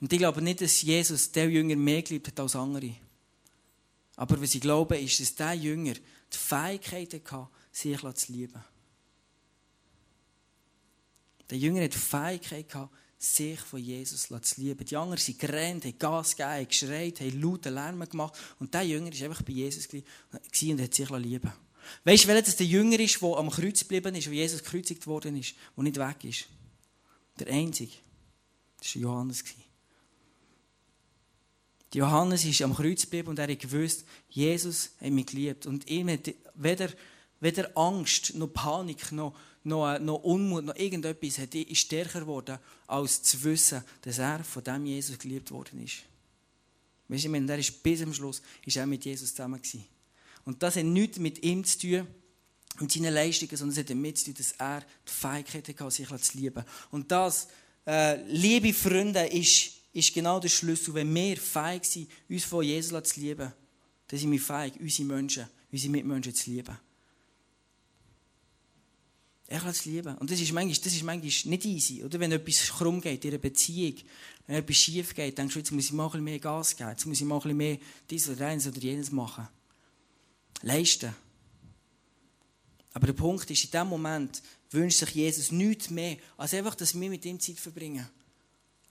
Und 0.00 0.12
ich 0.12 0.20
glaube 0.20 0.40
nicht, 0.40 0.60
dass 0.60 0.82
Jesus 0.82 1.32
der 1.32 1.50
Jünger 1.50 1.74
mehr 1.74 2.00
geliebt 2.00 2.28
hat 2.28 2.38
als 2.38 2.54
andere. 2.54 2.94
Aber 4.14 4.40
was 4.40 4.54
ich 4.54 4.60
glaube, 4.60 4.96
ist, 4.98 5.18
dass 5.18 5.34
der 5.34 5.54
Jünger 5.54 5.94
die 5.94 6.36
Fähigkeit 6.36 7.12
hatte, 7.12 7.48
sich 7.72 7.98
zu 7.98 8.32
lieben. 8.32 8.64
Der 11.50 11.58
Jünger 11.58 11.82
hat 11.82 11.94
die 11.94 11.98
Fähigkeit 11.98 12.68
gehabt, 12.68 12.94
sich 13.18 13.58
von 13.58 13.80
Jesus 13.80 14.28
zu 14.28 14.60
lieben. 14.60 14.84
Die 14.84 14.96
anderen 14.96 15.18
sind 15.18 15.40
gerannt, 15.40 15.84
haben 15.84 15.98
Gas 15.98 16.36
gegeben, 16.36 16.50
haben 16.50 16.68
geschreit, 16.68 17.20
haben 17.20 17.40
laute 17.40 17.70
Lärm 17.70 18.08
gemacht. 18.08 18.38
Und 18.60 18.72
der 18.72 18.82
Jünger 18.82 19.12
war 19.12 19.24
einfach 19.26 19.42
bei 19.42 19.52
Jesus 19.54 19.88
und 19.92 20.80
hat 20.80 20.94
sich 20.94 21.10
lieben 21.10 21.52
Weißt 22.04 22.24
du, 22.24 22.28
welcher 22.28 22.52
der 22.52 22.66
Jünger 22.66 23.00
ist, 23.00 23.20
der 23.20 23.36
am 23.36 23.50
Kreuz 23.50 23.80
geblieben 23.80 24.14
ist, 24.14 24.28
wo 24.28 24.32
Jesus 24.32 24.62
gekreuzigt 24.62 25.06
worden 25.06 25.36
ist, 25.36 25.54
der 25.76 25.84
nicht 25.84 25.96
weg 25.96 26.24
ist? 26.24 26.46
Der 27.38 27.48
Einzige. 27.48 27.92
Das 28.78 28.94
war 28.94 29.02
Johannes. 29.02 29.44
Johannes 31.92 32.44
ist 32.44 32.62
am 32.62 32.74
Kreuz 32.74 33.02
geblieben 33.02 33.28
und 33.28 33.38
er 33.38 33.50
hat 33.50 33.58
gewusst, 33.58 34.04
Jesus 34.28 34.90
hat 35.00 35.10
mich 35.10 35.26
geliebt. 35.26 35.66
Und 35.66 35.88
ihm 35.90 36.08
hat 36.08 36.32
weder, 36.54 36.88
weder 37.40 37.76
Angst, 37.76 38.34
noch 38.34 38.52
Panik, 38.52 39.10
noch, 39.12 39.34
noch, 39.64 39.98
noch 39.98 40.22
Unmut, 40.22 40.64
noch 40.64 40.76
irgendetwas 40.76 41.38
hat, 41.38 41.54
ist 41.54 41.78
stärker 41.78 42.20
geworden, 42.20 42.58
als 42.86 43.22
zu 43.22 43.42
wissen, 43.44 43.82
dass 44.02 44.18
er 44.18 44.44
von 44.44 44.62
dem 44.62 44.86
Jesus 44.86 45.18
geliebt 45.18 45.50
worden 45.50 45.82
ist. 45.82 45.98
Weißt 47.08 47.24
du, 47.24 47.34
er 47.34 47.58
ist 47.58 47.82
bis 47.82 48.00
zum 48.00 48.14
Schluss 48.14 48.40
ist 48.64 48.76
er 48.76 48.86
mit 48.86 49.04
Jesus 49.04 49.34
zusammen 49.34 49.60
gewesen. 49.60 49.84
Und 50.44 50.62
das 50.62 50.76
hat 50.76 50.84
nichts 50.84 51.18
mit 51.18 51.42
ihm 51.42 51.64
zu 51.64 51.78
tun, 51.78 52.06
mit 52.80 52.92
seinen 52.92 53.12
Leistungen, 53.12 53.56
sondern 53.56 53.72
es 53.72 53.78
hat 53.78 53.90
damit 53.90 54.18
zu 54.18 54.26
tun, 54.26 54.34
dass 54.38 54.52
er 54.52 54.80
die 54.80 55.12
Fähigkeit 55.12 55.68
hatte, 55.68 55.90
sich 55.90 56.08
zu 56.08 56.38
lieben. 56.38 56.64
Und 56.90 57.10
das, 57.10 57.48
äh, 57.86 58.22
liebe 58.24 58.72
Freunde, 58.72 59.26
ist, 59.26 59.72
ist 59.92 60.14
genau 60.14 60.40
der 60.40 60.48
Schlüssel. 60.48 60.94
Wenn 60.94 61.14
wir 61.14 61.36
fähig 61.36 61.84
sind, 61.84 62.08
uns 62.28 62.44
von 62.44 62.64
Jesus 62.64 63.02
zu 63.04 63.20
lieben, 63.20 63.52
dann 64.06 64.18
sind 64.18 64.30
wir 64.30 64.40
fähig, 64.40 64.74
unsere 64.80 65.08
Menschen, 65.08 65.46
unsere 65.70 65.90
Mitmenschen 65.92 66.34
zu 66.34 66.50
lieben. 66.50 66.78
Er 69.46 69.72
zu 69.72 69.90
lieben. 69.90 70.16
Und 70.18 70.30
das 70.30 70.40
ist, 70.40 70.52
manchmal, 70.52 70.76
das 70.76 70.92
ist 70.92 71.02
manchmal 71.02 71.50
nicht 71.50 71.64
easy. 71.64 72.04
Oder 72.04 72.20
wenn 72.20 72.30
etwas 72.30 72.68
krumm 72.68 73.00
geht 73.00 73.24
in 73.24 73.32
einer 73.32 73.38
Beziehung, 73.38 73.96
wenn 74.46 74.56
etwas 74.56 74.76
schief 74.76 75.12
geht, 75.12 75.36
denkst 75.36 75.54
du, 75.54 75.58
jetzt 75.58 75.72
muss 75.72 75.86
ich 75.86 75.92
mal 75.92 76.04
ein 76.04 76.10
bisschen 76.10 76.24
mehr 76.24 76.38
Gas 76.38 76.76
geben, 76.76 76.90
jetzt 76.90 77.04
muss 77.04 77.20
ich 77.20 77.26
mal 77.26 77.34
ein 77.34 77.42
bisschen 77.42 77.56
mehr 77.56 77.78
dies 78.08 78.28
oder 78.28 78.46
eins 78.46 78.68
oder 78.68 78.78
jenes 78.78 79.10
machen 79.10 79.48
leisten. 80.62 81.14
Aber 82.92 83.06
der 83.06 83.14
Punkt 83.14 83.50
ist, 83.50 83.64
in 83.64 83.70
dem 83.70 83.88
Moment 83.88 84.42
wünscht 84.70 84.98
sich 84.98 85.10
Jesus 85.10 85.52
nichts 85.52 85.90
mehr, 85.90 86.16
als 86.36 86.54
einfach, 86.54 86.74
dass 86.74 86.98
wir 86.98 87.08
mit 87.08 87.24
ihm 87.24 87.38
Zeit 87.38 87.58
verbringen. 87.58 88.08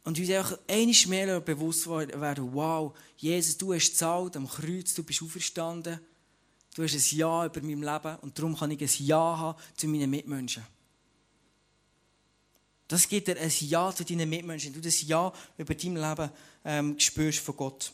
Und 0.03 0.17
uns 0.17 0.29
einfach 0.29 0.58
einiges 0.67 1.05
mehr 1.08 1.39
bewusst 1.41 1.88
werden, 1.88 2.53
wow, 2.53 2.95
Jesus, 3.17 3.58
du 3.58 3.73
hast 3.73 3.91
gezahlt 3.91 4.38
am 4.38 4.47
Kreuz, 4.47 4.93
du 4.93 5.03
bist 5.03 5.21
auferstanden, 5.21 5.99
du 6.75 6.84
hast 6.84 6.95
ein 6.95 7.17
Ja 7.17 7.45
über 7.45 7.62
mein 7.62 7.82
Leben 7.82 8.15
und 8.21 8.38
darum 8.38 8.58
kann 8.58 8.71
ich 8.71 8.82
ein 8.82 9.05
Ja 9.05 9.38
haben 9.38 9.60
zu 9.75 9.88
meinen 9.88 10.10
Mitmenschen. 10.10 10.63
Das 12.88 13.08
gibt 13.08 13.27
dir 13.27 13.38
ein 13.38 13.51
Ja 13.60 13.93
zu 13.93 14.03
deinen 14.03 14.29
Mitmenschen, 14.29 14.73
du 14.73 14.82
das 14.82 15.01
Ja 15.03 15.32
über 15.58 15.75
dein 15.75 15.95
Leben 15.95 16.32
ähm, 16.65 16.99
spürst 16.99 17.39
von 17.39 17.55
Gott. 17.55 17.91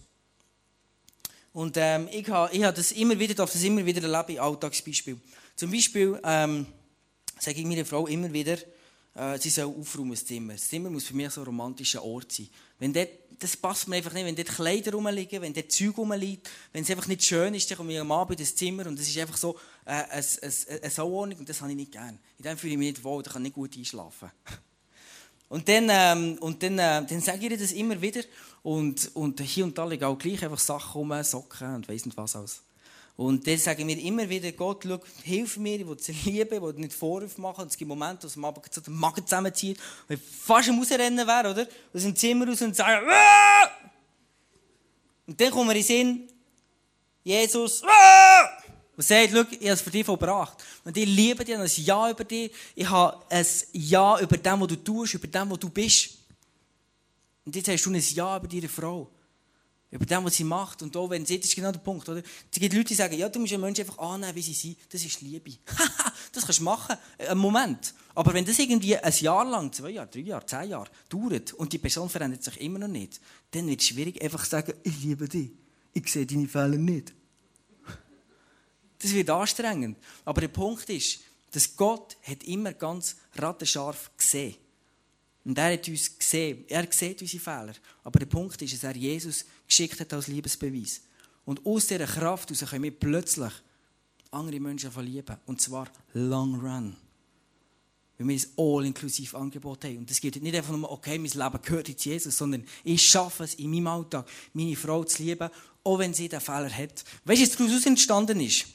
Und 1.55 1.77
ähm, 1.77 2.09
ich 2.11 2.27
habe 2.29 2.53
ich 2.53 2.61
das 2.61 2.91
immer 2.91 3.17
wieder, 3.17 3.33
darf 3.33 3.53
das 3.53 3.63
immer 3.63 3.85
wieder 3.85 4.03
erleben 4.03 4.33
in 4.33 4.39
Alltagsbeispiel. 4.39 5.17
Zum 5.55 5.71
Beispiel 5.71 6.19
ähm, 6.21 6.65
sage 7.39 7.61
ich 7.61 7.65
meiner 7.65 7.85
Frau 7.85 8.07
immer 8.07 8.33
wieder, 8.33 8.57
äh, 9.15 9.39
sie 9.39 9.49
soll 9.49 9.73
aufräumen 9.73 10.11
das 10.11 10.25
Zimmer. 10.25 10.51
Das 10.51 10.67
Zimmer 10.67 10.89
muss 10.89 11.05
für 11.05 11.15
mich 11.15 11.29
so 11.29 11.39
ein 11.39 11.45
romantischer 11.45 12.03
Ort 12.03 12.33
sein. 12.33 12.49
Wenn 12.77 12.91
dort, 12.91 13.07
das 13.39 13.55
passt 13.55 13.87
mir 13.87 13.95
einfach 13.95 14.11
nicht, 14.11 14.25
wenn 14.25 14.35
dort 14.35 14.49
Kleider 14.49 14.91
rumliegen, 14.91 15.41
wenn 15.41 15.53
dort 15.53 15.71
Zeug 15.71 15.97
rumliegt, 15.97 16.49
wenn 16.73 16.83
es 16.83 16.89
einfach 16.91 17.07
nicht 17.07 17.23
schön 17.23 17.53
ist, 17.53 17.71
dann 17.71 17.77
komme 17.77 17.93
ich 17.93 17.99
am 18.01 18.11
Abend 18.11 18.37
ins 18.37 18.53
Zimmer 18.53 18.85
und 18.87 18.99
es 18.99 19.07
ist 19.07 19.17
einfach 19.17 19.37
so 19.37 19.57
äh, 19.85 19.91
eine, 19.91 20.09
eine, 20.11 20.81
eine 20.81 20.91
Sauordnung 20.91 21.39
und 21.39 21.47
das 21.47 21.61
habe 21.61 21.71
ich 21.71 21.77
nicht 21.77 21.93
gern. 21.93 22.19
In 22.37 22.43
dem 22.43 22.57
fühle 22.57 22.73
ich 22.73 22.79
mich 22.79 22.91
nicht 22.91 23.03
wohl, 23.05 23.23
da 23.23 23.31
kann 23.31 23.43
ich 23.43 23.55
nicht 23.55 23.55
gut 23.55 23.77
einschlafen. 23.77 24.29
Und 25.47 25.69
dann, 25.69 25.87
ähm, 25.91 26.37
und 26.39 26.63
dann, 26.63 26.79
äh, 26.79 27.05
dann 27.05 27.21
sage 27.21 27.45
ich 27.45 27.51
ihr 27.51 27.57
das 27.57 27.71
immer 27.71 28.01
wieder. 28.01 28.21
Und, 28.65 29.11
und 29.13 29.39
hier 29.41 29.63
und 29.63 29.77
da 29.77 29.85
liegen 29.85 30.05
auch 30.05 30.17
gleich 30.17 30.43
einfach 30.43 30.57
Sachen 30.57 30.93
rum, 30.93 31.13
Socken 31.21 31.75
und 31.75 31.87
weiss 31.87 32.03
nicht 32.03 32.17
was 32.17 32.35
alles. 32.35 32.63
Und 33.15 33.45
dann 33.45 33.59
sage 33.59 33.81
ich 33.81 33.85
mir 33.85 33.99
immer 34.01 34.27
wieder, 34.27 34.51
Gott, 34.53 34.83
schau, 34.87 34.99
hilf 35.21 35.57
mir, 35.57 35.81
ich 35.81 35.87
will 35.87 35.99
sie 35.99 36.13
lieben, 36.13 36.51
ich 36.51 36.61
will 36.63 36.73
nicht 36.73 36.93
Vorwürfe 36.93 37.39
machen. 37.39 37.61
Und 37.61 37.67
es 37.67 37.77
gibt 37.77 37.87
Momente, 37.87 38.23
wo 38.23 38.27
es 38.27 38.35
am 38.35 38.45
Abend 38.45 38.87
den 38.87 38.93
Magen 38.95 39.23
zusammenzieht 39.23 39.79
und 40.09 40.15
ich 40.15 40.19
fast 40.19 40.67
am 40.67 40.79
Rausrennen 40.79 41.27
wäre, 41.27 41.51
oder? 41.51 41.67
Aus 41.93 42.01
dem 42.01 42.15
Zimmer 42.15 42.47
raus 42.47 42.59
und 42.63 42.75
sage, 42.75 43.05
Aah! 43.07 43.69
Und 45.27 45.39
dann 45.39 45.51
kommt 45.51 45.67
mir 45.67 45.73
in 45.73 45.77
den 45.77 45.85
Sinn, 45.85 46.29
Jesus, 47.23 47.83
Aah! 47.83 48.49
Und 48.97 49.03
sagt, 49.03 49.29
schau, 49.31 49.41
ich 49.41 49.57
habe 49.59 49.69
es 49.69 49.81
für 49.81 49.91
dich 49.91 50.07
vollbracht. 50.07 50.57
Und 50.83 50.97
ich 50.97 51.05
liebe 51.05 51.45
dich, 51.45 51.53
ich 51.53 51.59
habe 51.59 51.69
ein 51.69 51.85
Ja 51.85 52.09
über 52.09 52.23
dich. 52.23 52.51
Ich 52.73 52.89
habe 52.89 53.23
ein 53.29 53.45
Ja 53.73 54.19
über 54.19 54.37
dem, 54.37 54.59
was 54.59 54.67
du 54.69 54.75
tust, 54.77 55.13
über 55.13 55.27
dem, 55.27 55.51
was 55.51 55.59
du 55.59 55.69
bist. 55.69 56.24
Und 57.45 57.55
jetzt 57.55 57.67
hast 57.67 57.85
du 57.85 57.91
ein 57.91 58.03
Ja 58.13 58.37
über 58.37 58.47
deine 58.47 58.67
Frau. 58.67 59.09
Über 59.91 60.05
dem, 60.05 60.25
was 60.25 60.35
sie 60.35 60.43
macht. 60.43 60.81
Und 60.81 60.97
auch 60.97 61.09
wenn 61.09 61.25
sie, 61.25 61.39
das 61.39 61.47
ist 61.47 61.55
genau 61.55 61.71
der 61.71 61.79
Punkt, 61.79 62.09
oder? 62.09 62.21
Es 62.51 62.59
gibt 62.59 62.73
Leute, 62.73 62.87
die 62.87 62.95
sagen, 62.95 63.15
ja, 63.17 63.29
du 63.29 63.39
musst 63.39 63.53
einen 63.53 63.61
Menschen 63.61 63.81
einfach 63.81 63.99
annehmen, 63.99 64.35
wie 64.35 64.41
sie 64.41 64.53
sind. 64.53 64.77
Das 64.89 65.05
ist 65.05 65.21
Liebe. 65.21 65.51
das 66.33 66.43
kannst 66.43 66.59
du 66.59 66.63
machen. 66.63 66.97
Einen 67.17 67.39
Moment. 67.39 67.93
Aber 68.15 68.33
wenn 68.33 68.43
das 68.43 68.57
irgendwie 68.57 68.97
ein 68.97 69.13
Jahr 69.19 69.45
lang, 69.45 69.71
zwei 69.71 69.91
Jahre, 69.91 70.09
drei 70.09 70.21
Jahre, 70.21 70.45
zehn 70.45 70.69
Jahre 70.69 70.89
dauert 71.07 71.53
und 71.53 71.71
die 71.71 71.77
Person 71.77 72.09
verändert 72.09 72.43
sich 72.43 72.59
immer 72.59 72.79
noch 72.79 72.87
nicht, 72.87 73.21
dann 73.51 73.67
wird 73.67 73.79
es 73.79 73.87
schwierig, 73.87 74.21
einfach 74.21 74.43
zu 74.43 74.49
sagen, 74.49 74.73
ich 74.83 75.03
liebe 75.03 75.29
dich. 75.29 75.51
Ich 75.93 76.11
sehe 76.11 76.25
deine 76.25 76.47
Fehler 76.47 76.77
nicht. 76.77 77.13
Das 78.97 79.13
wird 79.13 79.29
anstrengend. 79.29 79.97
Aber 80.23 80.41
der 80.41 80.47
Punkt 80.47 80.89
ist, 80.89 81.19
dass 81.51 81.75
Gott 81.75 82.17
hat 82.23 82.43
immer 82.43 82.73
ganz 82.73 83.17
rattenscharf 83.35 84.09
gesehen. 84.17 84.55
Und 85.45 85.57
er 85.59 85.73
hat 85.73 85.87
uns 85.87 86.17
gesehen. 86.17 86.65
Er 86.67 86.87
sieht 86.91 87.21
unsere 87.21 87.43
Fehler. 87.43 87.73
Aber 88.03 88.19
der 88.19 88.25
Punkt 88.25 88.61
ist, 88.61 88.73
dass 88.73 88.83
er 88.83 88.95
Jesus 88.95 89.45
geschickt 89.67 89.99
hat 89.99 90.11
als 90.11 90.27
Liebesbeweis. 90.27 91.01
Und 91.45 91.63
aus 91.65 91.85
dieser 91.85 92.07
Kraft 92.07 92.49
heraus 92.49 92.69
können 92.69 92.83
wir 92.83 92.99
plötzlich 92.99 93.53
andere 94.31 94.59
Menschen 94.59 94.91
verlieben. 94.91 95.37
Und 95.45 95.61
zwar 95.61 95.87
long 96.13 96.55
run. 96.55 96.95
Weil 98.17 98.27
wir 98.27 98.35
ein 98.35 98.45
all-inklusiv 98.57 99.35
Angebot 99.35 99.83
haben. 99.85 99.99
Und 99.99 100.09
es 100.09 100.19
geht 100.19 100.41
nicht 100.41 100.55
einfach 100.55 100.75
nur, 100.75 100.91
okay, 100.91 101.19
mein 101.19 101.29
Leben 101.29 101.61
gehört 101.61 101.89
jetzt 101.89 102.05
Jesus, 102.05 102.37
sondern 102.37 102.65
ich 102.83 103.03
schaffe 103.03 103.43
es 103.43 103.53
in 103.55 103.69
meinem 103.69 103.87
Alltag, 103.87 104.27
meine 104.53 104.75
Frau 104.75 105.03
zu 105.03 105.21
lieben, 105.21 105.49
auch 105.83 105.99
wenn 105.99 106.13
sie 106.13 106.27
den 106.27 106.41
Fehler 106.41 106.71
hat. 106.71 107.03
Weißt 107.25 107.41
du, 107.41 107.63
was 107.63 107.69
daraus 107.69 107.85
entstanden 107.85 108.41
ist? 108.41 108.65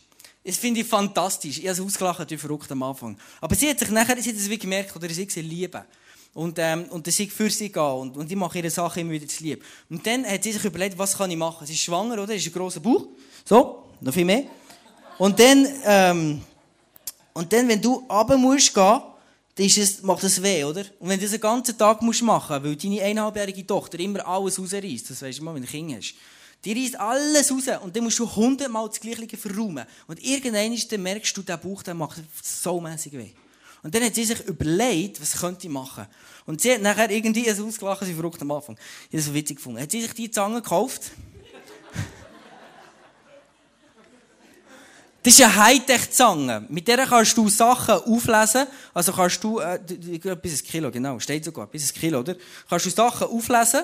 Das 0.45 0.57
finde 0.57 0.81
ich 0.81 0.87
fantastisch. 0.87 1.59
Ich 1.59 1.65
habe 1.65 1.73
es 1.73 1.81
ausgelacht, 1.81 2.31
wie 2.31 2.37
verrückt 2.37 2.71
am 2.71 2.83
Anfang. 2.83 3.19
Aber 3.41 3.55
sie 3.55 3.69
hat 3.69 3.79
sich 3.79 3.91
nachher, 3.91 4.21
sie 4.23 4.31
hat 4.31 4.37
es 4.37 4.49
wie 4.49 4.59
gemerkt, 4.59 4.95
oder 4.95 5.09
sie 5.09 5.29
sie 5.29 5.43
lieben. 5.43 5.83
Und, 6.33 6.59
ähm, 6.59 6.85
und 6.91 7.07
das 7.07 7.19
ist 7.19 7.33
für 7.33 7.51
sie 7.51 7.71
gehen. 7.71 7.83
Und, 7.83 8.17
und 8.17 8.31
ich 8.31 8.37
mache 8.37 8.59
ihre 8.59 8.71
Sache 8.71 9.01
immer 9.01 9.11
wieder 9.11 9.27
zu 9.27 9.43
lieb. 9.43 9.65
Und 9.89 10.07
dann 10.07 10.25
hat 10.25 10.43
sie 10.45 10.53
sich 10.53 10.65
überlegt, 10.65 10.97
was 10.97 11.17
kann 11.17 11.31
ich 11.31 11.37
machen? 11.37 11.67
Sie 11.67 11.75
ist 11.75 11.81
schwanger, 11.81 12.15
oder? 12.15 12.29
Sie 12.29 12.37
ist 12.37 12.47
ein 12.47 12.53
grosser 12.53 12.81
Bauch. 12.81 13.07
So, 13.45 13.85
noch 14.01 14.15
viel 14.15 14.25
mehr. 14.25 14.45
Und 15.19 15.39
dann, 15.39 15.67
ähm, 15.85 16.41
und 17.33 17.53
dann, 17.53 17.69
wenn 17.69 17.83
du 17.83 18.07
runter 18.09 18.39
musst 18.39 18.73
gehen, 18.73 19.03
dann 19.55 19.67
ist 19.67 19.79
es, 19.79 20.03
macht 20.03 20.25
es 20.25 20.43
weh, 20.43 20.65
oder? 20.65 20.85
Und 21.01 21.09
wenn 21.09 21.19
du 21.19 21.25
das 21.25 21.33
den 21.33 21.41
ganzen 21.41 21.77
Tag 21.77 22.01
musst 22.01 22.23
machen, 22.23 22.63
weil 22.63 22.77
deine 22.77 23.03
eineinhalbjährige 23.03 23.67
Tochter 23.67 23.99
immer 23.99 24.27
alles 24.27 24.59
rausreißt, 24.59 25.11
das 25.11 25.23
weisst 25.23 25.41
du 25.41 25.45
mal, 25.45 25.55
wenn 25.55 25.63
du 25.63 25.69
ein 25.69 25.71
Kind 25.71 25.97
hast, 25.97 26.15
die 26.65 26.73
reißt 26.73 26.99
alles 27.01 27.51
raus 27.51 27.65
und 27.83 27.95
dann 27.95 28.05
musst 28.05 28.19
du 28.19 28.35
hundertmal 28.37 28.89
das 28.89 29.01
Gleiche 29.01 29.37
verräumen. 29.37 29.85
Und 30.07 30.23
irgendwann 30.23 31.03
merkst 31.03 31.37
du, 31.37 31.43
der 31.43 31.57
Bauch 31.57 31.83
der 31.83 31.95
macht 31.95 32.23
so 32.43 32.81
mäßig 32.81 33.13
weh. 33.13 33.31
Und 33.83 33.95
dann 33.95 34.03
hat 34.03 34.15
sie 34.15 34.25
sich 34.25 34.41
überlegt, 34.47 35.21
was 35.21 35.41
könnte 35.41 35.67
ich 35.67 35.73
machen. 35.73 36.07
Und 36.47 36.61
sie 36.61 36.73
hat 36.73 36.83
nachher 36.83 37.11
irgendwie 37.11 37.49
ein 37.49 37.63
ausgelacht, 37.63 38.05
sie 38.05 38.15
verrückt 38.15 38.43
am 38.43 38.51
Anfang. 38.51 38.77
Ich 39.09 39.15
habe 39.15 39.23
so 39.23 39.35
witzig 39.35 39.57
gefunden. 39.57 39.81
Hat 39.81 39.91
sie 39.91 40.03
sich 40.03 40.13
die 40.15 40.31
Zange 40.31 40.63
gekauft? 40.63 41.13
Das 45.23 45.35
ist 45.35 45.43
eine 45.43 45.55
Hightech-Zange. 45.55 46.65
Mit 46.71 46.89
der 46.89 47.05
kannst 47.07 47.37
du 47.37 47.47
Sachen 47.51 47.95
auflesen. 47.95 48.67
Also 48.95 49.13
kannst 49.13 49.45
du, 49.45 49.61
äh, 49.61 49.79
bis 50.41 50.63
ein 50.63 50.67
Kilo, 50.67 50.91
genau, 50.91 51.19
steht 51.19 51.45
sogar, 51.45 51.67
bis 51.67 51.93
ein 51.93 52.01
Kilo, 52.01 52.21
oder? 52.21 52.37
Kannst 52.67 52.87
du 52.87 52.91
Sachen 52.91 53.27
auflesen 53.27 53.83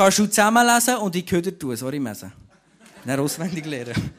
kannst 0.00 0.18
du 0.18 0.26
zusammenlesen 0.26 0.96
und 0.96 1.14
in 1.14 1.26
Köder 1.26 1.58
tun. 1.58 1.76
Sorry, 1.76 1.98
Messe. 1.98 2.32
Dann 3.04 3.20
auswendig 3.20 3.66
lernen. 3.66 4.12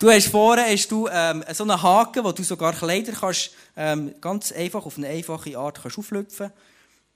Du 0.00 0.08
hast 0.08 0.28
vorne 0.28 0.62
hast 0.62 0.90
du, 0.90 1.08
ähm, 1.12 1.44
so 1.52 1.62
einen 1.62 1.82
Haken, 1.82 2.24
wo 2.24 2.32
du 2.32 2.42
sogar 2.42 2.72
Kleider 2.72 3.12
kannst, 3.12 3.50
ähm, 3.76 4.14
ganz 4.18 4.50
einfach, 4.50 4.86
auf 4.86 4.96
eine 4.96 5.08
einfache 5.08 5.58
Art 5.58 5.82
kannst 5.82 5.98
auflüpfen. 5.98 6.50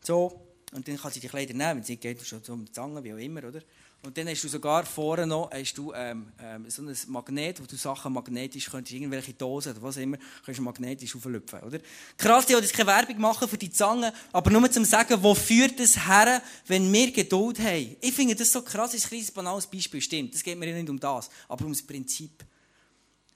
So. 0.02 0.38
Und 0.70 0.86
dann 0.86 0.98
kannst 0.98 1.16
du 1.16 1.20
die 1.20 1.28
Kleider 1.28 1.54
nehmen, 1.54 1.80
wenn 1.80 1.88
nicht 1.88 2.02
geht, 2.02 2.26
schon 2.26 2.44
so 2.44 2.54
mit 2.54 2.74
Zangen, 2.74 3.02
wie 3.02 3.14
auch 3.14 3.16
immer, 3.16 3.42
oder? 3.44 3.60
Und 4.02 4.18
dann 4.18 4.28
hast 4.28 4.44
du 4.44 4.48
sogar 4.48 4.84
vorne 4.84 5.26
noch 5.26 5.50
hast 5.50 5.78
du, 5.78 5.94
ähm, 5.94 6.26
ähm, 6.38 6.68
so 6.68 6.82
ein 6.82 6.94
Magnet, 7.06 7.58
wo 7.62 7.64
du 7.64 7.74
Sachen 7.74 8.12
magnetisch 8.12 8.68
könntest, 8.70 8.94
irgendwelche 8.94 9.32
Dosen 9.32 9.72
oder 9.72 9.80
was 9.82 9.96
immer, 9.96 10.18
kannst 10.44 10.58
du 10.58 10.62
magnetisch 10.62 11.16
auflüpfen, 11.16 11.60
oder? 11.60 11.78
Krass, 12.18 12.44
ich 12.44 12.50
jetzt 12.50 12.74
keine 12.74 12.88
Werbung 12.88 13.18
machen 13.18 13.48
für 13.48 13.56
die 13.56 13.70
Zange, 13.70 14.12
aber 14.30 14.50
nur 14.50 14.70
zum 14.70 14.84
sagen, 14.84 15.16
wo 15.22 15.34
führt 15.34 15.80
es 15.80 16.06
her, 16.06 16.42
wenn 16.66 16.92
wir 16.92 17.10
Geduld 17.12 17.58
haben? 17.60 17.96
Ich 18.02 18.12
finde 18.12 18.34
das 18.34 18.52
so 18.52 18.60
krass, 18.60 18.90
das 18.90 18.96
ist 18.96 19.06
ein 19.06 19.08
kleines 19.08 19.30
banales 19.30 19.66
Beispiel, 19.66 20.02
stimmt, 20.02 20.34
es 20.34 20.42
geht 20.42 20.58
mir 20.58 20.70
nicht 20.70 20.90
um 20.90 21.00
das, 21.00 21.30
aber 21.48 21.64
um 21.64 21.72
das 21.72 21.80
Prinzip. 21.80 22.44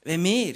Wenn 0.09 0.25
wir 0.25 0.55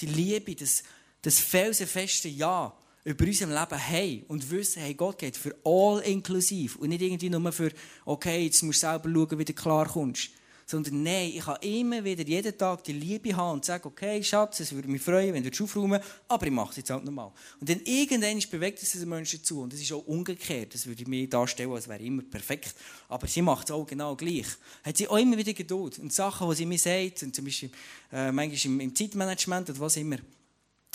die 0.00 0.06
Liebe, 0.06 0.56
das, 0.56 0.82
das 1.22 1.38
felsenfeste 1.38 2.26
Ja, 2.28 2.76
über 3.04 3.24
unserem 3.24 3.50
Leben 3.50 3.88
haben 3.88 4.24
und 4.26 4.50
wissen, 4.50 4.82
hey, 4.82 4.94
Gott 4.94 5.16
geht 5.16 5.36
für 5.36 5.54
all 5.64 6.00
inklusiv 6.00 6.74
und 6.74 6.88
nicht 6.88 7.00
irgendwie 7.00 7.30
nur 7.30 7.52
für, 7.52 7.70
okay, 8.04 8.46
jetzt 8.46 8.64
musst 8.64 8.82
du 8.82 8.88
selber 8.88 9.08
schauen, 9.08 9.38
wie 9.38 9.44
du 9.44 9.52
klarkommst. 9.52 10.30
Sondern 10.70 11.02
nein, 11.02 11.32
ich 11.34 11.44
kann 11.44 11.56
immer 11.62 12.04
wieder 12.04 12.22
jeden 12.22 12.56
Tag 12.56 12.84
die 12.84 12.92
Liebe 12.92 13.34
haben 13.34 13.54
und 13.54 13.64
sagen, 13.64 13.88
okay, 13.88 14.22
Schatz, 14.22 14.60
es 14.60 14.72
würde 14.72 14.86
mich 14.86 15.02
freuen, 15.02 15.34
wenn 15.34 15.42
du 15.42 15.50
es 15.50 15.60
aufräumen 15.60 16.00
aber 16.28 16.46
ich 16.46 16.52
mache 16.52 16.70
es 16.70 16.76
jetzt 16.76 16.90
halt 16.90 17.04
nochmal. 17.04 17.32
Und 17.58 17.68
dann 17.68 17.80
irgendwann 17.80 18.38
bewegt 18.48 18.80
es 18.80 18.92
den 18.92 19.08
Menschen 19.08 19.42
zu 19.42 19.62
und 19.62 19.72
das 19.72 19.80
ist 19.80 19.92
auch 19.92 20.06
umgekehrt. 20.06 20.72
Das 20.72 20.86
würde 20.86 21.02
ich 21.02 21.08
mir 21.08 21.28
darstellen, 21.28 21.72
als 21.72 21.88
wäre 21.88 22.00
immer 22.00 22.22
perfekt. 22.22 22.72
Aber 23.08 23.26
sie 23.26 23.42
macht 23.42 23.68
es 23.68 23.74
auch 23.74 23.84
genau 23.84 24.14
gleich. 24.14 24.46
Hat 24.84 24.96
sie 24.96 25.08
auch 25.08 25.16
immer 25.16 25.36
wieder 25.36 25.54
Geduld. 25.54 25.98
Und 25.98 26.12
Sachen, 26.12 26.48
die 26.48 26.54
sie 26.54 26.66
mir 26.66 26.78
sagt, 26.78 27.24
und 27.24 27.34
zum 27.34 27.46
Beispiel 27.46 27.70
äh, 28.12 28.30
manchmal 28.30 28.72
im, 28.72 28.78
im 28.78 28.94
Zeitmanagement 28.94 29.70
oder 29.70 29.80
was 29.80 29.96
immer, 29.96 30.18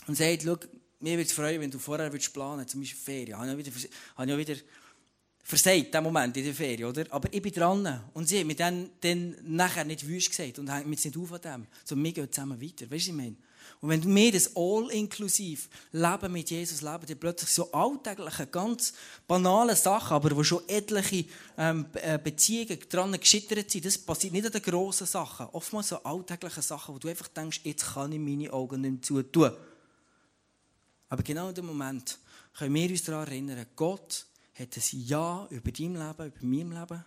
und 0.07 0.15
sagt, 0.15 0.43
schau, 0.43 0.57
mir 1.01 1.17
würde 1.17 1.23
es 1.23 1.33
freuen, 1.33 1.59
wenn 1.59 1.71
du 1.71 1.79
vorher 1.79 2.09
würdest 2.13 2.31
planen 2.31 2.65
zum 2.65 2.79
Beispiel 2.79 2.97
Ferien. 2.97 3.38
Habe 3.38 3.59
ich 3.59 3.65
wieder, 3.65 3.89
habe 4.15 4.31
ich 4.31 4.38
wieder 4.38 4.55
versagt, 5.45 5.93
den 5.93 6.03
Moment 6.03 6.36
in 6.38 6.43
der 6.43 6.55
Ferien, 6.55 6.89
oder? 6.89 7.05
Aber 7.12 7.31
ich 7.31 7.41
bin 7.41 7.53
dran. 7.53 8.01
Und 8.15 8.27
sie 8.27 8.39
hat 8.39 8.47
mir 8.47 8.55
dann, 8.55 8.89
dann 8.99 9.36
nachher 9.43 9.86
nicht 9.86 10.05
wüst 10.08 10.31
gesagt 10.31 10.58
und 10.58 10.73
hängt 10.73 10.88
mir 10.88 10.95
nicht 10.95 11.15
auf 11.15 11.31
an 11.34 11.41
dem. 11.41 11.67
Sondern 11.84 12.05
wir 12.05 12.13
gehen 12.13 12.31
zusammen 12.31 12.60
weiter. 12.60 12.89
Weißt 12.89 13.05
du, 13.05 13.11
ich 13.11 13.15
meine? 13.15 13.36
Und 13.80 13.89
wenn 13.89 14.15
wir 14.15 14.32
das 14.32 14.55
all-inklusiv 14.55 15.69
Leben 15.91 16.32
mit 16.32 16.49
Jesus 16.49 16.82
leben, 16.82 17.05
dann 17.07 17.19
plötzlich 17.19 17.51
so 17.51 17.72
alltägliche, 17.72 18.47
ganz 18.47 18.93
banale 19.28 19.76
Sachen, 19.76 20.15
aber 20.15 20.36
wo 20.36 20.43
schon 20.43 20.67
etliche 20.67 21.26
ähm, 21.57 21.86
äh, 21.93 22.17
Beziehungen 22.17 22.80
dran 22.89 23.11
gescheitert 23.11 23.69
sind, 23.69 23.86
das 23.86 23.99
passiert 23.99 24.34
nicht 24.34 24.47
an 24.47 24.51
den 24.51 24.63
grossen 24.63 25.05
Sachen. 25.05 25.47
Oftmals 25.51 25.89
so 25.89 26.01
alltägliche 26.03 26.63
Sachen, 26.63 26.95
wo 26.95 26.99
du 26.99 27.07
einfach 27.07 27.28
denkst, 27.28 27.61
jetzt 27.63 27.93
kann 27.93 28.11
ich 28.11 28.19
meine 28.19 28.51
Augen 28.51 28.82
nicht 28.82 28.91
mehr 28.91 29.01
zutun. 29.01 29.51
Aber 31.09 31.22
genau 31.22 31.49
in 31.49 31.55
dem 31.55 31.67
Moment 31.67 32.17
können 32.57 32.74
wir 32.74 32.89
uns 32.89 33.03
daran 33.03 33.28
erinnern, 33.28 33.65
Gott 33.76 34.26
hat 34.56 34.78
ein 34.78 34.99
Ja 35.06 35.47
über 35.49 35.72
dein 35.72 35.93
Leben, 35.93 36.28
über 36.28 36.45
mein 36.45 36.72
Leben. 36.72 37.06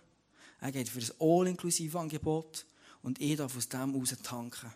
Er 0.61 0.71
geht 0.71 0.89
für 0.89 0.99
ein 0.99 1.11
all-inklusive 1.19 1.99
Angebot 1.99 2.65
und 3.01 3.19
ich 3.19 3.37
darf 3.37 3.55
aus 3.55 3.69
dem 3.69 3.95
raus 3.95 4.15
tanken. 4.23 4.71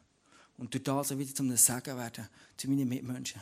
und 0.58 0.74
durch 0.74 0.84
das 0.84 1.18
wieder 1.18 1.40
einem 1.40 1.58
Segen 1.58 1.98
werden 1.98 2.28
zu 2.58 2.70
meinen 2.70 2.88
Mitmenschen. 2.88 3.42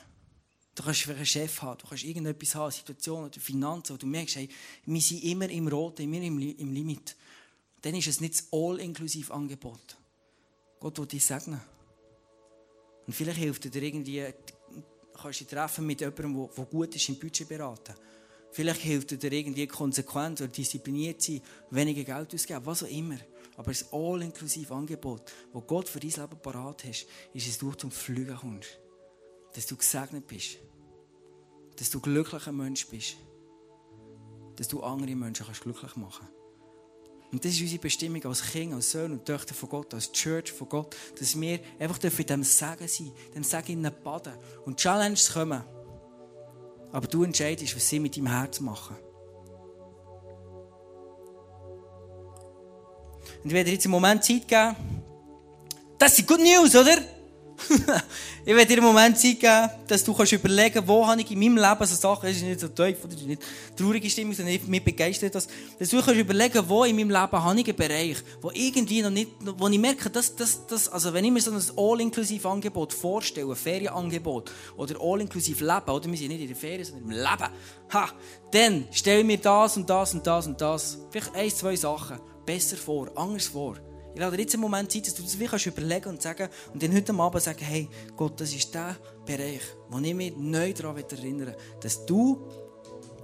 Du 0.73 0.83
kannst 0.83 1.07
einen 1.09 1.25
Chef 1.25 1.61
haben, 1.61 1.77
du 1.79 1.87
kannst 1.87 2.03
irgendetwas 2.03 2.55
haben, 2.55 2.71
Situationen 2.71 3.25
oder 3.25 3.39
Finanzen, 3.39 3.93
wo 3.93 3.97
du 3.97 4.07
merkst, 4.07 4.37
hey, 4.37 4.49
wir 4.85 5.01
sind 5.01 5.23
immer 5.23 5.49
im 5.49 5.67
Roten, 5.67 6.03
immer 6.03 6.21
im, 6.21 6.39
im 6.39 6.71
Limit. 6.71 7.15
Dann 7.81 7.95
ist 7.95 8.07
es 8.07 8.21
nicht 8.21 8.35
das 8.35 8.47
All-Inklusiv-Angebot. 8.51 9.97
Gott 10.79 10.97
will 10.97 11.05
dich 11.07 11.25
segnen. 11.25 11.59
Und 13.05 13.13
vielleicht 13.13 13.39
hilft 13.39 13.73
dir 13.73 13.81
irgendwie, 13.81 14.23
kannst 15.13 15.41
du 15.41 15.43
dich 15.43 15.53
treffen 15.53 15.85
mit 15.85 15.99
jemandem, 15.99 16.49
der 16.55 16.65
gut 16.65 16.95
ist 16.95 17.09
im 17.09 17.19
Budget 17.19 17.49
beraten. 17.49 17.93
Vielleicht 18.51 18.81
hilft 18.81 19.23
dir 19.23 19.31
irgendwie 19.31 19.65
konsequent 19.67 20.41
oder 20.41 20.49
diszipliniert 20.49 21.21
sein, 21.21 21.41
weniger 21.69 22.03
Geld 22.03 22.33
ausgeben, 22.33 22.65
was 22.65 22.83
auch 22.83 22.89
immer. 22.89 23.17
Aber 23.57 23.71
das 23.71 23.91
all-inklusive 23.91 24.73
Angebot, 24.73 25.31
das 25.53 25.63
Gott 25.67 25.87
für 25.87 25.99
dein 25.99 26.09
Leben 26.09 26.41
parat 26.41 26.83
hast, 26.85 27.07
ist, 27.33 27.47
dass 27.47 27.57
du 27.57 27.71
zum 27.73 27.91
Fliegen 27.91 28.35
kommst. 28.35 28.79
Dass 29.53 29.65
du 29.67 29.75
gesegnet 29.75 30.27
bist. 30.27 30.57
Dass 31.77 31.89
du 31.89 31.99
glücklicher 31.99 32.51
Mensch 32.51 32.87
bist. 32.87 33.17
Dass 34.55 34.67
du 34.67 34.81
andere 34.81 35.15
Menschen 35.15 35.45
kannst 35.45 35.61
glücklich 35.61 35.95
machen 35.95 36.27
kannst. 36.27 36.41
Und 37.31 37.45
das 37.45 37.53
ist 37.53 37.61
unsere 37.61 37.81
Bestimmung 37.81 38.23
als 38.25 38.43
Kinder, 38.43 38.75
als 38.75 38.91
Söhne 38.91 39.13
und 39.13 39.25
Töchter 39.25 39.53
von 39.53 39.69
Gott, 39.69 39.93
als 39.93 40.11
Church 40.11 40.51
von 40.51 40.67
Gott, 40.67 40.95
dass 41.17 41.39
wir 41.39 41.61
einfach 41.79 42.03
in 42.03 42.09
diesem 42.09 42.43
Segen 42.43 42.87
sein, 42.87 43.11
in 43.27 43.33
dem 43.33 43.43
Segen 43.43 43.89
baden. 44.03 44.33
Und 44.65 44.77
Challenges 44.77 45.31
kommen. 45.31 45.63
Aber 46.91 47.07
du 47.07 47.23
entscheidest, 47.23 47.75
was 47.75 47.87
sie 47.87 47.99
mit 47.99 48.17
deinem 48.17 48.27
Herz 48.27 48.59
machen. 48.59 48.95
Und 53.43 53.49
ich 53.49 53.53
werde 53.53 53.65
dir 53.69 53.73
jetzt 53.73 53.85
einen 53.85 53.91
Moment 53.91 54.23
Zeit 54.23 54.47
geben. 54.47 54.75
Das 55.97 56.17
ist 56.17 56.27
Good 56.27 56.41
News, 56.41 56.75
oder? 56.75 56.97
ich 58.45 58.55
werde 58.55 58.65
dir 58.65 58.77
einen 58.77 58.85
Moment 58.85 59.17
Zeit 59.17 59.39
geben, 59.39 59.69
dass 59.87 60.03
du 60.03 60.13
kannst 60.13 60.31
überlegen 60.31 60.87
wo 60.87 61.05
habe 61.05 61.21
ich 61.21 61.31
in 61.31 61.39
meinem 61.39 61.57
Leben 61.57 61.85
so 61.85 61.95
Sachen, 61.95 62.27
das 62.27 62.37
ist 62.37 62.43
nicht 62.43 62.59
so 62.59 62.67
tief, 62.67 62.97
das 63.03 63.21
nicht 63.21 63.41
traurige 63.75 64.09
Stimmung, 64.09 64.33
sondern 64.33 64.59
mich 64.67 64.83
begeistert 64.83 65.35
das, 65.35 65.47
dass 65.77 65.89
du 65.89 66.01
kannst 66.01 66.19
überlegen, 66.19 66.63
wo 66.67 66.83
in 66.83 66.95
meinem 66.95 67.09
Leben 67.09 67.43
habe 67.43 67.59
ich 67.59 67.67
einen 67.67 67.75
Bereich, 67.75 68.17
wo 68.41 68.51
irgendwie 68.53 69.01
noch 69.01 69.09
nicht, 69.09 69.31
wo 69.57 69.67
ich 69.67 69.79
merke, 69.79 70.09
dass, 70.09 70.35
dass, 70.35 70.65
dass 70.67 70.89
also 70.89 71.13
wenn 71.13 71.25
ich 71.25 71.31
mir 71.31 71.41
so 71.41 71.51
ein 71.51 71.61
all-inklusiv 71.77 72.45
Angebot 72.45 72.93
vorstelle, 72.93 73.49
ein 73.49 73.55
Ferienangebot 73.55 74.51
oder 74.77 74.95
all-inklusiv 74.99 75.61
Leben, 75.61 75.89
oder 75.89 76.09
wir 76.09 76.17
sind 76.17 76.29
nicht 76.29 76.41
in 76.41 76.47
der 76.47 76.55
Ferien, 76.55 76.85
sondern 76.85 77.03
im 77.03 77.11
Leben, 77.11 77.53
ha, 77.93 78.09
dann 78.51 78.87
stell 78.91 79.23
mir 79.23 79.37
das 79.37 79.77
und 79.77 79.89
das 79.89 80.13
und 80.13 80.25
das 80.25 80.47
und 80.47 80.59
das, 80.59 80.97
vielleicht 81.09 81.35
ein, 81.35 81.49
zwei 81.49 81.75
Sachen 81.75 82.19
besser 82.45 82.77
vor, 82.77 83.11
anders 83.15 83.47
vor. 83.47 83.90
Ich 84.13 84.19
lade 84.19 84.35
dir 84.35 84.43
jetzt 84.43 84.53
einen 84.53 84.61
Moment 84.61 84.91
Zeit, 84.91 85.07
dass 85.07 85.15
du 85.15 85.23
das 85.23 85.39
wirklich 85.39 85.67
überlegen 85.67 86.09
und 86.09 86.21
sagen 86.21 86.49
und 86.73 86.83
dann 86.83 86.93
heute 86.93 87.13
Abend 87.13 87.41
sagen, 87.41 87.63
hey, 87.63 87.89
Gott, 88.15 88.39
das 88.41 88.53
ist 88.53 88.73
der 88.73 88.97
Bereich, 89.25 89.61
wo 89.89 89.99
ich 89.99 90.13
mich 90.13 90.35
neu 90.35 90.73
daran 90.73 90.97
erinnere, 90.97 91.55
dass 91.79 92.05
du 92.05 92.45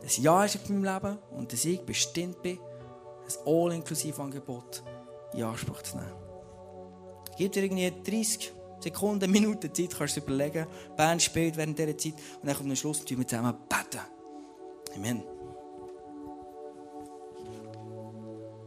ein 0.01 0.23
Ja 0.23 0.39
hast 0.39 0.55
in 0.69 0.81
meinem 0.81 0.93
Leben 0.93 1.17
und 1.31 1.51
dass 1.51 1.65
ich 1.65 1.81
bestimmt 1.81 2.41
bin, 2.41 2.57
ein 2.57 3.45
all-inklusive 3.45 4.21
Angebot 4.21 4.83
in 5.33 5.43
Anspruch 5.43 5.81
zu 5.81 5.97
nehmen. 5.97 6.13
Gib 7.37 7.51
dir 7.51 7.63
irgendwie 7.63 7.91
30 8.03 8.53
Sekunden, 8.79 9.29
Minuten 9.31 9.73
Zeit, 9.73 9.95
kannst 9.97 10.15
du 10.15 10.21
überlegen. 10.21 10.67
Band 10.95 11.21
spielt 11.21 11.57
während 11.57 11.77
dieser 11.77 11.97
Zeit 11.97 12.13
und 12.41 12.47
dann 12.47 12.55
kommt 12.55 12.69
am 12.69 12.75
Schluss 12.75 13.01
und 13.01 13.09
wir 13.09 13.27
zusammen 13.27 13.55
beten. 13.67 14.01
Amen. 14.95 15.36